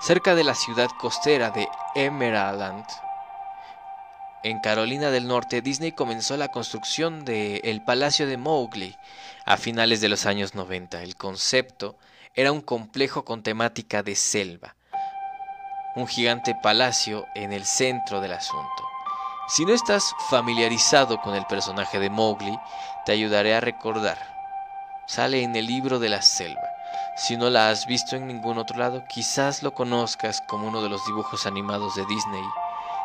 Cerca 0.00 0.34
de 0.34 0.44
la 0.44 0.54
ciudad 0.54 0.88
costera 0.98 1.50
de 1.50 1.68
Emerald 1.94 2.86
en 4.44 4.58
Carolina 4.58 5.10
del 5.10 5.28
Norte, 5.28 5.62
Disney 5.62 5.92
comenzó 5.92 6.36
la 6.36 6.48
construcción 6.48 7.24
de 7.24 7.58
el 7.58 7.82
Palacio 7.84 8.26
de 8.26 8.36
Mowgli 8.36 8.96
a 9.46 9.56
finales 9.56 10.00
de 10.00 10.08
los 10.08 10.26
años 10.26 10.54
90. 10.54 11.02
El 11.02 11.16
concepto 11.16 11.96
era 12.34 12.50
un 12.50 12.60
complejo 12.60 13.24
con 13.24 13.44
temática 13.44 14.02
de 14.02 14.16
selva, 14.16 14.74
un 15.94 16.08
gigante 16.08 16.56
palacio 16.60 17.24
en 17.36 17.52
el 17.52 17.64
centro 17.64 18.20
del 18.20 18.32
asunto. 18.32 18.88
Si 19.46 19.64
no 19.64 19.74
estás 19.74 20.12
familiarizado 20.28 21.20
con 21.20 21.36
el 21.36 21.46
personaje 21.46 22.00
de 22.00 22.10
Mowgli, 22.10 22.58
te 23.04 23.12
ayudaré 23.12 23.54
a 23.54 23.60
recordar. 23.60 24.18
Sale 25.06 25.42
en 25.42 25.54
el 25.54 25.66
libro 25.66 26.00
de 26.00 26.08
la 26.08 26.22
selva. 26.22 26.68
Si 27.16 27.36
no 27.36 27.48
la 27.48 27.68
has 27.68 27.86
visto 27.86 28.16
en 28.16 28.26
ningún 28.26 28.58
otro 28.58 28.78
lado, 28.78 29.04
quizás 29.08 29.62
lo 29.62 29.72
conozcas 29.72 30.40
como 30.48 30.66
uno 30.66 30.82
de 30.82 30.88
los 30.88 31.04
dibujos 31.06 31.46
animados 31.46 31.94
de 31.94 32.06
Disney 32.06 32.42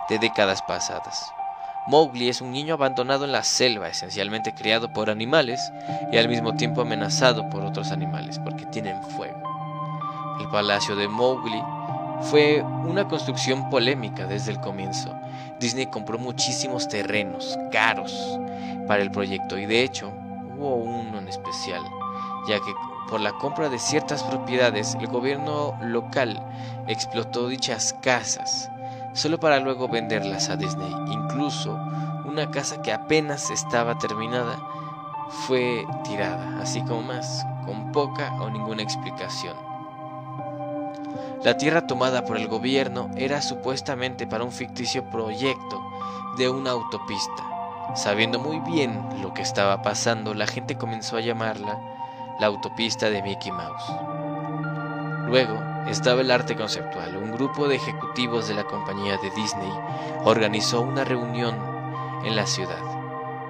de 0.10 0.20
décadas 0.20 0.62
pasadas. 0.62 1.34
Mowgli 1.88 2.28
es 2.28 2.42
un 2.42 2.52
niño 2.52 2.74
abandonado 2.74 3.24
en 3.24 3.32
la 3.32 3.44
selva, 3.44 3.88
esencialmente 3.88 4.54
criado 4.54 4.92
por 4.92 5.10
animales 5.10 5.72
y 6.12 6.18
al 6.18 6.28
mismo 6.28 6.56
tiempo 6.56 6.82
amenazado 6.82 7.50
por 7.50 7.64
otros 7.64 7.92
animales 7.92 8.40
porque 8.40 8.66
tienen 8.66 9.02
fuego. 9.04 9.42
El 10.42 10.50
palacio 10.50 10.98
de 10.98 11.08
Mowgli 11.08 11.64
fue 12.24 12.62
una 12.62 13.08
construcción 13.08 13.70
polémica 13.70 14.26
desde 14.26 14.52
el 14.52 14.60
comienzo. 14.60 15.16
Disney 15.60 15.86
compró 15.88 16.18
muchísimos 16.20 16.90
terrenos 16.90 17.58
caros 17.72 18.38
para 18.88 19.02
el 19.02 19.12
proyecto 19.12 19.58
y 19.58 19.66
de 19.66 19.84
hecho 19.84 20.12
hubo 20.58 20.76
uno 20.76 21.20
en 21.20 21.30
especial, 21.30 21.84
ya 22.50 22.58
que 22.58 22.74
por 23.10 23.22
la 23.22 23.32
compra 23.32 23.70
de 23.70 23.80
ciertas 23.80 24.24
propiedades 24.24 24.96
el 24.96 25.08
gobierno 25.08 25.78
local 25.82 26.44
explotó 26.88 27.48
dichas 27.48 27.96
casas 28.02 28.70
solo 29.18 29.40
para 29.40 29.60
luego 29.60 29.88
venderlas 29.88 30.50
a 30.50 30.56
Disney. 30.56 30.94
Incluso 31.12 31.74
una 32.26 32.52
casa 32.52 32.82
que 32.84 32.94
apenas 32.94 33.50
estaba 33.50 33.98
terminada 33.98 34.60
fue 35.48 35.86
tirada, 36.04 36.60
así 36.62 36.82
como 36.82 37.02
más, 37.02 37.46
con 37.66 37.92
poca 37.92 38.32
o 38.40 38.50
ninguna 38.50 38.84
explicación. 38.84 39.56
La 41.44 41.58
tierra 41.58 41.88
tomada 41.88 42.26
por 42.26 42.38
el 42.38 42.48
gobierno 42.48 43.10
era 43.16 43.42
supuestamente 43.42 44.28
para 44.28 44.44
un 44.44 44.52
ficticio 44.52 45.04
proyecto 45.10 45.82
de 46.38 46.50
una 46.50 46.72
autopista. 46.72 47.44
Sabiendo 47.96 48.40
muy 48.40 48.60
bien 48.60 49.04
lo 49.22 49.34
que 49.34 49.42
estaba 49.42 49.82
pasando, 49.82 50.36
la 50.36 50.46
gente 50.46 50.78
comenzó 50.78 51.18
a 51.18 51.22
llamarla 51.22 51.80
la 52.40 52.48
autopista 52.48 53.10
de 53.10 53.24
Mickey 53.24 53.52
Mouse. 53.52 54.17
Luego, 55.28 55.62
estaba 55.90 56.22
el 56.22 56.32
arte 56.32 56.56
conceptual. 56.56 57.18
Un 57.18 57.32
grupo 57.34 57.68
de 57.68 57.76
ejecutivos 57.76 58.48
de 58.48 58.54
la 58.54 58.64
compañía 58.64 59.18
de 59.18 59.30
Disney 59.32 59.72
organizó 60.24 60.80
una 60.82 61.04
reunión 61.04 61.56
en 62.24 62.36
la 62.36 62.46
ciudad. 62.46 62.82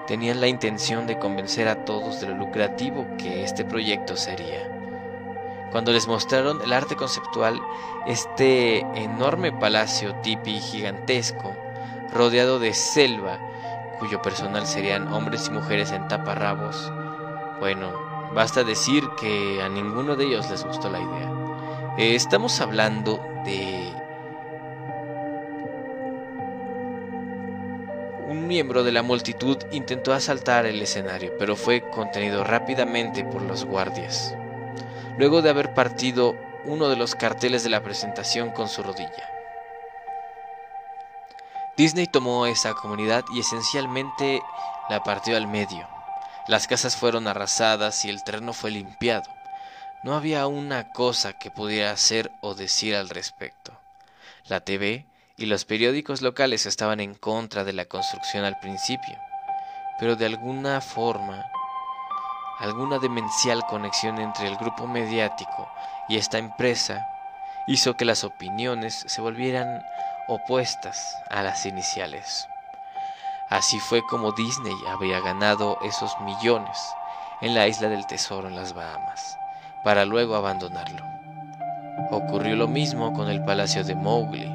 Tenían 0.07 0.41
la 0.41 0.47
intención 0.47 1.05
de 1.05 1.19
convencer 1.19 1.67
a 1.67 1.85
todos 1.85 2.19
de 2.19 2.29
lo 2.29 2.35
lucrativo 2.35 3.05
que 3.19 3.43
este 3.43 3.63
proyecto 3.63 4.15
sería. 4.15 4.67
Cuando 5.71 5.91
les 5.91 6.07
mostraron 6.07 6.61
el 6.63 6.73
arte 6.73 6.95
conceptual, 6.95 7.61
este 8.07 8.79
enorme 8.79 9.51
palacio 9.51 10.15
tipi 10.23 10.59
gigantesco, 10.59 11.55
rodeado 12.11 12.57
de 12.57 12.73
selva, 12.73 13.37
cuyo 13.99 14.21
personal 14.21 14.65
serían 14.65 15.13
hombres 15.13 15.47
y 15.47 15.51
mujeres 15.51 15.91
en 15.91 16.07
taparrabos, 16.07 16.91
bueno, 17.59 17.91
basta 18.33 18.63
decir 18.63 19.03
que 19.19 19.61
a 19.61 19.69
ninguno 19.69 20.15
de 20.15 20.25
ellos 20.25 20.49
les 20.49 20.63
gustó 20.63 20.89
la 20.89 20.99
idea. 20.99 21.36
Eh, 21.97 22.13
estamos 22.13 22.61
hablando 22.61 23.41
de 23.43 23.91
un 28.27 28.45
miembro 28.45 28.83
de 28.83 28.91
la 28.91 29.01
multitud 29.01 29.57
intentó 29.71 30.13
asaltar 30.13 30.67
el 30.67 30.79
escenario, 30.79 31.35
pero 31.39 31.55
fue 31.55 31.81
contenido 31.89 32.43
rápidamente 32.43 33.23
por 33.23 33.41
los 33.41 33.65
guardias, 33.65 34.35
luego 35.17 35.41
de 35.41 35.49
haber 35.49 35.73
partido 35.73 36.35
uno 36.65 36.87
de 36.87 36.97
los 36.97 37.15
carteles 37.15 37.63
de 37.63 37.71
la 37.71 37.81
presentación 37.81 38.51
con 38.51 38.69
su 38.69 38.83
rodilla. 38.83 39.31
Disney 41.77 42.05
tomó 42.05 42.45
esa 42.45 42.75
comunidad 42.75 43.25
y 43.33 43.39
esencialmente 43.39 44.43
la 44.87 45.01
partió 45.01 45.35
al 45.35 45.47
medio. 45.47 45.87
Las 46.47 46.67
casas 46.67 46.95
fueron 46.95 47.27
arrasadas 47.27 48.05
y 48.05 48.09
el 48.09 48.23
terreno 48.23 48.53
fue 48.53 48.69
limpiado. 48.69 49.36
No 50.03 50.15
había 50.15 50.45
una 50.45 50.91
cosa 50.91 51.33
que 51.33 51.49
pudiera 51.49 51.89
hacer 51.89 52.31
o 52.41 52.53
decir 52.53 52.95
al 52.95 53.09
respecto. 53.09 53.73
La 54.45 54.59
TV 54.59 55.07
y 55.37 55.47
los 55.47 55.65
periódicos 55.65 56.21
locales 56.21 56.67
estaban 56.67 56.99
en 56.99 57.15
contra 57.15 57.63
de 57.63 57.73
la 57.73 57.85
construcción 57.85 58.45
al 58.45 58.59
principio, 58.59 59.17
pero 59.99 60.15
de 60.15 60.27
alguna 60.27 60.81
forma, 60.81 61.43
alguna 62.59 62.99
demencial 62.99 63.65
conexión 63.65 64.19
entre 64.19 64.47
el 64.47 64.57
grupo 64.57 64.85
mediático 64.85 65.67
y 66.07 66.17
esta 66.17 66.37
empresa 66.37 67.07
hizo 67.65 67.97
que 67.97 68.05
las 68.05 68.23
opiniones 68.23 69.03
se 69.07 69.21
volvieran 69.21 69.83
opuestas 70.27 71.17
a 71.31 71.41
las 71.41 71.65
iniciales. 71.65 72.47
Así 73.49 73.79
fue 73.79 74.03
como 74.05 74.31
Disney 74.31 74.75
había 74.87 75.21
ganado 75.21 75.79
esos 75.81 76.11
millones 76.21 76.77
en 77.41 77.55
la 77.55 77.67
isla 77.67 77.89
del 77.89 78.05
tesoro 78.05 78.47
en 78.47 78.55
las 78.55 78.73
Bahamas 78.73 79.37
para 79.83 80.05
luego 80.05 80.35
abandonarlo. 80.35 81.05
Ocurrió 82.11 82.55
lo 82.55 82.67
mismo 82.67 83.13
con 83.13 83.29
el 83.29 83.43
palacio 83.43 83.83
de 83.83 83.95
Mowgli. 83.95 84.53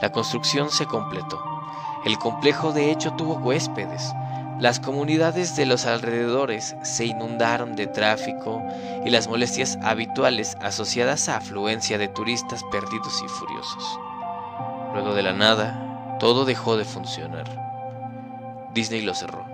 La 0.00 0.10
construcción 0.10 0.70
se 0.70 0.86
completó. 0.86 1.42
El 2.04 2.18
complejo 2.18 2.72
de 2.72 2.90
hecho 2.90 3.12
tuvo 3.12 3.34
huéspedes. 3.34 4.12
Las 4.58 4.80
comunidades 4.80 5.54
de 5.56 5.66
los 5.66 5.86
alrededores 5.86 6.76
se 6.82 7.04
inundaron 7.04 7.76
de 7.76 7.86
tráfico 7.86 8.62
y 9.04 9.10
las 9.10 9.28
molestias 9.28 9.78
habituales 9.82 10.56
asociadas 10.60 11.28
a 11.28 11.36
afluencia 11.36 11.96
de 11.96 12.08
turistas 12.08 12.64
perdidos 12.70 13.22
y 13.24 13.28
furiosos. 13.28 13.98
Luego 14.94 15.14
de 15.14 15.22
la 15.22 15.32
nada, 15.32 16.16
todo 16.18 16.44
dejó 16.44 16.76
de 16.76 16.84
funcionar. 16.84 17.46
Disney 18.74 19.02
lo 19.02 19.14
cerró 19.14 19.44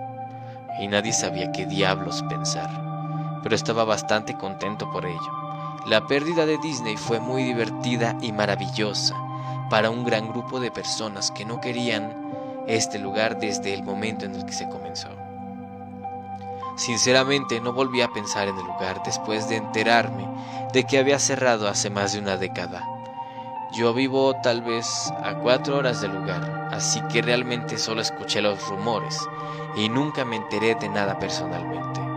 y 0.79 0.87
nadie 0.87 1.13
sabía 1.13 1.51
qué 1.51 1.65
diablos 1.65 2.23
pensar 2.27 2.94
pero 3.45 3.55
estaba 3.55 3.83
bastante 3.83 4.35
contento 4.35 4.89
por 4.89 5.05
ello. 5.05 5.31
La 5.85 6.07
pérdida 6.07 6.47
de 6.47 6.57
Disney 6.57 6.97
fue 6.97 7.19
muy 7.19 7.43
divertida 7.43 8.17
y 8.19 8.31
maravillosa 8.31 9.15
para 9.69 9.91
un 9.91 10.03
gran 10.03 10.29
grupo 10.29 10.59
de 10.59 10.71
personas 10.71 11.29
que 11.29 11.45
no 11.45 11.61
querían 11.61 12.11
este 12.65 12.97
lugar 12.97 13.37
desde 13.37 13.75
el 13.75 13.83
momento 13.83 14.25
en 14.25 14.33
el 14.33 14.47
que 14.47 14.51
se 14.51 14.67
comenzó. 14.67 15.09
Sinceramente 16.75 17.61
no 17.61 17.71
volví 17.71 18.01
a 18.01 18.07
pensar 18.07 18.47
en 18.47 18.57
el 18.57 18.65
lugar 18.65 19.03
después 19.05 19.47
de 19.47 19.57
enterarme 19.57 20.27
de 20.73 20.83
que 20.85 20.97
había 20.97 21.19
cerrado 21.19 21.67
hace 21.67 21.91
más 21.91 22.13
de 22.13 22.21
una 22.21 22.37
década. 22.37 22.83
Yo 23.73 23.93
vivo 23.93 24.33
tal 24.41 24.63
vez 24.63 25.13
a 25.23 25.35
cuatro 25.35 25.77
horas 25.77 26.01
del 26.01 26.15
lugar, 26.15 26.69
así 26.73 26.99
que 27.13 27.21
realmente 27.21 27.77
solo 27.77 28.01
escuché 28.01 28.41
los 28.41 28.67
rumores 28.69 29.19
y 29.75 29.87
nunca 29.87 30.25
me 30.25 30.35
enteré 30.37 30.73
de 30.73 30.89
nada 30.89 31.19
personalmente. 31.19 32.14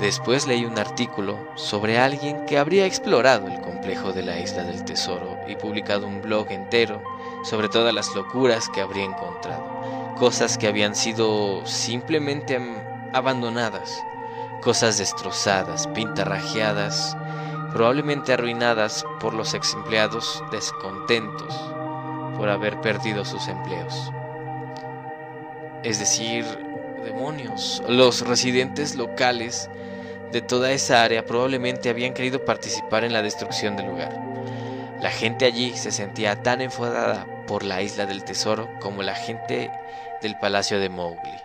Después 0.00 0.46
leí 0.46 0.64
un 0.64 0.78
artículo 0.78 1.50
sobre 1.56 1.98
alguien 1.98 2.46
que 2.46 2.56
habría 2.56 2.86
explorado 2.86 3.48
el 3.48 3.60
complejo 3.60 4.12
de 4.12 4.22
la 4.22 4.38
isla 4.38 4.62
del 4.62 4.84
tesoro 4.84 5.40
y 5.48 5.56
publicado 5.56 6.06
un 6.06 6.22
blog 6.22 6.52
entero 6.52 7.02
sobre 7.42 7.68
todas 7.68 7.92
las 7.92 8.14
locuras 8.14 8.68
que 8.68 8.80
habría 8.80 9.04
encontrado, 9.04 10.14
cosas 10.16 10.56
que 10.56 10.68
habían 10.68 10.94
sido 10.94 11.66
simplemente 11.66 12.60
abandonadas, 13.12 14.00
cosas 14.62 14.98
destrozadas, 14.98 15.88
pintarrajeadas, 15.88 17.16
probablemente 17.72 18.32
arruinadas 18.32 19.04
por 19.18 19.34
los 19.34 19.52
ex 19.52 19.74
empleados 19.74 20.44
descontentos 20.52 21.54
por 22.36 22.48
haber 22.48 22.80
perdido 22.80 23.24
sus 23.24 23.48
empleos. 23.48 24.12
Es 25.82 25.98
decir, 25.98 26.44
demonios, 27.04 27.82
los 27.88 28.20
residentes 28.20 28.94
locales 28.94 29.68
de 30.32 30.42
toda 30.42 30.72
esa 30.72 31.02
área 31.02 31.24
probablemente 31.24 31.88
habían 31.88 32.14
querido 32.14 32.44
participar 32.44 33.04
en 33.04 33.12
la 33.12 33.22
destrucción 33.22 33.76
del 33.76 33.86
lugar. 33.86 34.12
La 35.00 35.10
gente 35.10 35.44
allí 35.44 35.76
se 35.76 35.92
sentía 35.92 36.42
tan 36.42 36.60
enfadada 36.60 37.26
por 37.46 37.62
la 37.62 37.82
isla 37.82 38.06
del 38.06 38.24
tesoro 38.24 38.68
como 38.80 39.02
la 39.02 39.14
gente 39.14 39.70
del 40.20 40.36
palacio 40.38 40.80
de 40.80 40.88
Mowgli. 40.88 41.40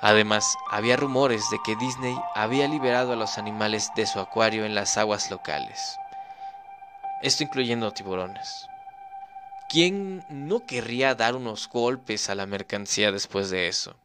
Además, 0.00 0.56
había 0.70 0.96
rumores 0.96 1.48
de 1.50 1.58
que 1.64 1.76
Disney 1.76 2.16
había 2.34 2.68
liberado 2.68 3.12
a 3.12 3.16
los 3.16 3.38
animales 3.38 3.90
de 3.96 4.06
su 4.06 4.20
acuario 4.20 4.64
en 4.64 4.74
las 4.74 4.98
aguas 4.98 5.30
locales, 5.30 5.98
esto 7.22 7.42
incluyendo 7.42 7.90
tiburones. 7.92 8.68
¿Quién 9.70 10.24
no 10.28 10.66
querría 10.66 11.14
dar 11.14 11.34
unos 11.34 11.68
golpes 11.68 12.28
a 12.28 12.34
la 12.34 12.44
mercancía 12.44 13.12
después 13.12 13.48
de 13.48 13.68
eso? 13.68 13.96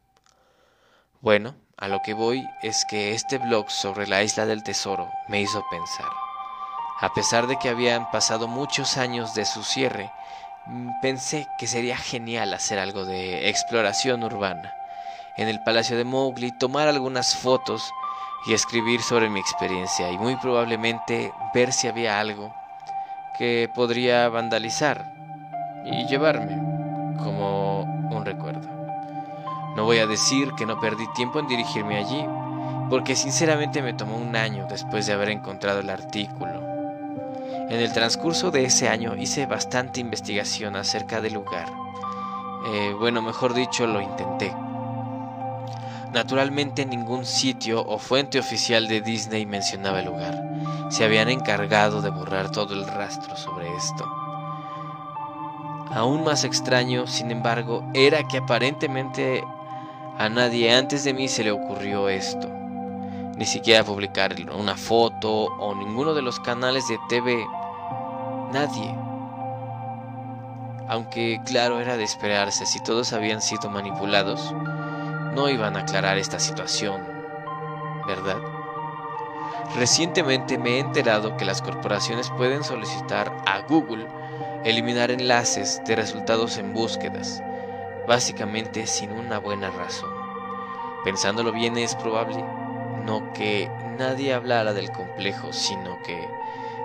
Bueno, 1.20 1.54
a 1.80 1.88
lo 1.88 2.02
que 2.02 2.12
voy 2.12 2.46
es 2.60 2.84
que 2.84 3.14
este 3.14 3.38
blog 3.38 3.70
sobre 3.70 4.06
la 4.06 4.22
isla 4.22 4.44
del 4.44 4.62
tesoro 4.62 5.10
me 5.28 5.40
hizo 5.40 5.64
pensar. 5.70 6.10
A 7.00 7.14
pesar 7.14 7.46
de 7.46 7.58
que 7.58 7.70
habían 7.70 8.10
pasado 8.10 8.46
muchos 8.46 8.98
años 8.98 9.34
de 9.34 9.46
su 9.46 9.62
cierre, 9.62 10.12
mm, 10.66 11.00
pensé 11.00 11.46
que 11.58 11.66
sería 11.66 11.96
genial 11.96 12.52
hacer 12.52 12.78
algo 12.78 13.06
de 13.06 13.48
exploración 13.48 14.22
urbana. 14.22 14.74
En 15.38 15.48
el 15.48 15.62
Palacio 15.62 15.96
de 15.96 16.04
Mowgli 16.04 16.52
tomar 16.52 16.86
algunas 16.86 17.34
fotos 17.34 17.90
y 18.46 18.52
escribir 18.52 19.00
sobre 19.00 19.30
mi 19.30 19.40
experiencia 19.40 20.10
y 20.10 20.18
muy 20.18 20.36
probablemente 20.36 21.32
ver 21.54 21.72
si 21.72 21.88
había 21.88 22.20
algo 22.20 22.54
que 23.38 23.70
podría 23.74 24.28
vandalizar 24.28 25.14
y 25.86 26.06
llevarme 26.06 26.56
como 27.16 27.84
un 28.10 28.26
recuerdo. 28.26 28.59
No 29.80 29.86
voy 29.86 29.96
a 29.96 30.06
decir 30.06 30.52
que 30.52 30.66
no 30.66 30.78
perdí 30.78 31.10
tiempo 31.14 31.38
en 31.38 31.46
dirigirme 31.46 31.96
allí, 31.96 32.22
porque 32.90 33.16
sinceramente 33.16 33.80
me 33.80 33.94
tomó 33.94 34.18
un 34.18 34.36
año 34.36 34.66
después 34.68 35.06
de 35.06 35.14
haber 35.14 35.30
encontrado 35.30 35.80
el 35.80 35.88
artículo. 35.88 36.60
En 37.70 37.80
el 37.80 37.90
transcurso 37.90 38.50
de 38.50 38.66
ese 38.66 38.90
año 38.90 39.16
hice 39.16 39.46
bastante 39.46 40.00
investigación 40.00 40.76
acerca 40.76 41.22
del 41.22 41.32
lugar. 41.32 41.72
Eh, 42.66 42.94
bueno, 42.98 43.22
mejor 43.22 43.54
dicho, 43.54 43.86
lo 43.86 44.02
intenté. 44.02 44.54
Naturalmente 46.12 46.84
ningún 46.84 47.24
sitio 47.24 47.82
o 47.82 47.96
fuente 47.96 48.38
oficial 48.38 48.86
de 48.86 49.00
Disney 49.00 49.46
mencionaba 49.46 50.00
el 50.00 50.04
lugar. 50.04 50.38
Se 50.90 51.06
habían 51.06 51.30
encargado 51.30 52.02
de 52.02 52.10
borrar 52.10 52.52
todo 52.52 52.74
el 52.74 52.86
rastro 52.86 53.34
sobre 53.34 53.74
esto. 53.74 54.04
Aún 55.90 56.22
más 56.22 56.44
extraño, 56.44 57.06
sin 57.06 57.30
embargo, 57.30 57.82
era 57.94 58.28
que 58.28 58.36
aparentemente 58.36 59.42
a 60.20 60.28
nadie 60.28 60.70
antes 60.70 61.02
de 61.04 61.14
mí 61.14 61.28
se 61.28 61.42
le 61.42 61.50
ocurrió 61.50 62.10
esto. 62.10 62.46
Ni 63.38 63.46
siquiera 63.46 63.82
publicar 63.82 64.36
una 64.54 64.76
foto 64.76 65.44
o 65.44 65.74
ninguno 65.74 66.12
de 66.12 66.20
los 66.20 66.38
canales 66.40 66.86
de 66.88 66.98
TV. 67.08 67.42
Nadie. 68.52 68.94
Aunque 70.88 71.40
claro 71.46 71.80
era 71.80 71.96
de 71.96 72.04
esperarse 72.04 72.66
si 72.66 72.82
todos 72.82 73.14
habían 73.14 73.40
sido 73.40 73.70
manipulados 73.70 74.54
no 75.34 75.48
iban 75.48 75.74
a 75.74 75.80
aclarar 75.80 76.18
esta 76.18 76.38
situación, 76.38 77.00
¿verdad? 78.06 78.42
Recientemente 79.74 80.58
me 80.58 80.72
he 80.72 80.78
enterado 80.80 81.38
que 81.38 81.46
las 81.46 81.62
corporaciones 81.62 82.28
pueden 82.36 82.62
solicitar 82.62 83.34
a 83.46 83.60
Google 83.60 84.06
eliminar 84.66 85.10
enlaces 85.10 85.80
de 85.86 85.96
resultados 85.96 86.58
en 86.58 86.74
búsquedas, 86.74 87.42
básicamente 88.06 88.86
sin 88.86 89.12
una 89.12 89.38
buena 89.38 89.70
razón. 89.70 90.10
Pensándolo 91.04 91.52
bien 91.52 91.78
es 91.78 91.94
probable 91.94 92.44
no 93.04 93.32
que 93.32 93.70
nadie 93.98 94.34
hablara 94.34 94.72
del 94.72 94.90
complejo, 94.90 95.52
sino 95.52 96.02
que 96.02 96.28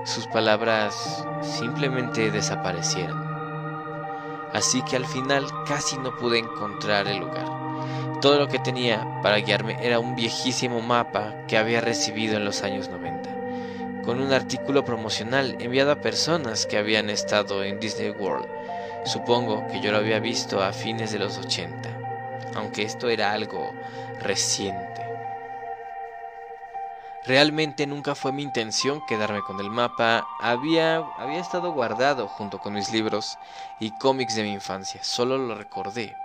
sus 0.05 0.27
palabras 0.27 1.25
simplemente 1.41 2.31
desaparecieran. 2.31 3.23
Así 4.53 4.81
que 4.83 4.95
al 4.95 5.05
final 5.05 5.45
casi 5.67 5.97
no 5.97 6.15
pude 6.15 6.39
encontrar 6.39 7.07
el 7.07 7.17
lugar. 7.17 7.45
Todo 8.21 8.39
lo 8.39 8.47
que 8.47 8.59
tenía 8.59 9.05
para 9.21 9.37
guiarme 9.37 9.77
era 9.81 9.99
un 9.99 10.15
viejísimo 10.15 10.81
mapa 10.81 11.35
que 11.47 11.57
había 11.57 11.81
recibido 11.81 12.37
en 12.37 12.45
los 12.45 12.63
años 12.63 12.89
90, 12.89 14.01
con 14.03 14.21
un 14.21 14.31
artículo 14.31 14.85
promocional 14.85 15.57
enviado 15.59 15.91
a 15.91 16.01
personas 16.01 16.65
que 16.65 16.77
habían 16.77 17.09
estado 17.09 17.63
en 17.63 17.79
Disney 17.79 18.11
World. 18.11 18.54
Supongo 19.05 19.67
que 19.67 19.79
yo 19.79 19.91
lo 19.91 19.99
había 19.99 20.19
visto 20.19 20.63
a 20.63 20.73
fines 20.73 21.11
de 21.11 21.19
los 21.19 21.37
80, 21.37 21.95
aunque 22.55 22.81
esto 22.81 23.07
era 23.07 23.31
algo 23.33 23.71
reciente. 24.19 25.03
Realmente 27.23 27.85
nunca 27.85 28.15
fue 28.15 28.31
mi 28.31 28.41
intención 28.41 29.05
quedarme 29.05 29.43
con 29.43 29.59
el 29.59 29.69
mapa, 29.69 30.27
había, 30.39 31.03
había 31.19 31.39
estado 31.39 31.71
guardado 31.71 32.27
junto 32.27 32.59
con 32.59 32.73
mis 32.73 32.91
libros 32.91 33.37
y 33.79 33.91
cómics 33.91 34.35
de 34.35 34.43
mi 34.43 34.53
infancia, 34.53 35.03
solo 35.03 35.37
lo 35.37 35.53
recordé 35.53 36.15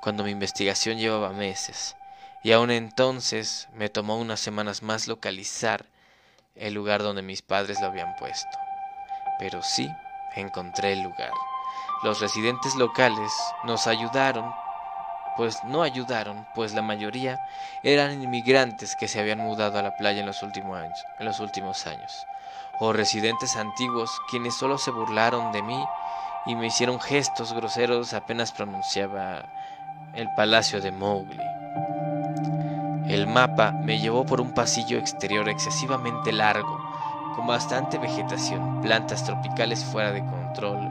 cuando 0.00 0.24
mi 0.24 0.30
investigación 0.30 0.96
llevaba 0.96 1.30
meses, 1.30 1.96
y 2.42 2.52
aún 2.52 2.70
entonces 2.70 3.68
me 3.74 3.90
tomó 3.90 4.18
unas 4.18 4.40
semanas 4.40 4.82
más 4.82 5.06
localizar 5.06 5.84
el 6.54 6.72
lugar 6.72 7.02
donde 7.02 7.20
mis 7.20 7.42
padres 7.42 7.80
lo 7.80 7.88
habían 7.88 8.16
puesto. 8.16 8.58
Pero 9.38 9.62
sí, 9.62 9.90
encontré 10.34 10.92
el 10.92 11.02
lugar. 11.02 11.32
Los 12.02 12.20
residentes 12.20 12.74
locales 12.74 13.32
nos 13.64 13.86
ayudaron, 13.86 14.54
pues 15.36 15.64
no 15.64 15.82
ayudaron, 15.82 16.46
pues 16.54 16.74
la 16.74 16.82
mayoría 16.82 17.40
eran 17.82 18.22
inmigrantes 18.22 18.96
que 18.96 19.08
se 19.08 19.18
habían 19.18 19.38
mudado 19.38 19.78
a 19.78 19.82
la 19.82 19.96
playa 19.96 20.20
en 20.20 20.26
los 20.26 20.42
últimos 20.42 21.86
años, 21.86 22.26
o 22.80 22.92
residentes 22.92 23.56
antiguos 23.56 24.10
quienes 24.28 24.54
solo 24.54 24.76
se 24.76 24.90
burlaron 24.90 25.52
de 25.52 25.62
mí 25.62 25.82
y 26.44 26.54
me 26.54 26.66
hicieron 26.66 27.00
gestos 27.00 27.54
groseros 27.54 28.12
apenas 28.12 28.52
pronunciaba 28.52 29.46
el 30.14 30.28
palacio 30.36 30.82
de 30.82 30.92
Mowgli. 30.92 31.40
El 33.08 33.26
mapa 33.26 33.72
me 33.72 34.00
llevó 34.00 34.26
por 34.26 34.40
un 34.40 34.52
pasillo 34.52 34.98
exterior 34.98 35.48
excesivamente 35.48 36.30
largo, 36.30 36.78
con 37.34 37.46
bastante 37.46 37.98
vegetación, 37.98 38.80
plantas 38.82 39.24
tropicales 39.24 39.84
fuera 39.84 40.12
de 40.12 40.20
control, 40.20 40.90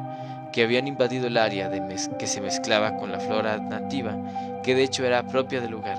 que 0.56 0.64
habían 0.64 0.88
invadido 0.88 1.28
el 1.28 1.36
área 1.36 1.68
de 1.68 1.84
que 2.18 2.28
se 2.28 2.39
mezclaba 2.39 2.95
con 2.95 3.12
la 3.12 3.20
flora 3.20 3.58
nativa, 3.58 4.16
que 4.64 4.74
de 4.74 4.84
hecho 4.84 5.03
era 5.03 5.28
propia 5.28 5.60
del 5.60 5.72
lugar, 5.72 5.97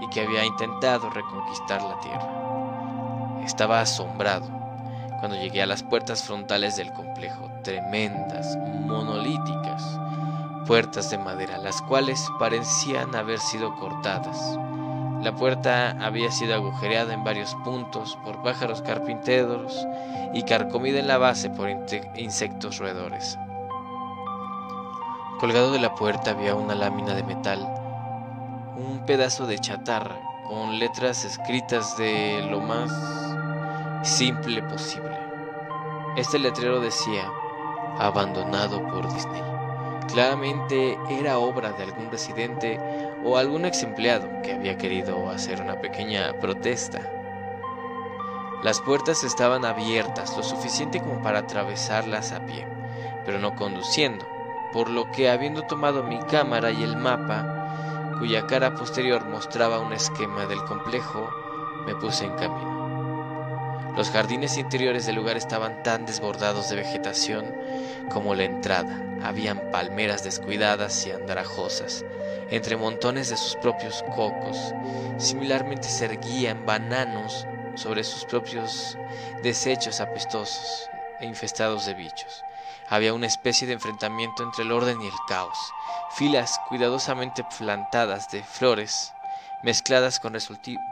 y 0.00 0.08
que 0.08 0.22
había 0.22 0.42
intentado 0.42 1.10
reconquistar 1.10 1.82
la 1.82 2.00
tierra. 2.00 3.42
Estaba 3.44 3.82
asombrado 3.82 4.46
cuando 5.20 5.36
llegué 5.36 5.60
a 5.60 5.66
las 5.66 5.82
puertas 5.82 6.22
frontales 6.22 6.76
del 6.76 6.94
complejo, 6.94 7.50
tremendas, 7.62 8.56
monolíticas, 8.86 10.00
puertas 10.66 11.10
de 11.10 11.18
madera, 11.18 11.58
las 11.58 11.82
cuales 11.82 12.26
parecían 12.38 13.14
haber 13.14 13.38
sido 13.38 13.76
cortadas. 13.76 14.58
La 15.22 15.34
puerta 15.36 15.90
había 16.00 16.30
sido 16.30 16.54
agujereada 16.54 17.12
en 17.12 17.22
varios 17.22 17.54
puntos 17.56 18.16
por 18.24 18.42
pájaros 18.42 18.80
carpinteros 18.80 19.86
y 20.32 20.42
carcomida 20.44 21.00
en 21.00 21.06
la 21.06 21.18
base 21.18 21.50
por 21.50 21.68
insectos 22.16 22.78
roedores. 22.78 23.38
Colgado 25.44 25.72
de 25.72 25.78
la 25.78 25.94
puerta 25.94 26.30
había 26.30 26.54
una 26.54 26.74
lámina 26.74 27.14
de 27.14 27.22
metal, 27.22 27.60
un 28.78 29.04
pedazo 29.04 29.46
de 29.46 29.58
chatarra 29.58 30.16
con 30.48 30.78
letras 30.78 31.26
escritas 31.26 31.98
de 31.98 32.48
lo 32.50 32.62
más 32.62 32.90
simple 34.02 34.62
posible. 34.62 35.14
Este 36.16 36.38
letrero 36.38 36.80
decía, 36.80 37.30
abandonado 37.98 38.88
por 38.88 39.12
Disney. 39.12 39.42
Claramente 40.10 40.98
era 41.10 41.36
obra 41.36 41.72
de 41.72 41.82
algún 41.82 42.10
residente 42.10 42.80
o 43.22 43.36
algún 43.36 43.66
ex 43.66 43.82
empleado 43.82 44.40
que 44.42 44.54
había 44.54 44.78
querido 44.78 45.28
hacer 45.28 45.60
una 45.60 45.78
pequeña 45.78 46.32
protesta. 46.40 47.02
Las 48.62 48.80
puertas 48.80 49.22
estaban 49.24 49.66
abiertas 49.66 50.34
lo 50.38 50.42
suficiente 50.42 51.00
como 51.00 51.20
para 51.20 51.40
atravesarlas 51.40 52.32
a 52.32 52.46
pie, 52.46 52.66
pero 53.26 53.38
no 53.38 53.54
conduciendo, 53.56 54.26
por 54.74 54.90
lo 54.90 55.12
que 55.12 55.30
habiendo 55.30 55.62
tomado 55.62 56.02
mi 56.02 56.18
cámara 56.18 56.72
y 56.72 56.82
el 56.82 56.96
mapa, 56.96 58.16
cuya 58.18 58.44
cara 58.48 58.74
posterior 58.74 59.24
mostraba 59.24 59.78
un 59.78 59.92
esquema 59.92 60.46
del 60.46 60.64
complejo, 60.64 61.30
me 61.86 61.94
puse 61.94 62.24
en 62.24 62.34
camino. 62.34 63.92
Los 63.96 64.10
jardines 64.10 64.58
interiores 64.58 65.06
del 65.06 65.14
lugar 65.14 65.36
estaban 65.36 65.84
tan 65.84 66.06
desbordados 66.06 66.68
de 66.70 66.74
vegetación 66.74 67.54
como 68.10 68.34
la 68.34 68.42
entrada. 68.42 69.00
Habían 69.22 69.70
palmeras 69.70 70.24
descuidadas 70.24 71.06
y 71.06 71.12
andrajosas, 71.12 72.04
entre 72.50 72.76
montones 72.76 73.28
de 73.28 73.36
sus 73.36 73.54
propios 73.54 74.02
cocos. 74.16 74.74
Similarmente 75.18 75.86
se 75.86 76.06
erguían 76.06 76.66
bananos 76.66 77.46
sobre 77.76 78.02
sus 78.02 78.24
propios 78.24 78.98
desechos 79.40 80.00
apestosos 80.00 80.90
e 81.20 81.26
infestados 81.26 81.86
de 81.86 81.94
bichos. 81.94 82.44
Había 82.88 83.14
una 83.14 83.26
especie 83.26 83.66
de 83.66 83.72
enfrentamiento 83.72 84.42
entre 84.42 84.64
el 84.64 84.72
orden 84.72 85.00
y 85.00 85.06
el 85.06 85.14
caos. 85.26 85.58
Filas 86.16 86.60
cuidadosamente 86.68 87.44
plantadas 87.58 88.30
de 88.30 88.42
flores 88.42 89.12
mezcladas 89.64 90.20
con, 90.20 90.36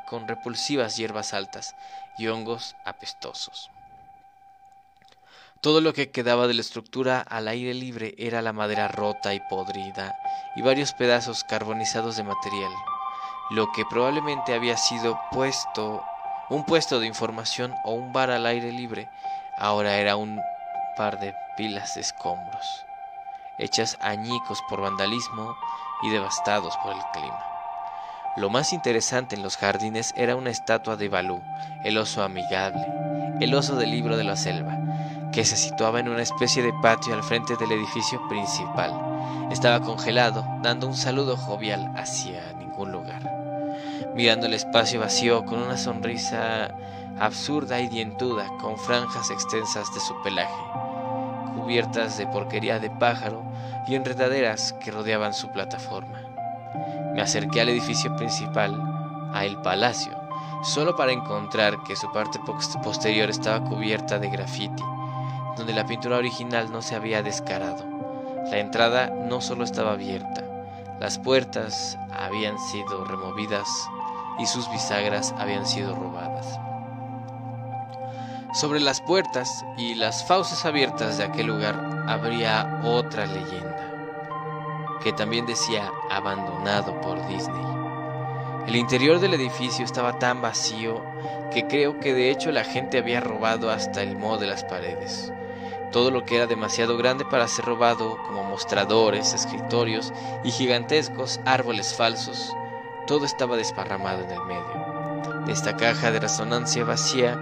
con 0.07 0.26
repulsivas 0.26 0.97
hierbas 0.97 1.34
altas 1.34 1.76
y 2.16 2.28
hongos 2.28 2.74
apestosos. 2.86 3.70
Todo 5.61 5.80
lo 5.80 5.93
que 5.93 6.11
quedaba 6.11 6.49
de 6.49 6.55
la 6.55 6.62
estructura 6.62 7.20
al 7.20 7.47
aire 7.47 7.74
libre 7.74 8.14
era 8.18 8.43
la 8.43 8.53
madera 8.53 8.88
rota 8.88 9.34
y 9.34 9.40
podrida 9.40 10.16
y 10.57 10.62
varios 10.62 10.93
pedazos 10.95 11.45
carbonizados 11.45 12.16
de 12.16 12.24
material, 12.24 12.72
lo 13.51 13.70
que 13.70 13.84
probablemente 13.84 14.55
había 14.55 14.76
sido 14.76 15.20
puesto 15.30 16.03
un 16.49 16.64
puesto 16.64 16.99
de 16.99 17.07
información 17.07 17.74
o 17.84 17.93
un 17.93 18.12
bar 18.12 18.30
al 18.30 18.47
aire 18.47 18.72
libre, 18.72 19.09
ahora 19.57 19.99
era 19.99 20.16
un 20.16 20.40
par 20.97 21.18
de 21.18 21.34
pilas 21.57 21.95
de 21.95 22.01
escombros, 22.01 22.84
hechas 23.59 23.97
añicos 24.01 24.62
por 24.68 24.80
vandalismo 24.80 25.57
y 26.03 26.11
devastados 26.11 26.76
por 26.78 26.93
el 26.93 27.03
clima. 27.12 27.47
Lo 28.36 28.51
más 28.51 28.72
interesante 28.72 29.36
en 29.36 29.43
los 29.43 29.57
jardines 29.57 30.12
era 30.16 30.36
una 30.36 30.51
estatua 30.51 30.97
de 30.97 31.09
Balú, 31.09 31.43
el 31.84 31.99
oso 31.99 32.22
amigable, 32.22 32.86
el 33.40 33.55
oso 33.55 33.76
del 33.76 33.90
libro 33.90 34.16
de 34.16 34.24
la 34.24 34.36
selva, 34.36 34.78
que 35.32 35.45
se 35.45 35.57
situaba 35.57 36.01
en 36.01 36.09
una 36.09 36.22
especie 36.22 36.62
de 36.62 36.72
patio 36.82 37.14
al 37.14 37.22
frente 37.22 37.57
del 37.57 37.72
edificio 37.72 38.26
principal. 38.28 38.93
Estaba 39.51 39.80
congelado, 39.80 40.47
dando 40.62 40.86
un 40.86 40.97
saludo 40.97 41.36
jovial 41.36 41.93
hacia 41.97 42.53
ningún 42.55 42.93
lugar, 42.93 43.22
mirando 44.14 44.47
el 44.47 44.55
espacio 44.55 45.01
vacío 45.01 45.45
con 45.45 45.59
una 45.62 45.76
sonrisa 45.76 46.74
absurda 47.23 47.79
y 47.79 47.87
dientuda, 47.87 48.49
con 48.61 48.77
franjas 48.77 49.31
extensas 49.31 49.95
de 49.95 50.01
su 50.01 50.20
pelaje, 50.23 50.64
cubiertas 51.55 52.18
de 52.18 52.27
porquería 52.27 52.81
de 52.81 52.91
pájaro 52.91 53.45
y 53.87 53.95
enredaderas 53.95 54.73
que 54.73 54.91
rodeaban 54.91 55.33
su 55.33 55.49
plataforma. 55.53 56.20
Me 57.14 57.23
acerqué 57.23 57.61
al 57.61 57.68
edificio 57.68 58.16
principal, 58.16 58.77
a 59.33 59.45
el 59.45 59.57
palacio, 59.59 60.18
solo 60.64 60.97
para 60.97 61.12
encontrar 61.12 61.85
que 61.85 61.95
su 61.95 62.11
parte 62.11 62.41
posterior 62.83 63.31
estaba 63.31 63.68
cubierta 63.68 64.18
de 64.18 64.29
graffiti, 64.29 64.83
donde 65.57 65.75
la 65.75 65.87
pintura 65.87 66.16
original 66.16 66.73
no 66.73 66.83
se 66.83 66.97
había 66.97 67.23
descarado. 67.23 67.85
La 68.51 68.59
entrada 68.59 69.11
no 69.11 69.41
solo 69.41 69.62
estaba 69.62 69.93
abierta, 69.93 70.43
las 70.99 71.20
puertas 71.20 71.97
habían 72.12 72.59
sido 72.59 73.05
removidas 73.05 73.68
y 74.41 74.47
sus 74.47 74.68
bisagras 74.73 75.33
habían 75.39 75.66
sido 75.66 75.95
robadas. 75.95 76.59
Sobre 78.53 78.80
las 78.80 79.00
puertas 79.00 79.64
y 79.78 79.94
las 79.94 80.26
fauces 80.26 80.66
abiertas 80.66 81.16
de 81.16 81.24
aquel 81.24 81.46
lugar 81.46 82.05
habría 82.07 82.82
otra 82.84 83.24
leyenda, 83.24 84.98
que 85.03 85.14
también 85.14 85.46
decía 85.46 85.90
abandonado 86.11 87.00
por 87.00 87.26
Disney. 87.28 87.64
El 88.66 88.76
interior 88.76 89.20
del 89.20 89.32
edificio 89.32 89.86
estaba 89.86 90.18
tan 90.18 90.42
vacío 90.42 91.03
que 91.50 91.66
creo 91.66 91.98
que 91.98 92.12
de 92.12 92.30
hecho 92.30 92.53
la 92.53 92.62
gente 92.62 92.98
había 92.98 93.20
robado 93.20 93.70
hasta 93.70 94.03
el 94.03 94.18
moho 94.18 94.36
de 94.36 94.48
las 94.48 94.64
paredes. 94.64 95.32
Todo 95.90 96.11
lo 96.11 96.26
que 96.26 96.36
era 96.36 96.46
demasiado 96.46 96.98
grande 96.98 97.24
para 97.24 97.48
ser 97.48 97.64
robado, 97.64 98.18
como 98.26 98.44
mostradores, 98.44 99.32
escritorios 99.32 100.12
y 100.44 100.50
gigantescos 100.50 101.40
árboles 101.46 101.94
falsos, 101.94 102.55
todo 103.07 103.24
estaba 103.24 103.57
desparramado 103.57 104.24
en 104.24 104.30
el 104.30 104.42
medio. 104.42 105.44
Esta 105.48 105.74
caja 105.74 106.11
de 106.11 106.20
resonancia 106.20 106.84
vacía 106.84 107.38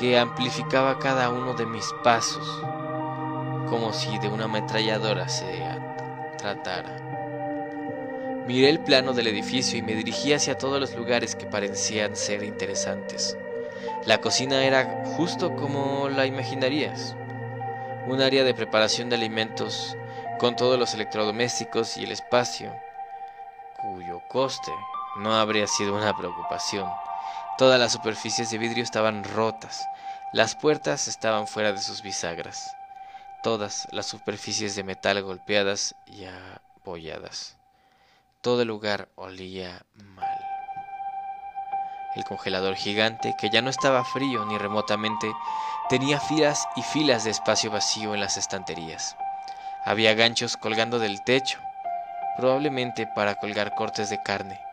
que 0.00 0.18
amplificaba 0.18 0.98
cada 0.98 1.28
uno 1.28 1.52
de 1.52 1.66
mis 1.66 1.92
pasos, 2.02 2.64
como 3.68 3.92
si 3.92 4.18
de 4.18 4.28
una 4.28 4.46
ametralladora 4.46 5.28
se 5.28 5.62
tratara. 6.38 6.96
Miré 8.46 8.70
el 8.70 8.80
plano 8.80 9.12
del 9.12 9.26
edificio 9.26 9.78
y 9.78 9.82
me 9.82 9.94
dirigí 9.94 10.32
hacia 10.32 10.56
todos 10.56 10.80
los 10.80 10.94
lugares 10.96 11.36
que 11.36 11.44
parecían 11.44 12.16
ser 12.16 12.42
interesantes. 12.44 13.36
La 14.06 14.22
cocina 14.22 14.64
era 14.64 15.04
justo 15.04 15.54
como 15.54 16.08
la 16.08 16.24
imaginarías, 16.24 17.14
un 18.06 18.22
área 18.22 18.42
de 18.42 18.54
preparación 18.54 19.10
de 19.10 19.16
alimentos 19.16 19.98
con 20.38 20.56
todos 20.56 20.78
los 20.78 20.94
electrodomésticos 20.94 21.98
y 21.98 22.04
el 22.04 22.12
espacio, 22.12 22.72
cuyo 23.76 24.22
coste 24.28 24.72
no 25.18 25.34
habría 25.34 25.66
sido 25.66 25.94
una 25.94 26.16
preocupación. 26.16 26.88
Todas 27.60 27.78
las 27.78 27.92
superficies 27.92 28.50
de 28.50 28.56
vidrio 28.56 28.82
estaban 28.82 29.22
rotas, 29.22 29.86
las 30.32 30.54
puertas 30.54 31.08
estaban 31.08 31.46
fuera 31.46 31.72
de 31.74 31.78
sus 31.82 32.00
bisagras, 32.00 32.74
todas 33.42 33.86
las 33.90 34.06
superficies 34.06 34.74
de 34.76 34.82
metal 34.82 35.22
golpeadas 35.22 35.94
y 36.06 36.24
apoyadas. 36.24 37.58
Todo 38.40 38.62
el 38.62 38.68
lugar 38.68 39.10
olía 39.14 39.84
mal. 40.16 40.38
El 42.16 42.24
congelador 42.24 42.76
gigante, 42.76 43.34
que 43.38 43.50
ya 43.50 43.60
no 43.60 43.68
estaba 43.68 44.04
frío 44.04 44.46
ni 44.46 44.56
remotamente, 44.56 45.30
tenía 45.90 46.18
filas 46.18 46.66
y 46.76 46.82
filas 46.82 47.24
de 47.24 47.30
espacio 47.30 47.70
vacío 47.70 48.14
en 48.14 48.20
las 48.20 48.38
estanterías. 48.38 49.18
Había 49.84 50.14
ganchos 50.14 50.56
colgando 50.56 50.98
del 50.98 51.22
techo, 51.22 51.60
probablemente 52.38 53.06
para 53.06 53.34
colgar 53.34 53.74
cortes 53.74 54.08
de 54.08 54.22
carne. 54.22 54.69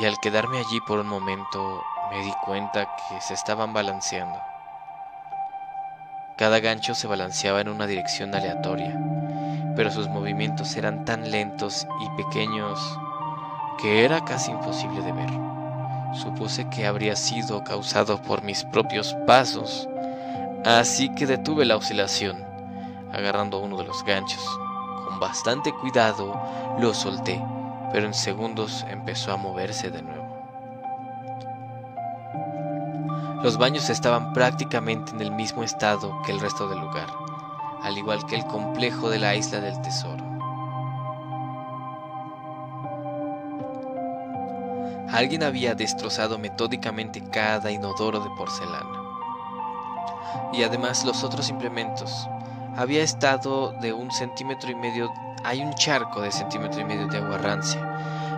Y 0.00 0.06
al 0.06 0.18
quedarme 0.18 0.58
allí 0.58 0.80
por 0.80 0.98
un 0.98 1.08
momento 1.08 1.82
me 2.10 2.22
di 2.22 2.32
cuenta 2.44 2.88
que 3.08 3.20
se 3.20 3.34
estaban 3.34 3.72
balanceando. 3.72 4.38
Cada 6.36 6.60
gancho 6.60 6.94
se 6.94 7.06
balanceaba 7.06 7.60
en 7.60 7.68
una 7.68 7.86
dirección 7.86 8.34
aleatoria 8.34 8.98
pero 9.74 9.90
sus 9.90 10.08
movimientos 10.08 10.76
eran 10.76 11.04
tan 11.04 11.30
lentos 11.30 11.86
y 12.00 12.22
pequeños 12.22 12.78
que 13.78 14.04
era 14.04 14.24
casi 14.24 14.50
imposible 14.50 15.00
de 15.02 15.12
ver. 15.12 15.30
Supuse 16.14 16.68
que 16.68 16.86
habría 16.86 17.16
sido 17.16 17.64
causado 17.64 18.20
por 18.20 18.42
mis 18.42 18.64
propios 18.64 19.16
pasos, 19.26 19.88
así 20.64 21.08
que 21.14 21.26
detuve 21.26 21.64
la 21.64 21.76
oscilación, 21.76 22.36
agarrando 23.12 23.58
uno 23.58 23.78
de 23.78 23.84
los 23.84 24.04
ganchos. 24.04 24.44
Con 25.06 25.18
bastante 25.18 25.72
cuidado 25.72 26.38
lo 26.78 26.92
solté, 26.92 27.42
pero 27.92 28.06
en 28.06 28.14
segundos 28.14 28.84
empezó 28.88 29.32
a 29.32 29.36
moverse 29.36 29.90
de 29.90 30.02
nuevo. 30.02 30.22
Los 33.42 33.58
baños 33.58 33.90
estaban 33.90 34.32
prácticamente 34.32 35.12
en 35.12 35.20
el 35.20 35.32
mismo 35.32 35.62
estado 35.62 36.22
que 36.24 36.32
el 36.32 36.40
resto 36.40 36.68
del 36.68 36.78
lugar 36.80 37.08
al 37.82 37.98
igual 37.98 38.24
que 38.26 38.36
el 38.36 38.46
complejo 38.46 39.10
de 39.10 39.18
la 39.18 39.34
isla 39.34 39.60
del 39.60 39.80
tesoro. 39.82 40.24
Alguien 45.10 45.42
había 45.42 45.74
destrozado 45.74 46.38
metódicamente 46.38 47.22
cada 47.22 47.70
inodoro 47.70 48.20
de 48.20 48.30
porcelana. 48.30 49.02
Y 50.52 50.62
además 50.62 51.04
los 51.04 51.22
otros 51.22 51.50
implementos. 51.50 52.28
Había 52.76 53.02
estado 53.02 53.72
de 53.80 53.92
un 53.92 54.10
centímetro 54.10 54.70
y 54.70 54.74
medio, 54.74 55.12
hay 55.44 55.62
un 55.62 55.74
charco 55.74 56.20
de 56.20 56.32
centímetro 56.32 56.80
y 56.80 56.84
medio 56.84 57.06
de 57.06 57.18
agua 57.18 57.38
rancia, 57.38 57.80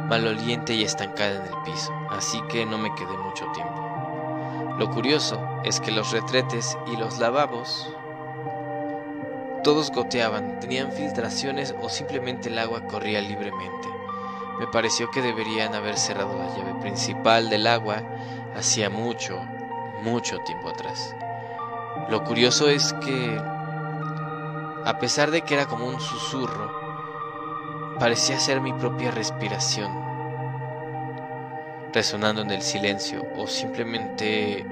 maloliente 0.09 0.75
y 0.75 0.83
estancada 0.83 1.37
en 1.37 1.53
el 1.53 1.63
piso, 1.65 1.93
así 2.11 2.41
que 2.49 2.67
no 2.67 2.79
me 2.79 2.95
quedé 2.95 3.17
mucho 3.17 3.47
tiempo. 3.53 4.75
Lo 4.79 4.91
curioso 4.91 5.61
es 5.65 5.81
que 5.81 5.93
los 5.93 6.11
retretes 6.11 6.77
y 6.93 6.97
los 6.97 7.19
lavabos 7.19 7.95
todos 9.65 9.91
goteaban, 9.91 10.61
tenían 10.61 10.93
filtraciones 10.93 11.75
o 11.81 11.89
simplemente 11.89 12.51
el 12.51 12.59
agua 12.59 12.87
corría 12.87 13.23
libremente. 13.23 13.89
Me 14.59 14.67
pareció 14.67 15.11
que 15.11 15.23
deberían 15.23 15.75
haber 15.75 15.97
cerrado 15.97 16.39
la 16.39 16.55
llave 16.55 16.75
principal 16.81 17.49
del 17.49 17.67
agua 17.67 18.03
hacía 18.55 18.91
mucho, 18.91 19.41
mucho 20.03 20.39
tiempo 20.41 20.69
atrás. 20.69 21.17
Lo 22.09 22.23
curioso 22.25 22.69
es 22.69 22.93
que, 22.93 23.41
a 24.85 24.99
pesar 25.01 25.31
de 25.31 25.43
que 25.43 25.55
era 25.55 25.67
como 25.67 25.87
un 25.87 25.99
susurro, 25.99 26.84
parecía 27.99 28.39
ser 28.39 28.61
mi 28.61 28.73
propia 28.73 29.11
respiración, 29.11 29.91
resonando 31.93 32.43
en 32.43 32.51
el 32.51 32.63
silencio 32.63 33.27
o 33.37 33.47
simplemente 33.47 34.65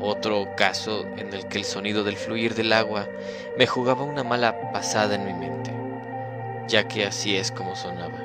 otro 0.00 0.54
caso 0.56 1.06
en 1.16 1.32
el 1.34 1.46
que 1.46 1.58
el 1.58 1.64
sonido 1.64 2.04
del 2.04 2.16
fluir 2.16 2.54
del 2.54 2.72
agua 2.72 3.06
me 3.58 3.66
jugaba 3.66 4.04
una 4.04 4.24
mala 4.24 4.72
pasada 4.72 5.14
en 5.14 5.26
mi 5.26 5.34
mente, 5.34 5.72
ya 6.68 6.88
que 6.88 7.06
así 7.06 7.36
es 7.36 7.50
como 7.50 7.76
sonaba. 7.76 8.18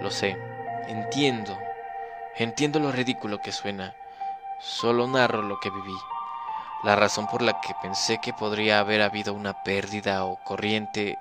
Lo 0.00 0.10
sé, 0.10 0.36
entiendo, 0.88 1.58
entiendo 2.36 2.80
lo 2.80 2.92
ridículo 2.92 3.40
que 3.40 3.52
suena, 3.52 3.94
solo 4.60 5.06
narro 5.06 5.42
lo 5.42 5.60
que 5.60 5.70
viví, 5.70 5.94
la 6.82 6.96
razón 6.96 7.26
por 7.28 7.42
la 7.42 7.60
que 7.60 7.74
pensé 7.80 8.18
que 8.18 8.32
podría 8.32 8.80
haber 8.80 9.02
habido 9.02 9.34
una 9.34 9.62
pérdida 9.62 10.24
o 10.24 10.36
corriente 10.42 11.18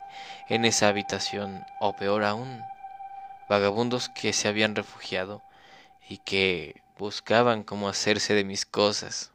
en 0.50 0.66
esa 0.66 0.88
habitación, 0.88 1.66
o 1.80 1.94
peor 1.94 2.24
aún, 2.24 2.64
vagabundos 3.48 4.10
que 4.10 4.34
se 4.34 4.48
habían 4.48 4.76
refugiado 4.76 5.42
y 6.10 6.18
que 6.18 6.82
buscaban 6.98 7.64
cómo 7.64 7.90
hacerse 7.90 8.34
de 8.34 8.44
mis 8.44 8.66
cosas. 8.66 9.32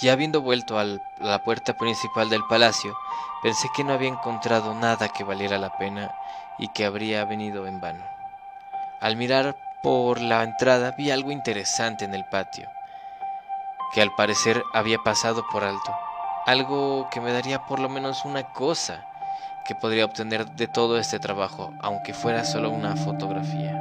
Ya 0.00 0.12
habiendo 0.12 0.40
vuelto 0.40 0.78
a 0.78 0.84
la 0.84 1.44
puerta 1.44 1.76
principal 1.76 2.28
del 2.28 2.44
palacio, 2.46 2.96
pensé 3.42 3.68
que 3.74 3.84
no 3.84 3.92
había 3.92 4.08
encontrado 4.08 4.74
nada 4.74 5.08
que 5.08 5.22
valiera 5.22 5.58
la 5.58 5.76
pena 5.76 6.10
y 6.58 6.68
que 6.68 6.84
habría 6.84 7.24
venido 7.24 7.66
en 7.66 7.80
vano. 7.80 8.04
Al 9.00 9.16
mirar 9.16 9.56
por 9.82 10.20
la 10.20 10.42
entrada 10.42 10.92
vi 10.92 11.10
algo 11.10 11.30
interesante 11.30 12.04
en 12.04 12.14
el 12.14 12.24
patio, 12.24 12.68
que 13.92 14.00
al 14.00 14.14
parecer 14.14 14.64
había 14.72 14.98
pasado 14.98 15.46
por 15.52 15.64
alto, 15.64 15.92
algo 16.46 17.08
que 17.10 17.20
me 17.20 17.32
daría 17.32 17.66
por 17.66 17.78
lo 17.78 17.90
menos 17.90 18.24
una 18.24 18.42
cosa 18.52 19.06
que 19.66 19.74
podría 19.74 20.06
obtener 20.06 20.50
de 20.52 20.66
todo 20.66 20.98
este 20.98 21.18
trabajo, 21.18 21.72
aunque 21.80 22.14
fuera 22.14 22.44
solo 22.44 22.70
una 22.70 22.96
fotografía. 22.96 23.78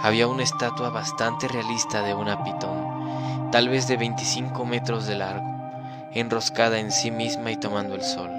Había 0.00 0.26
una 0.26 0.42
estatua 0.42 0.88
bastante 0.88 1.48
realista 1.48 2.02
de 2.02 2.14
una 2.14 2.42
pitón, 2.44 3.50
tal 3.52 3.68
vez 3.68 3.86
de 3.88 3.98
25 3.98 4.64
metros 4.64 5.06
de 5.06 5.16
largo, 5.16 5.46
enroscada 6.12 6.78
en 6.78 6.90
sí 6.90 7.10
misma 7.10 7.50
y 7.50 7.56
tomando 7.56 7.94
el 7.94 8.02
sol, 8.02 8.30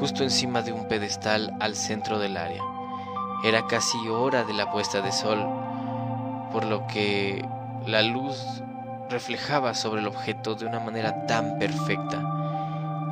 justo 0.00 0.22
encima 0.22 0.62
de 0.62 0.72
un 0.72 0.88
pedestal 0.88 1.54
al 1.60 1.76
centro 1.76 2.18
del 2.18 2.38
área. 2.38 2.62
Era 3.44 3.66
casi 3.66 4.08
hora 4.08 4.44
de 4.44 4.54
la 4.54 4.70
puesta 4.70 5.02
de 5.02 5.12
sol, 5.12 5.46
por 6.52 6.64
lo 6.64 6.86
que 6.86 7.44
la 7.86 8.02
luz 8.02 8.62
reflejaba 9.10 9.74
sobre 9.74 10.00
el 10.00 10.06
objeto 10.06 10.54
de 10.54 10.66
una 10.66 10.80
manera 10.80 11.26
tan 11.26 11.58
perfecta 11.58 12.18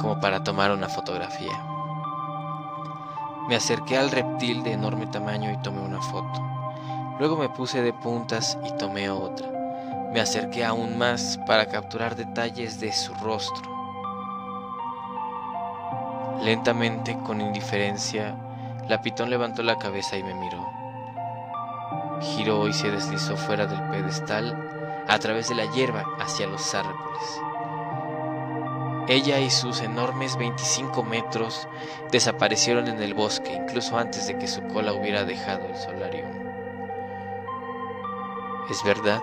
como 0.00 0.20
para 0.20 0.42
tomar 0.42 0.70
una 0.70 0.88
fotografía. 0.88 1.52
Me 3.48 3.56
acerqué 3.56 3.98
al 3.98 4.10
reptil 4.10 4.62
de 4.62 4.72
enorme 4.72 5.06
tamaño 5.06 5.50
y 5.52 5.58
tomé 5.58 5.80
una 5.80 6.00
foto. 6.00 6.40
Luego 7.18 7.36
me 7.36 7.48
puse 7.48 7.82
de 7.82 7.92
puntas 7.92 8.56
y 8.64 8.72
tomé 8.78 9.10
otra. 9.10 9.48
Me 10.12 10.20
acerqué 10.20 10.64
aún 10.64 10.96
más 10.96 11.38
para 11.46 11.66
capturar 11.66 12.16
detalles 12.16 12.80
de 12.80 12.92
su 12.92 13.12
rostro. 13.14 13.68
Lentamente, 16.42 17.18
con 17.26 17.40
indiferencia, 17.40 18.34
la 18.88 19.02
pitón 19.02 19.28
levantó 19.28 19.62
la 19.62 19.76
cabeza 19.76 20.16
y 20.16 20.22
me 20.22 20.34
miró. 20.34 20.79
Giró 22.20 22.68
y 22.68 22.72
se 22.72 22.90
deslizó 22.90 23.36
fuera 23.36 23.66
del 23.66 23.82
pedestal 23.90 25.04
a 25.08 25.18
través 25.18 25.48
de 25.48 25.54
la 25.54 25.64
hierba 25.72 26.04
hacia 26.18 26.46
los 26.46 26.74
árboles. 26.74 27.40
Ella 29.08 29.40
y 29.40 29.50
sus 29.50 29.80
enormes 29.80 30.36
25 30.36 31.02
metros 31.02 31.66
desaparecieron 32.12 32.86
en 32.86 33.02
el 33.02 33.14
bosque 33.14 33.52
incluso 33.52 33.98
antes 33.98 34.26
de 34.26 34.38
que 34.38 34.46
su 34.46 34.62
cola 34.68 34.92
hubiera 34.92 35.24
dejado 35.24 35.66
el 35.66 35.76
solarium. 35.76 36.30
Es 38.70 38.84
verdad, 38.84 39.20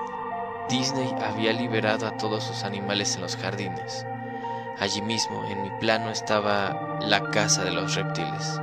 Disney 0.67 1.09
había 1.23 1.53
liberado 1.53 2.05
a 2.05 2.17
todos 2.17 2.43
sus 2.43 2.65
animales 2.65 3.15
en 3.15 3.21
los 3.21 3.37
jardines. 3.37 4.05
Allí 4.77 5.01
mismo, 5.01 5.45
en 5.45 5.61
mi 5.61 5.69
plano, 5.79 6.09
estaba 6.09 6.99
la 6.99 7.23
casa 7.31 7.63
de 7.63 7.71
los 7.71 7.95
reptiles. 7.95 8.59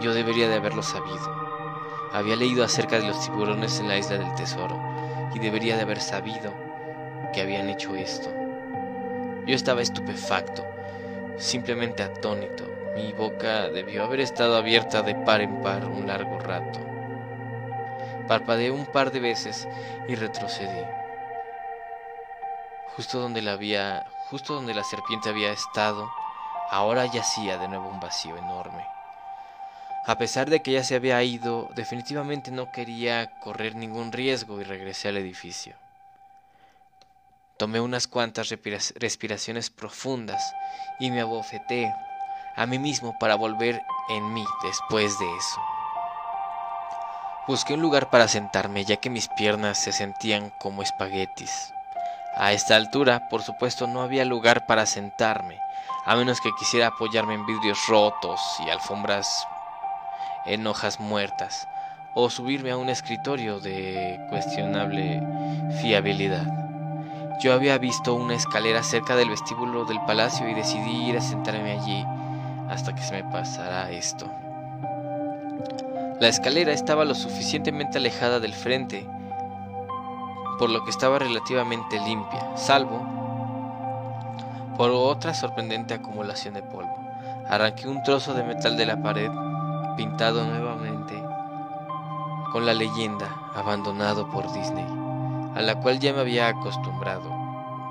Yo 0.00 0.14
debería 0.14 0.48
de 0.48 0.56
haberlo 0.56 0.82
sabido. 0.82 1.41
Había 2.12 2.36
leído 2.36 2.62
acerca 2.62 2.98
de 2.98 3.06
los 3.06 3.20
tiburones 3.20 3.80
en 3.80 3.88
la 3.88 3.96
isla 3.96 4.18
del 4.18 4.34
tesoro 4.34 4.78
y 5.34 5.38
debería 5.38 5.76
de 5.76 5.82
haber 5.82 6.00
sabido 6.00 6.54
que 7.32 7.40
habían 7.40 7.70
hecho 7.70 7.96
esto. 7.96 8.30
Yo 9.46 9.54
estaba 9.54 9.80
estupefacto, 9.80 10.64
simplemente 11.38 12.02
atónito. 12.02 12.70
Mi 12.94 13.14
boca 13.14 13.70
debió 13.70 14.04
haber 14.04 14.20
estado 14.20 14.56
abierta 14.56 15.00
de 15.02 15.14
par 15.14 15.40
en 15.40 15.62
par 15.62 15.86
un 15.86 16.06
largo 16.06 16.38
rato. 16.38 16.80
Parpadeé 18.28 18.70
un 18.70 18.86
par 18.86 19.10
de 19.10 19.20
veces 19.20 19.66
y 20.06 20.14
retrocedí. 20.14 20.84
Justo 22.94 23.20
donde 23.20 23.40
la 23.40 23.52
había, 23.52 24.04
justo 24.28 24.54
donde 24.54 24.74
la 24.74 24.84
serpiente 24.84 25.30
había 25.30 25.50
estado, 25.50 26.10
ahora 26.70 27.06
yacía 27.06 27.56
de 27.56 27.68
nuevo 27.68 27.88
un 27.88 28.00
vacío 28.00 28.36
enorme. 28.36 28.86
A 30.04 30.18
pesar 30.18 30.50
de 30.50 30.62
que 30.62 30.72
ya 30.72 30.82
se 30.82 30.96
había 30.96 31.22
ido, 31.22 31.70
definitivamente 31.76 32.50
no 32.50 32.72
quería 32.72 33.38
correr 33.38 33.76
ningún 33.76 34.10
riesgo 34.10 34.60
y 34.60 34.64
regresé 34.64 35.08
al 35.08 35.16
edificio. 35.16 35.76
Tomé 37.56 37.80
unas 37.80 38.08
cuantas 38.08 38.48
respiraciones 38.48 39.70
profundas 39.70 40.54
y 40.98 41.12
me 41.12 41.20
abofeté 41.20 41.94
a 42.56 42.66
mí 42.66 42.80
mismo 42.80 43.16
para 43.20 43.36
volver 43.36 43.80
en 44.08 44.34
mí 44.34 44.44
después 44.64 45.16
de 45.20 45.36
eso. 45.36 45.60
Busqué 47.46 47.74
un 47.74 47.82
lugar 47.82 48.10
para 48.10 48.26
sentarme 48.26 48.84
ya 48.84 48.96
que 48.96 49.10
mis 49.10 49.28
piernas 49.28 49.78
se 49.78 49.92
sentían 49.92 50.50
como 50.58 50.82
espaguetis. 50.82 51.72
A 52.34 52.52
esta 52.52 52.74
altura, 52.74 53.28
por 53.28 53.42
supuesto, 53.42 53.86
no 53.86 54.02
había 54.02 54.24
lugar 54.24 54.66
para 54.66 54.86
sentarme, 54.86 55.60
a 56.04 56.16
menos 56.16 56.40
que 56.40 56.50
quisiera 56.58 56.88
apoyarme 56.88 57.34
en 57.34 57.46
vidrios 57.46 57.86
rotos 57.86 58.40
y 58.66 58.70
alfombras 58.70 59.46
en 60.46 60.66
hojas 60.66 61.00
muertas 61.00 61.68
o 62.14 62.28
subirme 62.30 62.70
a 62.70 62.76
un 62.76 62.88
escritorio 62.88 63.60
de 63.60 64.20
cuestionable 64.28 65.22
fiabilidad. 65.80 66.46
Yo 67.42 67.52
había 67.52 67.78
visto 67.78 68.14
una 68.14 68.34
escalera 68.34 68.82
cerca 68.82 69.16
del 69.16 69.30
vestíbulo 69.30 69.84
del 69.84 70.00
palacio 70.02 70.48
y 70.48 70.54
decidí 70.54 71.08
ir 71.08 71.16
a 71.16 71.20
sentarme 71.20 71.72
allí 71.72 72.04
hasta 72.68 72.94
que 72.94 73.02
se 73.02 73.14
me 73.14 73.24
pasara 73.24 73.90
esto. 73.90 74.30
La 76.20 76.28
escalera 76.28 76.72
estaba 76.72 77.04
lo 77.04 77.14
suficientemente 77.14 77.98
alejada 77.98 78.38
del 78.38 78.54
frente, 78.54 79.06
por 80.58 80.70
lo 80.70 80.84
que 80.84 80.90
estaba 80.90 81.18
relativamente 81.18 81.98
limpia, 82.00 82.56
salvo 82.56 83.04
por 84.76 84.90
otra 84.90 85.34
sorprendente 85.34 85.94
acumulación 85.94 86.54
de 86.54 86.62
polvo. 86.62 86.96
Arranqué 87.48 87.88
un 87.88 88.02
trozo 88.02 88.34
de 88.34 88.44
metal 88.44 88.76
de 88.76 88.86
la 88.86 89.02
pared 89.02 89.30
pintado 89.96 90.44
nuevamente 90.44 91.22
con 92.52 92.66
la 92.66 92.74
leyenda 92.74 93.50
abandonado 93.54 94.28
por 94.28 94.52
Disney, 94.52 94.86
a 95.54 95.62
la 95.62 95.76
cual 95.76 95.98
ya 95.98 96.12
me 96.12 96.20
había 96.20 96.48
acostumbrado. 96.48 97.30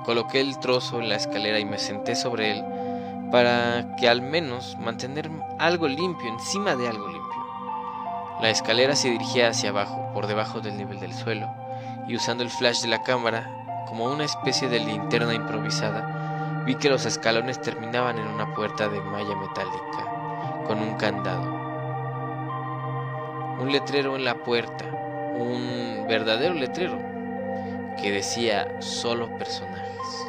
Coloqué 0.04 0.40
el 0.40 0.58
trozo 0.58 1.00
en 1.00 1.08
la 1.08 1.16
escalera 1.16 1.58
y 1.58 1.64
me 1.64 1.78
senté 1.78 2.14
sobre 2.14 2.52
él 2.52 2.64
para 3.32 3.96
que 3.96 4.08
al 4.08 4.22
menos 4.22 4.76
mantener 4.78 5.30
algo 5.58 5.88
limpio 5.88 6.28
encima 6.28 6.76
de 6.76 6.88
algo 6.88 7.08
limpio. 7.08 7.46
La 8.40 8.50
escalera 8.50 8.94
se 8.94 9.10
dirigía 9.10 9.48
hacia 9.48 9.70
abajo, 9.70 10.10
por 10.12 10.28
debajo 10.28 10.60
del 10.60 10.76
nivel 10.76 11.00
del 11.00 11.14
suelo, 11.14 11.48
y 12.06 12.14
usando 12.14 12.44
el 12.44 12.50
flash 12.50 12.82
de 12.82 12.88
la 12.88 13.02
cámara 13.02 13.50
como 13.88 14.04
una 14.04 14.24
especie 14.24 14.68
de 14.68 14.80
linterna 14.80 15.34
improvisada, 15.34 16.62
vi 16.66 16.76
que 16.76 16.90
los 16.90 17.04
escalones 17.04 17.60
terminaban 17.60 18.18
en 18.18 18.26
una 18.26 18.54
puerta 18.54 18.88
de 18.88 19.00
malla 19.00 19.34
metálica, 19.34 20.64
con 20.66 20.78
un 20.80 20.94
candado 20.94 21.61
un 23.58 23.72
letrero 23.72 24.16
en 24.16 24.24
la 24.24 24.34
puerta, 24.34 24.84
un 25.36 26.06
verdadero 26.08 26.54
letrero 26.54 26.98
que 28.00 28.10
decía 28.10 28.80
solo 28.80 29.36
personajes. 29.38 30.26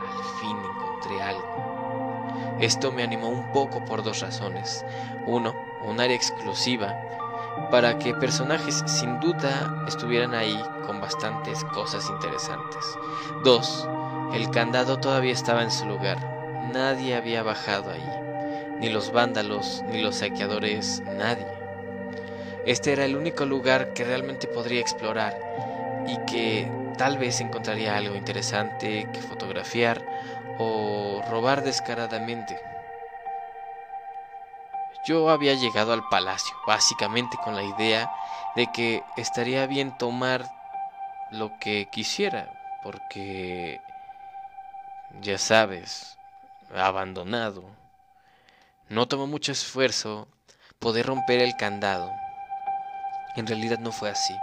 Al 0.00 0.24
fin 0.40 0.56
encontré 0.56 1.22
algo. 1.22 2.56
Esto 2.60 2.92
me 2.92 3.02
animó 3.02 3.28
un 3.28 3.52
poco 3.52 3.84
por 3.84 4.02
dos 4.02 4.20
razones. 4.20 4.84
Uno, 5.26 5.54
un 5.84 6.00
área 6.00 6.16
exclusiva 6.16 6.96
para 7.70 7.98
que 7.98 8.14
personajes 8.14 8.82
sin 8.86 9.18
duda 9.20 9.84
estuvieran 9.88 10.34
ahí 10.34 10.58
con 10.86 11.00
bastantes 11.00 11.64
cosas 11.64 12.08
interesantes. 12.08 12.98
Dos, 13.44 13.88
el 14.32 14.50
candado 14.50 14.98
todavía 14.98 15.32
estaba 15.32 15.62
en 15.62 15.70
su 15.70 15.86
lugar. 15.86 16.18
Nadie 16.72 17.16
había 17.16 17.42
bajado 17.42 17.90
ahí. 17.90 18.10
Ni 18.78 18.88
los 18.88 19.12
vándalos, 19.12 19.82
ni 19.88 20.02
los 20.02 20.16
saqueadores, 20.16 21.02
nadie. 21.16 21.55
Este 22.66 22.92
era 22.92 23.04
el 23.04 23.14
único 23.14 23.46
lugar 23.46 23.92
que 23.92 24.02
realmente 24.02 24.48
podría 24.48 24.80
explorar 24.80 25.38
y 26.08 26.18
que 26.26 26.68
tal 26.98 27.16
vez 27.16 27.40
encontraría 27.40 27.96
algo 27.96 28.16
interesante 28.16 29.08
que 29.12 29.20
fotografiar 29.20 30.04
o 30.58 31.22
robar 31.30 31.62
descaradamente. 31.62 32.58
Yo 35.04 35.30
había 35.30 35.54
llegado 35.54 35.92
al 35.92 36.08
palacio 36.08 36.56
básicamente 36.66 37.36
con 37.44 37.54
la 37.54 37.62
idea 37.62 38.10
de 38.56 38.66
que 38.72 39.04
estaría 39.16 39.64
bien 39.68 39.96
tomar 39.96 40.44
lo 41.30 41.56
que 41.60 41.86
quisiera, 41.92 42.50
porque 42.82 43.80
ya 45.20 45.38
sabes, 45.38 46.18
abandonado. 46.74 47.62
No 48.88 49.06
tomó 49.06 49.28
mucho 49.28 49.52
esfuerzo 49.52 50.26
poder 50.80 51.06
romper 51.06 51.40
el 51.40 51.54
candado 51.56 52.25
en 53.40 53.46
realidad 53.46 53.78
no 53.78 53.92
fue 53.92 54.10
así. 54.10 54.34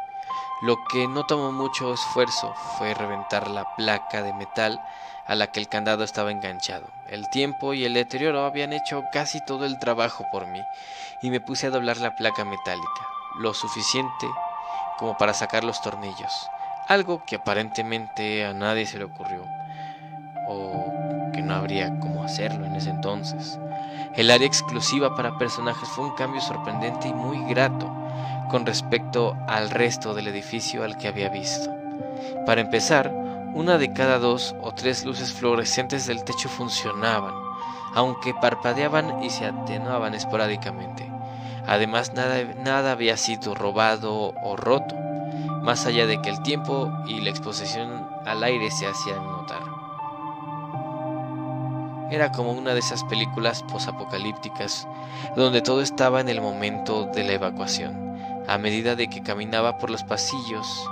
Lo 0.62 0.78
que 0.86 1.08
no 1.08 1.26
tomó 1.26 1.52
mucho 1.52 1.94
esfuerzo 1.94 2.54
fue 2.78 2.94
reventar 2.94 3.50
la 3.50 3.76
placa 3.76 4.24
de 4.24 4.34
metal 4.34 4.80
a 5.26 5.36
la 5.36 5.48
que 5.48 5.60
el 5.60 5.68
candado 5.68 6.04
estaba 6.04 6.32
enganchado. 6.32 6.88
El 7.08 7.30
tiempo 7.30 7.74
y 7.74 7.86
el 7.86 7.94
deterioro 7.94 8.46
habían 8.46 8.74
hecho 8.74 9.04
casi 9.12 9.44
todo 9.46 9.66
el 9.66 9.80
trabajo 9.80 10.26
por 10.32 10.48
mí 10.48 10.62
y 11.22 11.32
me 11.32 11.42
puse 11.42 11.68
a 11.68 11.70
doblar 11.70 11.98
la 11.98 12.16
placa 12.16 12.46
metálica, 12.46 13.08
lo 13.40 13.54
suficiente 13.54 14.28
como 14.98 15.18
para 15.18 15.34
sacar 15.34 15.64
los 15.64 15.82
tornillos, 15.82 16.50
algo 16.88 17.24
que 17.26 17.38
aparentemente 17.38 18.46
a 18.46 18.54
nadie 18.54 18.86
se 18.86 19.00
le 19.00 19.06
ocurrió 19.06 19.46
o 20.48 21.32
que 21.34 21.42
no 21.42 21.56
habría 21.56 22.00
cómo 22.00 22.24
hacerlo 22.24 22.66
en 22.66 22.76
ese 22.76 22.90
entonces. 22.90 23.58
El 24.16 24.30
área 24.30 24.48
exclusiva 24.48 25.16
para 25.16 25.38
personajes 25.38 25.90
fue 25.90 26.06
un 26.06 26.16
cambio 26.16 26.42
sorprendente 26.42 27.08
y 27.08 27.14
muy 27.14 27.44
grato 27.50 28.03
con 28.50 28.66
respecto 28.66 29.36
al 29.48 29.70
resto 29.70 30.14
del 30.14 30.28
edificio 30.28 30.84
al 30.84 30.98
que 30.98 31.08
había 31.08 31.30
visto. 31.30 31.70
Para 32.46 32.62
empezar, 32.62 33.12
una 33.54 33.78
de 33.78 33.94
cada 33.94 34.20
dos 34.20 34.56
o 34.62 34.74
tres 34.74 35.06
luces 35.06 35.32
fluorescentes 35.32 36.08
del 36.08 36.24
techo 36.24 36.50
funcionaban, 36.50 37.34
aunque 37.94 38.34
parpadeaban 38.34 39.24
y 39.24 39.30
se 39.30 39.46
atenuaban 39.46 40.14
esporádicamente. 40.16 41.10
Además, 41.68 42.14
nada, 42.14 42.44
nada 42.64 42.92
había 42.92 43.16
sido 43.16 43.54
robado 43.54 44.34
o 44.44 44.56
roto, 44.56 44.96
más 45.62 45.86
allá 45.86 46.06
de 46.08 46.22
que 46.22 46.30
el 46.30 46.42
tiempo 46.42 46.92
y 47.08 47.22
la 47.22 47.30
exposición 47.30 48.08
al 48.26 48.44
aire 48.44 48.70
se 48.72 48.88
hacían 48.88 49.24
notar. 49.24 49.62
Era 52.12 52.32
como 52.32 52.52
una 52.52 52.74
de 52.74 52.80
esas 52.80 53.04
películas 53.06 53.64
posapocalípticas 53.64 54.88
donde 55.36 55.62
todo 55.62 55.82
estaba 55.82 56.22
en 56.22 56.30
el 56.30 56.42
momento 56.42 57.06
de 57.06 57.24
la 57.24 57.34
evacuación. 57.34 58.03
A 58.48 58.58
medida 58.58 58.96
de 58.96 59.10
que 59.10 59.24
caminaba 59.24 59.78
por 59.78 59.90
los 59.90 60.04
pasillos, 60.04 60.90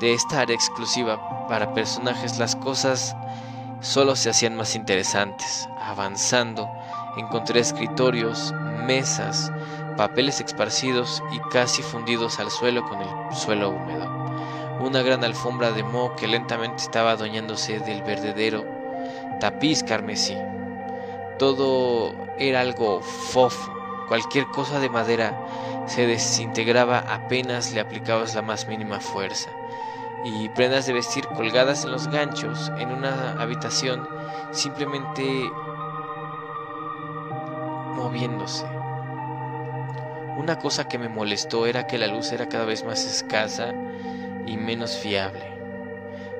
de 0.00 0.14
esta 0.14 0.40
área 0.40 0.54
exclusiva 0.54 1.46
para 1.48 1.74
personajes 1.74 2.38
las 2.38 2.56
cosas 2.56 3.14
solo 3.80 4.16
se 4.16 4.30
hacían 4.30 4.56
más 4.56 4.74
interesantes. 4.74 5.68
Avanzando, 5.78 6.68
encontré 7.16 7.60
escritorios, 7.60 8.54
mesas, 8.86 9.52
papeles 9.96 10.40
esparcidos 10.40 11.22
y 11.32 11.38
casi 11.50 11.82
fundidos 11.82 12.38
al 12.38 12.50
suelo 12.50 12.82
con 12.84 13.00
el 13.00 13.36
suelo 13.36 13.70
húmedo. 13.70 14.08
Una 14.80 15.02
gran 15.02 15.24
alfombra 15.24 15.72
de 15.72 15.82
moho 15.82 16.16
que 16.16 16.26
lentamente 16.26 16.82
estaba 16.82 17.12
adueñándose 17.12 17.80
del 17.80 18.02
verdadero 18.02 18.64
tapiz 19.40 19.82
carmesí. 19.82 20.36
Todo 21.38 22.14
era 22.38 22.60
algo 22.60 23.00
fofo, 23.00 23.72
cualquier 24.10 24.48
cosa 24.48 24.80
de 24.80 24.90
madera 24.90 25.40
se 25.86 26.04
desintegraba 26.04 26.98
apenas 26.98 27.72
le 27.72 27.78
aplicabas 27.78 28.34
la 28.34 28.42
más 28.42 28.66
mínima 28.66 28.98
fuerza, 28.98 29.52
y 30.24 30.48
prendas 30.48 30.84
de 30.86 30.94
vestir 30.94 31.28
colgadas 31.28 31.84
en 31.84 31.92
los 31.92 32.08
ganchos 32.08 32.72
en 32.76 32.90
una 32.90 33.40
habitación 33.40 34.08
simplemente 34.50 35.48
moviéndose. 37.94 38.66
Una 40.36 40.58
cosa 40.58 40.88
que 40.88 40.98
me 40.98 41.08
molestó 41.08 41.66
era 41.66 41.86
que 41.86 41.96
la 41.96 42.08
luz 42.08 42.32
era 42.32 42.48
cada 42.48 42.64
vez 42.64 42.82
más 42.82 43.06
escasa 43.06 43.72
y 44.44 44.56
menos 44.56 44.98
fiable. 44.98 45.46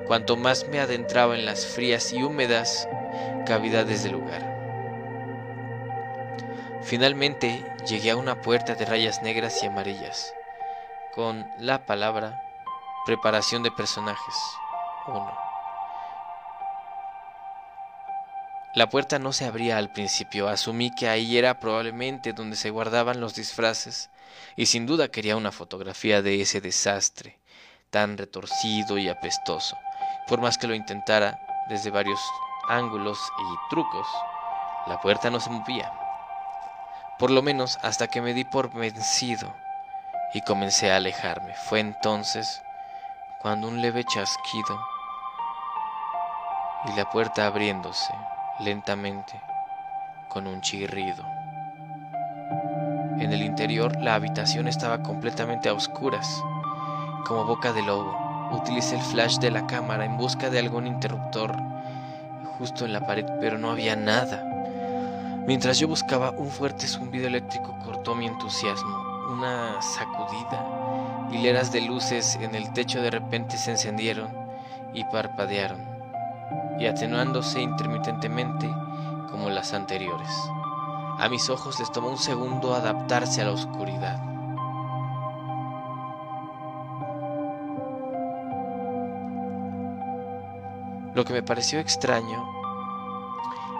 Cuanto 0.07 0.35
más 0.35 0.67
me 0.67 0.81
adentraba 0.81 1.35
en 1.35 1.45
las 1.45 1.65
frías 1.65 2.11
y 2.11 2.21
húmedas 2.21 2.89
cavidades 3.45 4.03
del 4.03 4.11
lugar. 4.11 4.50
Finalmente 6.83 7.63
llegué 7.87 8.11
a 8.11 8.17
una 8.17 8.41
puerta 8.41 8.75
de 8.75 8.85
rayas 8.85 9.21
negras 9.21 9.61
y 9.61 9.67
amarillas, 9.67 10.33
con 11.13 11.47
la 11.59 11.85
palabra 11.85 12.41
preparación 13.05 13.63
de 13.63 13.71
personajes 13.71 14.35
1. 15.07 15.37
La 18.73 18.89
puerta 18.89 19.19
no 19.19 19.31
se 19.31 19.45
abría 19.45 19.77
al 19.77 19.91
principio, 19.91 20.47
asumí 20.47 20.91
que 20.95 21.07
ahí 21.07 21.37
era 21.37 21.59
probablemente 21.59 22.33
donde 22.33 22.55
se 22.55 22.69
guardaban 22.69 23.19
los 23.19 23.35
disfraces, 23.35 24.09
y 24.55 24.65
sin 24.65 24.85
duda 24.85 25.09
quería 25.09 25.37
una 25.37 25.51
fotografía 25.51 26.21
de 26.21 26.41
ese 26.41 26.61
desastre, 26.61 27.37
tan 27.89 28.17
retorcido 28.17 28.97
y 28.97 29.07
apestoso. 29.07 29.77
Por 30.27 30.41
más 30.41 30.57
que 30.57 30.67
lo 30.67 30.73
intentara 30.73 31.37
desde 31.69 31.91
varios 31.91 32.19
ángulos 32.69 33.19
y 33.39 33.69
trucos, 33.69 34.07
la 34.87 34.99
puerta 34.99 35.29
no 35.29 35.39
se 35.39 35.49
movía. 35.49 36.00
Por 37.21 37.29
lo 37.29 37.43
menos 37.43 37.77
hasta 37.83 38.07
que 38.07 38.19
me 38.19 38.33
di 38.33 38.45
por 38.45 38.73
vencido 38.73 39.53
y 40.33 40.41
comencé 40.41 40.91
a 40.91 40.95
alejarme. 40.95 41.53
Fue 41.53 41.79
entonces 41.79 42.63
cuando 43.43 43.67
un 43.67 43.79
leve 43.79 44.03
chasquido 44.03 44.81
y 46.87 46.93
la 46.97 47.07
puerta 47.11 47.45
abriéndose 47.45 48.11
lentamente 48.59 49.39
con 50.29 50.47
un 50.47 50.61
chirrido. 50.61 51.23
En 53.19 53.31
el 53.31 53.43
interior 53.43 54.01
la 54.01 54.15
habitación 54.15 54.67
estaba 54.67 55.03
completamente 55.03 55.69
a 55.69 55.73
oscuras, 55.73 56.27
como 57.27 57.45
boca 57.45 57.71
de 57.71 57.83
lobo. 57.83 58.17
Utilicé 58.51 58.95
el 58.95 59.03
flash 59.03 59.37
de 59.37 59.51
la 59.51 59.67
cámara 59.67 60.05
en 60.05 60.17
busca 60.17 60.49
de 60.49 60.57
algún 60.57 60.87
interruptor 60.87 61.55
justo 62.57 62.83
en 62.83 62.93
la 62.93 63.05
pared, 63.05 63.27
pero 63.39 63.59
no 63.59 63.69
había 63.69 63.95
nada. 63.95 64.50
Mientras 65.47 65.79
yo 65.79 65.87
buscaba, 65.87 66.31
un 66.31 66.49
fuerte 66.49 66.87
zumbido 66.87 67.25
eléctrico 67.27 67.75
cortó 67.83 68.13
mi 68.13 68.27
entusiasmo. 68.27 69.25
Una 69.31 69.81
sacudida. 69.81 71.29
Hileras 71.31 71.71
de 71.71 71.81
luces 71.81 72.37
en 72.41 72.53
el 72.53 72.71
techo 72.73 73.01
de 73.01 73.09
repente 73.09 73.57
se 73.57 73.71
encendieron 73.71 74.29
y 74.93 75.03
parpadearon 75.05 75.79
y 76.79 76.85
atenuándose 76.85 77.61
intermitentemente 77.61 78.67
como 79.29 79.49
las 79.49 79.73
anteriores. 79.73 80.29
A 81.17 81.27
mis 81.29 81.49
ojos 81.49 81.79
les 81.79 81.91
tomó 81.91 82.09
un 82.09 82.17
segundo 82.17 82.75
adaptarse 82.75 83.41
a 83.41 83.45
la 83.45 83.51
oscuridad. 83.51 84.21
Lo 91.13 91.25
que 91.25 91.33
me 91.33 91.43
pareció 91.43 91.79
extraño 91.79 92.60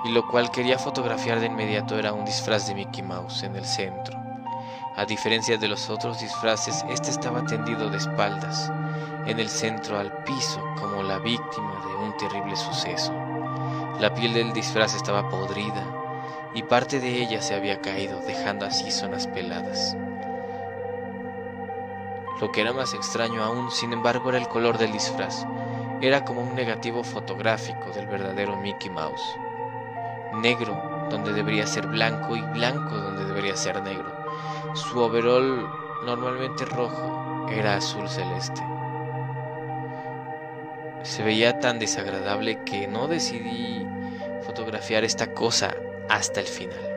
y 0.03 0.09
lo 0.09 0.25
cual 0.27 0.51
quería 0.51 0.79
fotografiar 0.79 1.39
de 1.39 1.45
inmediato 1.45 1.97
era 1.97 2.13
un 2.13 2.25
disfraz 2.25 2.67
de 2.67 2.75
Mickey 2.75 3.03
Mouse 3.03 3.43
en 3.43 3.55
el 3.55 3.65
centro. 3.65 4.19
A 4.95 5.05
diferencia 5.05 5.57
de 5.57 5.67
los 5.67 5.89
otros 5.89 6.19
disfraces, 6.19 6.83
este 6.89 7.11
estaba 7.11 7.45
tendido 7.45 7.89
de 7.89 7.97
espaldas, 7.97 8.71
en 9.25 9.39
el 9.39 9.49
centro 9.49 9.97
al 9.97 10.11
piso, 10.23 10.61
como 10.79 11.03
la 11.03 11.19
víctima 11.19 11.73
de 11.85 11.95
un 11.95 12.17
terrible 12.17 12.55
suceso. 12.55 13.13
La 13.99 14.13
piel 14.13 14.33
del 14.33 14.51
disfraz 14.51 14.95
estaba 14.95 15.29
podrida 15.29 15.85
y 16.53 16.63
parte 16.63 16.99
de 16.99 17.21
ella 17.21 17.41
se 17.41 17.55
había 17.55 17.79
caído, 17.79 18.19
dejando 18.21 18.65
así 18.65 18.91
zonas 18.91 19.27
peladas. 19.27 19.95
Lo 22.41 22.51
que 22.51 22.61
era 22.61 22.73
más 22.73 22.93
extraño 22.95 23.43
aún, 23.43 23.69
sin 23.69 23.93
embargo, 23.93 24.29
era 24.29 24.39
el 24.39 24.47
color 24.47 24.79
del 24.79 24.91
disfraz. 24.91 25.45
Era 26.01 26.25
como 26.25 26.41
un 26.41 26.55
negativo 26.55 27.03
fotográfico 27.03 27.91
del 27.91 28.07
verdadero 28.07 28.57
Mickey 28.57 28.89
Mouse. 28.89 29.37
Negro 30.33 31.07
donde 31.09 31.33
debería 31.33 31.67
ser 31.67 31.87
blanco 31.87 32.35
y 32.35 32.41
blanco 32.41 32.95
donde 32.95 33.25
debería 33.25 33.55
ser 33.55 33.81
negro. 33.83 34.25
Su 34.73 34.99
overall, 34.99 35.67
normalmente 36.05 36.65
rojo, 36.65 37.47
era 37.49 37.75
azul 37.75 38.09
celeste. 38.09 38.61
Se 41.03 41.23
veía 41.23 41.59
tan 41.59 41.79
desagradable 41.79 42.63
que 42.63 42.87
no 42.87 43.07
decidí 43.07 43.85
fotografiar 44.43 45.03
esta 45.03 45.33
cosa 45.33 45.75
hasta 46.07 46.39
el 46.39 46.47
final. 46.47 46.91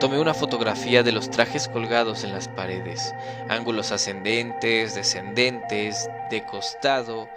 Tomé 0.00 0.18
una 0.18 0.32
fotografía 0.32 1.02
de 1.02 1.12
los 1.12 1.30
trajes 1.30 1.68
colgados 1.68 2.24
en 2.24 2.32
las 2.32 2.48
paredes, 2.48 3.14
ángulos 3.50 3.92
ascendentes, 3.92 4.94
descendentes, 4.94 6.08
de 6.30 6.42
costado, 6.46 7.28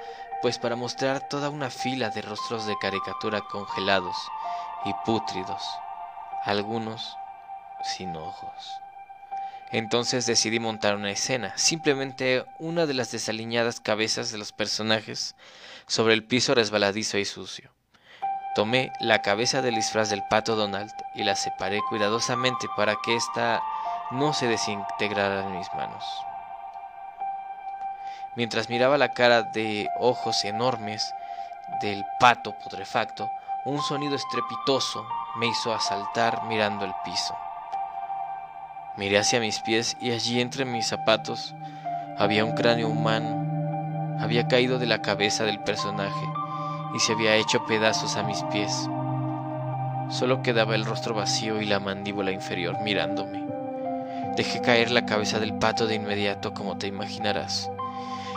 pues 0.43 0.59
para 0.59 0.75
mostrar 0.75 1.29
toda 1.29 1.49
una 1.49 1.69
fila 1.69 2.09
de 2.09 2.21
rostros 2.21 2.65
de 2.65 2.77
caricatura 2.77 3.39
congelados 3.49 4.17
y 4.83 4.93
pútridos, 5.05 5.63
algunos 6.43 7.15
sin 7.81 8.13
ojos. 8.17 8.53
Entonces 9.71 10.25
decidí 10.25 10.59
montar 10.59 10.97
una 10.97 11.11
escena, 11.11 11.57
simplemente 11.57 12.43
una 12.59 12.85
de 12.85 12.93
las 12.93 13.09
desaliñadas 13.09 13.79
cabezas 13.79 14.33
de 14.33 14.37
los 14.37 14.51
personajes 14.51 15.37
sobre 15.87 16.13
el 16.13 16.25
piso 16.25 16.53
resbaladizo 16.53 17.17
y 17.17 17.23
sucio. 17.23 17.71
Tomé 18.53 18.91
la 18.99 19.21
cabeza 19.21 19.61
del 19.61 19.75
disfraz 19.75 20.09
del 20.09 20.23
pato 20.29 20.57
Donald 20.57 20.91
y 21.15 21.23
la 21.23 21.37
separé 21.37 21.79
cuidadosamente 21.87 22.67
para 22.75 22.97
que 23.01 23.15
ésta 23.15 23.63
no 24.11 24.33
se 24.33 24.47
desintegrara 24.47 25.45
en 25.45 25.57
mis 25.57 25.73
manos. 25.73 26.03
Mientras 28.35 28.69
miraba 28.69 28.97
la 28.97 29.09
cara 29.09 29.43
de 29.43 29.87
ojos 29.99 30.43
enormes 30.43 31.13
del 31.81 32.03
pato 32.19 32.57
putrefacto, 32.57 33.29
un 33.65 33.79
sonido 33.81 34.15
estrepitoso 34.15 35.05
me 35.37 35.47
hizo 35.47 35.73
asaltar 35.73 36.43
mirando 36.45 36.83
el 36.83 36.93
piso. 37.05 37.35
Miré 38.97 39.19
hacia 39.19 39.39
mis 39.39 39.59
pies 39.59 39.95
y 40.01 40.11
allí 40.11 40.41
entre 40.41 40.65
mis 40.65 40.87
zapatos 40.87 41.53
había 42.17 42.43
un 42.43 42.53
cráneo 42.53 42.89
humano. 42.89 44.17
Había 44.19 44.47
caído 44.47 44.79
de 44.79 44.85
la 44.87 45.01
cabeza 45.01 45.43
del 45.43 45.59
personaje 45.59 46.25
y 46.95 46.99
se 46.99 47.13
había 47.13 47.35
hecho 47.35 47.65
pedazos 47.65 48.15
a 48.15 48.23
mis 48.23 48.41
pies. 48.51 48.71
Solo 50.09 50.41
quedaba 50.41 50.75
el 50.75 50.85
rostro 50.85 51.13
vacío 51.13 51.61
y 51.61 51.65
la 51.65 51.79
mandíbula 51.79 52.31
inferior 52.31 52.81
mirándome. 52.81 53.43
Dejé 54.35 54.61
caer 54.61 54.91
la 54.91 55.05
cabeza 55.05 55.39
del 55.39 55.53
pato 55.53 55.87
de 55.87 55.95
inmediato, 55.95 56.53
como 56.53 56.77
te 56.77 56.87
imaginarás, 56.87 57.69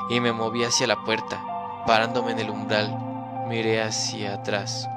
y 0.09 0.21
me 0.21 0.33
moví 0.33 0.65
hacia 0.65 0.87
la 0.87 0.97
puerta. 1.05 1.43
Parándome 1.87 2.33
en 2.33 2.41
el 2.41 2.51
umbral, 2.51 2.97
miré 3.49 3.83
hacia 3.83 4.35
atrás, 4.35 4.89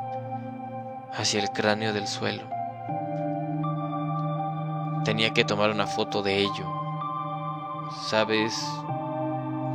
hacia 1.14 1.40
el 1.40 1.49
cráneo 1.52 1.94
del 1.94 2.07
suelo. 2.07 2.44
Tenía 5.06 5.34
que 5.34 5.45
tomar 5.45 5.69
una 5.72 5.88
foto 5.88 6.22
de 6.22 6.40
ello. 6.40 6.65
¿Sabes? 8.07 8.53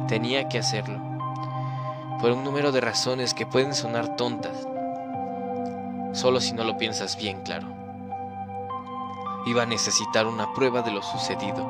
Tenía 0.08 0.48
que 0.48 0.58
hacerlo. 0.58 1.00
Por 2.20 2.32
un 2.32 2.44
número 2.44 2.72
de 2.72 2.80
razones 2.80 3.34
que 3.34 3.46
pueden 3.46 3.74
sonar 3.74 4.16
tontas. 4.16 4.66
Solo 6.12 6.40
si 6.40 6.52
no 6.52 6.64
lo 6.64 6.78
piensas 6.78 7.16
bien, 7.16 7.42
claro. 7.42 7.66
Iba 9.46 9.62
a 9.62 9.66
necesitar 9.66 10.26
una 10.26 10.52
prueba 10.52 10.82
de 10.82 10.92
lo 10.92 11.02
sucedido, 11.02 11.68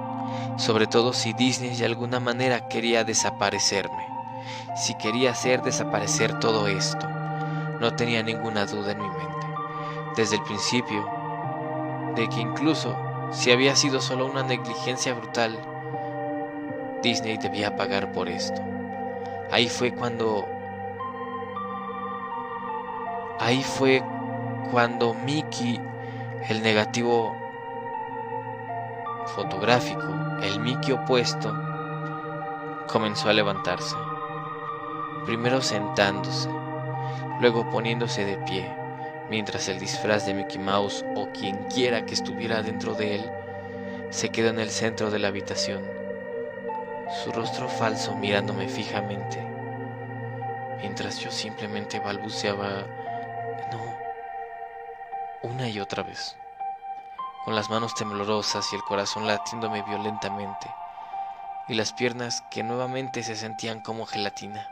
sobre 0.56 0.86
todo 0.86 1.12
si 1.12 1.32
Disney 1.32 1.76
de 1.76 1.84
alguna 1.84 2.20
manera 2.20 2.68
quería 2.68 3.04
desaparecerme, 3.04 4.06
si 4.76 4.94
quería 4.94 5.30
hacer 5.30 5.62
desaparecer 5.62 6.38
todo 6.38 6.66
esto. 6.68 7.08
No 7.80 7.94
tenía 7.94 8.22
ninguna 8.22 8.66
duda 8.66 8.92
en 8.92 8.98
mi 8.98 9.08
mente, 9.08 9.46
desde 10.16 10.36
el 10.36 10.42
principio, 10.42 11.08
de 12.14 12.28
que 12.28 12.40
incluso 12.40 12.96
si 13.32 13.50
había 13.50 13.74
sido 13.74 14.00
solo 14.00 14.26
una 14.26 14.42
negligencia 14.42 15.12
brutal, 15.14 15.58
Disney 17.02 17.36
debía 17.36 17.76
pagar 17.76 18.12
por 18.12 18.28
esto. 18.28 18.60
Ahí 19.50 19.68
fue 19.68 19.92
cuando... 19.92 20.48
Ahí 23.40 23.62
fue 23.62 24.02
cuando 24.70 25.12
Mickey, 25.12 25.80
el 26.48 26.62
negativo 26.62 27.36
fotográfico, 29.26 30.38
el 30.42 30.60
Mickey 30.60 30.92
opuesto, 30.92 31.52
comenzó 32.88 33.28
a 33.28 33.32
levantarse. 33.32 33.96
Primero 35.24 35.62
sentándose, 35.62 36.48
luego 37.40 37.70
poniéndose 37.70 38.24
de 38.24 38.36
pie, 38.38 38.70
mientras 39.30 39.68
el 39.68 39.78
disfraz 39.78 40.26
de 40.26 40.34
Mickey 40.34 40.58
Mouse 40.58 41.04
o 41.14 41.28
quien 41.32 41.56
quiera 41.64 42.04
que 42.04 42.14
estuviera 42.14 42.62
dentro 42.62 42.94
de 42.94 43.16
él 43.16 43.30
se 44.10 44.28
quedó 44.28 44.50
en 44.50 44.60
el 44.60 44.70
centro 44.70 45.10
de 45.10 45.18
la 45.18 45.28
habitación, 45.28 45.82
su 47.24 47.32
rostro 47.32 47.68
falso 47.68 48.14
mirándome 48.16 48.68
fijamente, 48.68 49.44
mientras 50.78 51.18
yo 51.18 51.32
simplemente 51.32 51.98
balbuceaba 51.98 52.86
no 53.72 53.98
una 55.42 55.68
y 55.68 55.80
otra 55.80 56.04
vez, 56.04 56.36
con 57.44 57.54
las 57.54 57.68
manos 57.68 57.94
temblorosas 57.94 58.72
y 58.72 58.76
el 58.76 58.84
corazón 58.84 59.26
latiéndome 59.26 59.82
violentamente, 59.82 60.74
y 61.68 61.74
las 61.74 61.92
piernas 61.92 62.40
que 62.40 62.62
nuevamente 62.62 63.22
se 63.22 63.36
sentían 63.36 63.80
como 63.80 64.06
gelatina. 64.06 64.68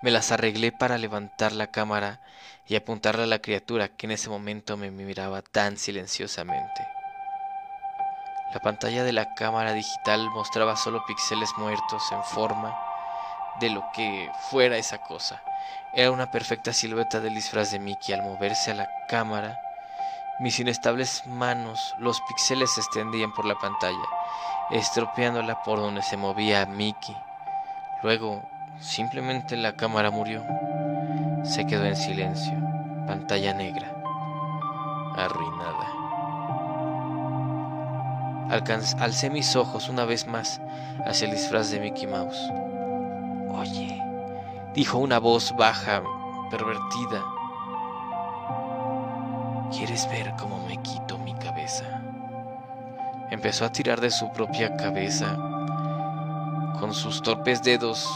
Me 0.00 0.10
las 0.10 0.32
arreglé 0.32 0.72
para 0.72 0.98
levantar 0.98 1.52
la 1.52 1.68
cámara 1.68 2.18
y 2.66 2.74
apuntarla 2.74 3.24
a 3.24 3.26
la 3.26 3.42
criatura 3.42 3.88
que 3.88 4.06
en 4.06 4.12
ese 4.12 4.30
momento 4.30 4.76
me 4.76 4.90
miraba 4.90 5.42
tan 5.42 5.76
silenciosamente. 5.76 6.86
La 8.52 8.58
pantalla 8.60 9.04
de 9.04 9.12
la 9.12 9.32
cámara 9.34 9.72
digital 9.74 10.28
mostraba 10.30 10.74
solo 10.76 11.06
píxeles 11.06 11.56
muertos 11.56 12.10
en 12.10 12.24
forma 12.24 12.74
de 13.60 13.70
lo 13.70 13.82
que 13.92 14.28
fuera 14.50 14.76
esa 14.76 14.98
cosa. 14.98 15.40
Era 15.94 16.10
una 16.10 16.26
perfecta 16.26 16.72
silueta 16.72 17.20
del 17.20 17.34
disfraz 17.34 17.70
de 17.70 17.78
Mickey 17.78 18.12
al 18.12 18.22
moverse 18.22 18.72
a 18.72 18.74
la 18.74 18.88
cámara. 19.06 19.69
Mis 20.40 20.58
inestables 20.58 21.26
manos, 21.26 21.94
los 21.98 22.20
píxeles 22.22 22.70
se 22.72 22.80
extendían 22.80 23.32
por 23.32 23.44
la 23.44 23.54
pantalla, 23.56 24.08
estropeándola 24.70 25.62
por 25.62 25.78
donde 25.78 26.02
se 26.02 26.16
movía 26.16 26.66
Mickey. 26.66 27.16
Luego 28.02 28.42
Simplemente 28.80 29.58
la 29.58 29.76
cámara 29.76 30.10
murió. 30.10 30.42
Se 31.44 31.66
quedó 31.66 31.84
en 31.84 31.96
silencio. 31.96 32.54
Pantalla 33.06 33.52
negra. 33.52 33.94
Arruinada. 35.16 35.86
alcé 38.98 39.28
mis 39.28 39.54
ojos 39.54 39.90
una 39.90 40.06
vez 40.06 40.26
más 40.26 40.62
hacia 41.04 41.26
el 41.26 41.32
disfraz 41.32 41.70
de 41.70 41.80
Mickey 41.80 42.06
Mouse. 42.06 42.40
Oye, 43.50 44.02
dijo 44.74 44.96
una 44.96 45.18
voz 45.18 45.54
baja, 45.56 46.02
pervertida. 46.50 47.22
¿Quieres 49.70 50.08
ver 50.10 50.34
cómo 50.38 50.58
me 50.66 50.76
quito 50.82 51.16
mi 51.18 51.32
cabeza? 51.34 51.84
Empezó 53.30 53.64
a 53.64 53.70
tirar 53.70 54.00
de 54.00 54.10
su 54.10 54.32
propia 54.32 54.76
cabeza. 54.76 55.36
Con 56.80 56.92
sus 56.92 57.22
torpes 57.22 57.62
dedos 57.62 58.08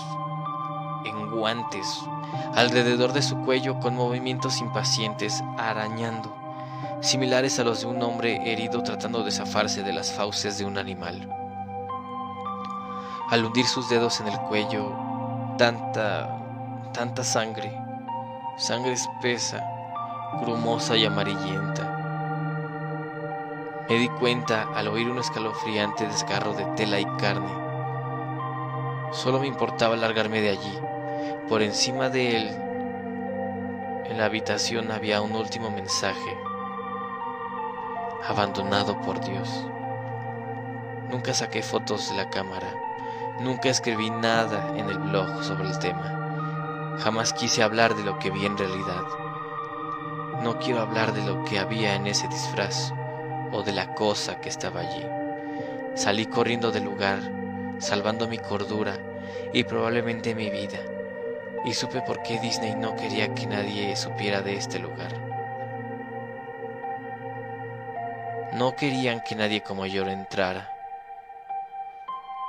en 1.06 1.30
guantes 1.30 1.86
alrededor 2.54 3.12
de 3.12 3.22
su 3.22 3.36
cuello 3.44 3.78
con 3.78 3.94
movimientos 3.94 4.60
impacientes 4.60 5.42
arañando, 5.56 6.34
similares 7.00 7.58
a 7.58 7.64
los 7.64 7.82
de 7.82 7.86
un 7.86 8.02
hombre 8.02 8.52
herido 8.52 8.82
tratando 8.82 9.22
de 9.22 9.30
zafarse 9.30 9.82
de 9.82 9.92
las 9.92 10.12
fauces 10.12 10.58
de 10.58 10.64
un 10.64 10.78
animal. 10.78 11.28
Al 13.30 13.44
hundir 13.44 13.66
sus 13.66 13.88
dedos 13.88 14.20
en 14.20 14.28
el 14.28 14.38
cuello, 14.40 14.92
tanta, 15.56 16.36
tanta 16.92 17.22
sangre, 17.22 17.76
sangre 18.58 18.92
espesa, 18.92 19.73
grumosa 20.34 20.96
y 20.96 21.04
amarillenta. 21.04 21.90
Me 23.88 23.96
di 23.96 24.08
cuenta 24.08 24.68
al 24.74 24.88
oír 24.88 25.10
un 25.10 25.18
escalofriante 25.18 26.06
desgarro 26.06 26.54
de 26.54 26.64
tela 26.76 27.00
y 27.00 27.06
carne. 27.18 27.52
Solo 29.12 29.40
me 29.40 29.46
importaba 29.46 29.96
largarme 29.96 30.40
de 30.40 30.50
allí 30.50 30.78
por 31.48 31.62
encima 31.62 32.08
de 32.08 32.36
él, 32.36 32.48
en 34.06 34.16
la 34.16 34.24
habitación 34.24 34.90
había 34.90 35.20
un 35.20 35.32
último 35.32 35.70
mensaje, 35.70 36.38
abandonado 38.26 38.98
por 39.02 39.20
Dios. 39.20 39.66
Nunca 41.10 41.34
saqué 41.34 41.62
fotos 41.62 42.08
de 42.08 42.16
la 42.16 42.30
cámara, 42.30 42.72
nunca 43.40 43.68
escribí 43.68 44.08
nada 44.08 44.72
en 44.76 44.88
el 44.88 44.98
blog 44.98 45.44
sobre 45.44 45.68
el 45.68 45.78
tema, 45.78 46.96
jamás 47.00 47.34
quise 47.34 47.62
hablar 47.62 47.94
de 47.94 48.04
lo 48.04 48.18
que 48.18 48.30
vi 48.30 48.46
en 48.46 48.56
realidad. 48.56 49.23
No 50.42 50.58
quiero 50.58 50.80
hablar 50.80 51.12
de 51.12 51.22
lo 51.22 51.44
que 51.44 51.58
había 51.58 51.94
en 51.94 52.06
ese 52.06 52.28
disfraz 52.28 52.92
o 53.52 53.62
de 53.62 53.72
la 53.72 53.94
cosa 53.94 54.40
que 54.40 54.48
estaba 54.48 54.80
allí. 54.80 55.06
Salí 55.94 56.26
corriendo 56.26 56.72
del 56.72 56.84
lugar, 56.84 57.20
salvando 57.78 58.28
mi 58.28 58.38
cordura 58.38 58.98
y 59.52 59.64
probablemente 59.64 60.34
mi 60.34 60.50
vida 60.50 60.80
y 61.64 61.72
supe 61.72 62.02
por 62.02 62.22
qué 62.22 62.38
Disney 62.38 62.74
no 62.74 62.94
quería 62.94 63.34
que 63.34 63.46
nadie 63.46 63.96
supiera 63.96 64.42
de 64.42 64.56
este 64.56 64.78
lugar. 64.78 65.12
No 68.52 68.76
querían 68.76 69.20
que 69.22 69.34
nadie 69.34 69.62
como 69.62 69.86
yo 69.86 70.06
entrara. 70.06 70.70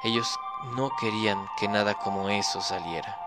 Ellos 0.04 0.38
no 0.76 0.92
querían 1.00 1.48
que 1.58 1.68
nada 1.68 1.96
como 1.96 2.30
eso 2.30 2.62
saliera. 2.62 3.25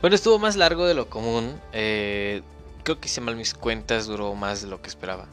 Bueno, 0.00 0.16
estuvo 0.16 0.38
más 0.38 0.56
largo 0.56 0.86
de 0.86 0.94
lo 0.94 1.08
común. 1.08 1.60
Eh, 1.72 2.42
creo 2.82 3.00
que 3.00 3.08
hice 3.08 3.20
mal 3.20 3.36
mis 3.36 3.54
cuentas, 3.54 4.06
duró 4.06 4.34
más 4.34 4.62
de 4.62 4.68
lo 4.68 4.80
que 4.80 4.88
esperaba. 4.88 5.26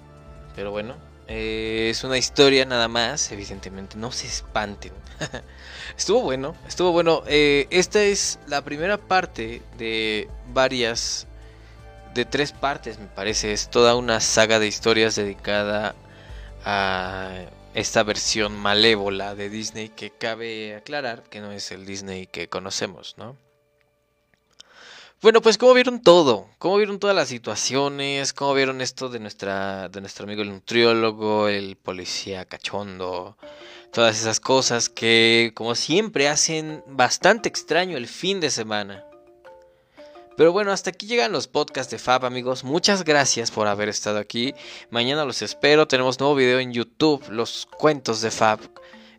Pero 0.56 0.72
bueno, 0.72 0.96
eh, 1.28 1.90
es 1.92 2.04
una 2.04 2.18
historia 2.18 2.66
nada 2.66 2.88
más, 2.88 3.32
evidentemente, 3.32 3.98
no 3.98 4.12
se 4.12 4.28
espanten. 4.28 4.94
estuvo 5.98 6.22
bueno, 6.22 6.56
estuvo 6.68 6.92
bueno. 6.92 7.24
Eh, 7.28 7.68
esta 7.70 8.02
es 8.04 8.40
la 8.48 8.64
primera 8.64 8.98
parte 8.98 9.62
de 9.78 10.30
varias, 10.54 11.28
de 12.14 12.26
tres 12.26 12.52
partes 12.52 13.00
me 13.00 13.08
parece. 13.08 13.54
Es 13.54 13.70
toda 13.70 13.96
una 13.96 14.20
saga 14.22 14.60
de 14.60 14.68
historias 14.68 15.16
dedicada 15.16 15.96
a 16.66 17.46
esta 17.74 18.04
versión 18.04 18.58
malévola 18.58 19.36
de 19.36 19.50
Disney 19.50 19.90
que 19.90 20.10
cabe 20.10 20.76
aclarar 20.76 21.24
que 21.24 21.42
no 21.42 21.52
es 21.52 21.72
el 21.72 21.86
Disney 21.86 22.28
que 22.28 22.50
conocemos, 22.50 23.16
¿no? 23.18 23.36
Bueno, 25.20 25.42
pues 25.42 25.58
cómo 25.58 25.74
vieron 25.74 26.04
todo, 26.04 26.48
cómo 26.60 26.78
vieron 26.78 27.00
todas 27.00 27.16
las 27.16 27.30
situaciones, 27.30 28.34
cómo 28.34 28.54
vieron 28.54 28.82
esto 28.82 29.10
de 29.10 29.20
nuestra 29.20 29.90
de 29.90 30.00
nuestro 30.00 30.26
amigo 30.26 30.44
el 30.44 30.52
nutriólogo, 30.52 31.48
el 31.48 31.76
policía 31.76 32.46
cachondo, 32.46 33.36
todas 33.92 34.22
esas 34.22 34.40
cosas 34.40 34.90
que 34.90 35.54
como 35.56 35.74
siempre 35.74 36.30
hacen 36.30 36.84
bastante 36.86 37.50
extraño 37.50 37.98
el 37.98 38.06
fin 38.06 38.40
de 38.40 38.52
semana. 38.52 39.06
Pero 40.38 40.52
bueno, 40.52 40.72
hasta 40.72 40.92
aquí 40.92 41.08
llegan 41.08 41.32
los 41.32 41.48
podcasts 41.48 41.90
de 41.90 41.98
Fab, 41.98 42.24
amigos. 42.24 42.64
Muchas 42.64 43.04
gracias 43.04 43.50
por 43.50 43.66
haber 43.66 43.90
estado 43.90 44.20
aquí. 44.20 44.54
Mañana 44.92 45.26
los 45.26 45.42
espero. 45.42 45.88
Tenemos 45.88 46.20
nuevo 46.20 46.36
video 46.36 46.60
en 46.60 46.74
YouTube, 46.74 47.28
los 47.32 47.66
cuentos 47.66 48.22
de 48.22 48.30
Fab. 48.30 48.60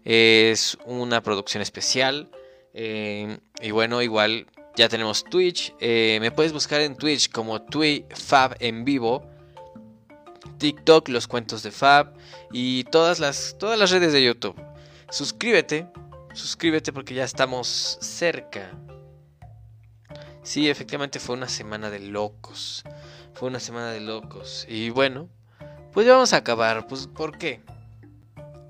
Es 0.05 0.79
una 0.85 1.25
producción 1.25 1.61
especial. 1.61 2.31
Eh, 2.73 3.39
y 3.61 3.73
bueno, 3.73 4.01
igual 4.01 4.47
ya 4.79 4.89
tenemos 4.89 5.25
Twitch. 5.25 5.75
Eh, 5.81 6.19
me 6.21 6.31
puedes 6.31 6.53
buscar 6.53 6.81
en 6.81 6.97
Twitch 6.97 7.31
como 7.31 7.61
Fab 8.15 8.57
en 8.61 8.85
vivo. 8.85 9.29
TikTok, 10.59 11.09
los 11.09 11.27
cuentos 11.27 11.63
de 11.63 11.73
Fab. 11.73 12.15
Y 12.53 12.85
todas 12.85 13.19
las, 13.19 13.57
todas 13.59 13.79
las 13.79 13.91
redes 13.91 14.13
de 14.13 14.25
YouTube. 14.25 14.55
Suscríbete. 15.11 15.89
Suscríbete 16.33 16.93
porque 16.93 17.15
ya 17.15 17.25
estamos 17.25 17.99
cerca 18.01 18.71
Sí, 20.49 20.71
efectivamente 20.71 21.19
fue 21.19 21.37
una 21.37 21.49
semana 21.49 21.91
de 21.91 21.99
locos. 21.99 22.83
Fue 23.35 23.49
una 23.49 23.61
semana 23.61 23.91
de 23.91 24.01
locos. 24.01 24.65
Y 24.67 24.89
bueno, 24.89 25.29
pues 25.93 26.07
ya 26.07 26.15
vamos 26.15 26.33
a 26.33 26.39
acabar. 26.39 26.87
Pues, 26.87 27.07
¿por 27.07 27.37
qué? 27.37 27.61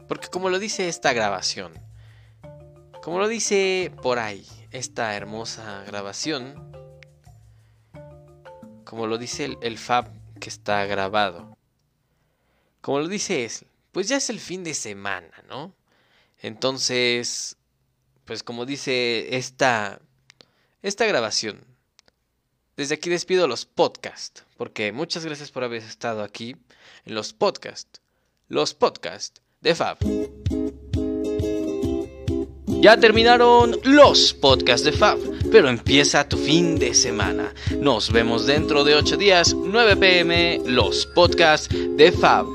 Porque 0.08 0.26
como 0.26 0.48
lo 0.50 0.58
dice 0.58 0.88
esta 0.88 1.12
grabación, 1.12 1.72
como 3.00 3.20
lo 3.20 3.28
dice 3.28 3.92
por 4.02 4.18
ahí, 4.18 4.44
esta 4.70 5.14
hermosa 5.14 5.82
grabación, 5.84 6.72
como 8.84 9.06
lo 9.06 9.18
dice 9.18 9.56
el, 9.60 9.78
Fab 9.78 10.10
que 10.40 10.48
está 10.48 10.84
grabado, 10.86 11.56
como 12.80 13.00
lo 13.00 13.08
dice 13.08 13.44
es, 13.44 13.64
pues 13.92 14.08
ya 14.08 14.16
es 14.16 14.30
el 14.30 14.40
fin 14.40 14.64
de 14.64 14.74
semana, 14.74 15.42
¿no? 15.48 15.74
Entonces, 16.40 17.56
pues 18.24 18.42
como 18.42 18.66
dice 18.66 19.36
esta 19.36 20.00
esta 20.82 21.06
grabación. 21.06 21.64
Desde 22.76 22.94
aquí 22.94 23.10
despido 23.10 23.48
los 23.48 23.66
podcasts, 23.66 24.44
porque 24.56 24.92
muchas 24.92 25.24
gracias 25.24 25.50
por 25.50 25.64
haber 25.64 25.82
estado 25.82 26.22
aquí 26.22 26.54
en 27.04 27.14
los 27.14 27.32
podcasts. 27.32 28.00
Los 28.48 28.74
podcasts 28.74 29.42
de 29.60 29.74
Fab. 29.74 29.98
Ya 32.80 32.96
terminaron 32.96 33.76
los 33.82 34.32
podcasts 34.34 34.84
de 34.84 34.92
Fab, 34.92 35.18
pero 35.50 35.68
empieza 35.68 36.28
tu 36.28 36.36
fin 36.36 36.78
de 36.78 36.94
semana. 36.94 37.52
Nos 37.80 38.12
vemos 38.12 38.46
dentro 38.46 38.84
de 38.84 38.94
8 38.94 39.16
días, 39.16 39.52
9 39.52 39.96
pm, 39.96 40.60
los 40.64 41.04
podcasts 41.06 41.68
de 41.96 42.12
Fab. 42.12 42.46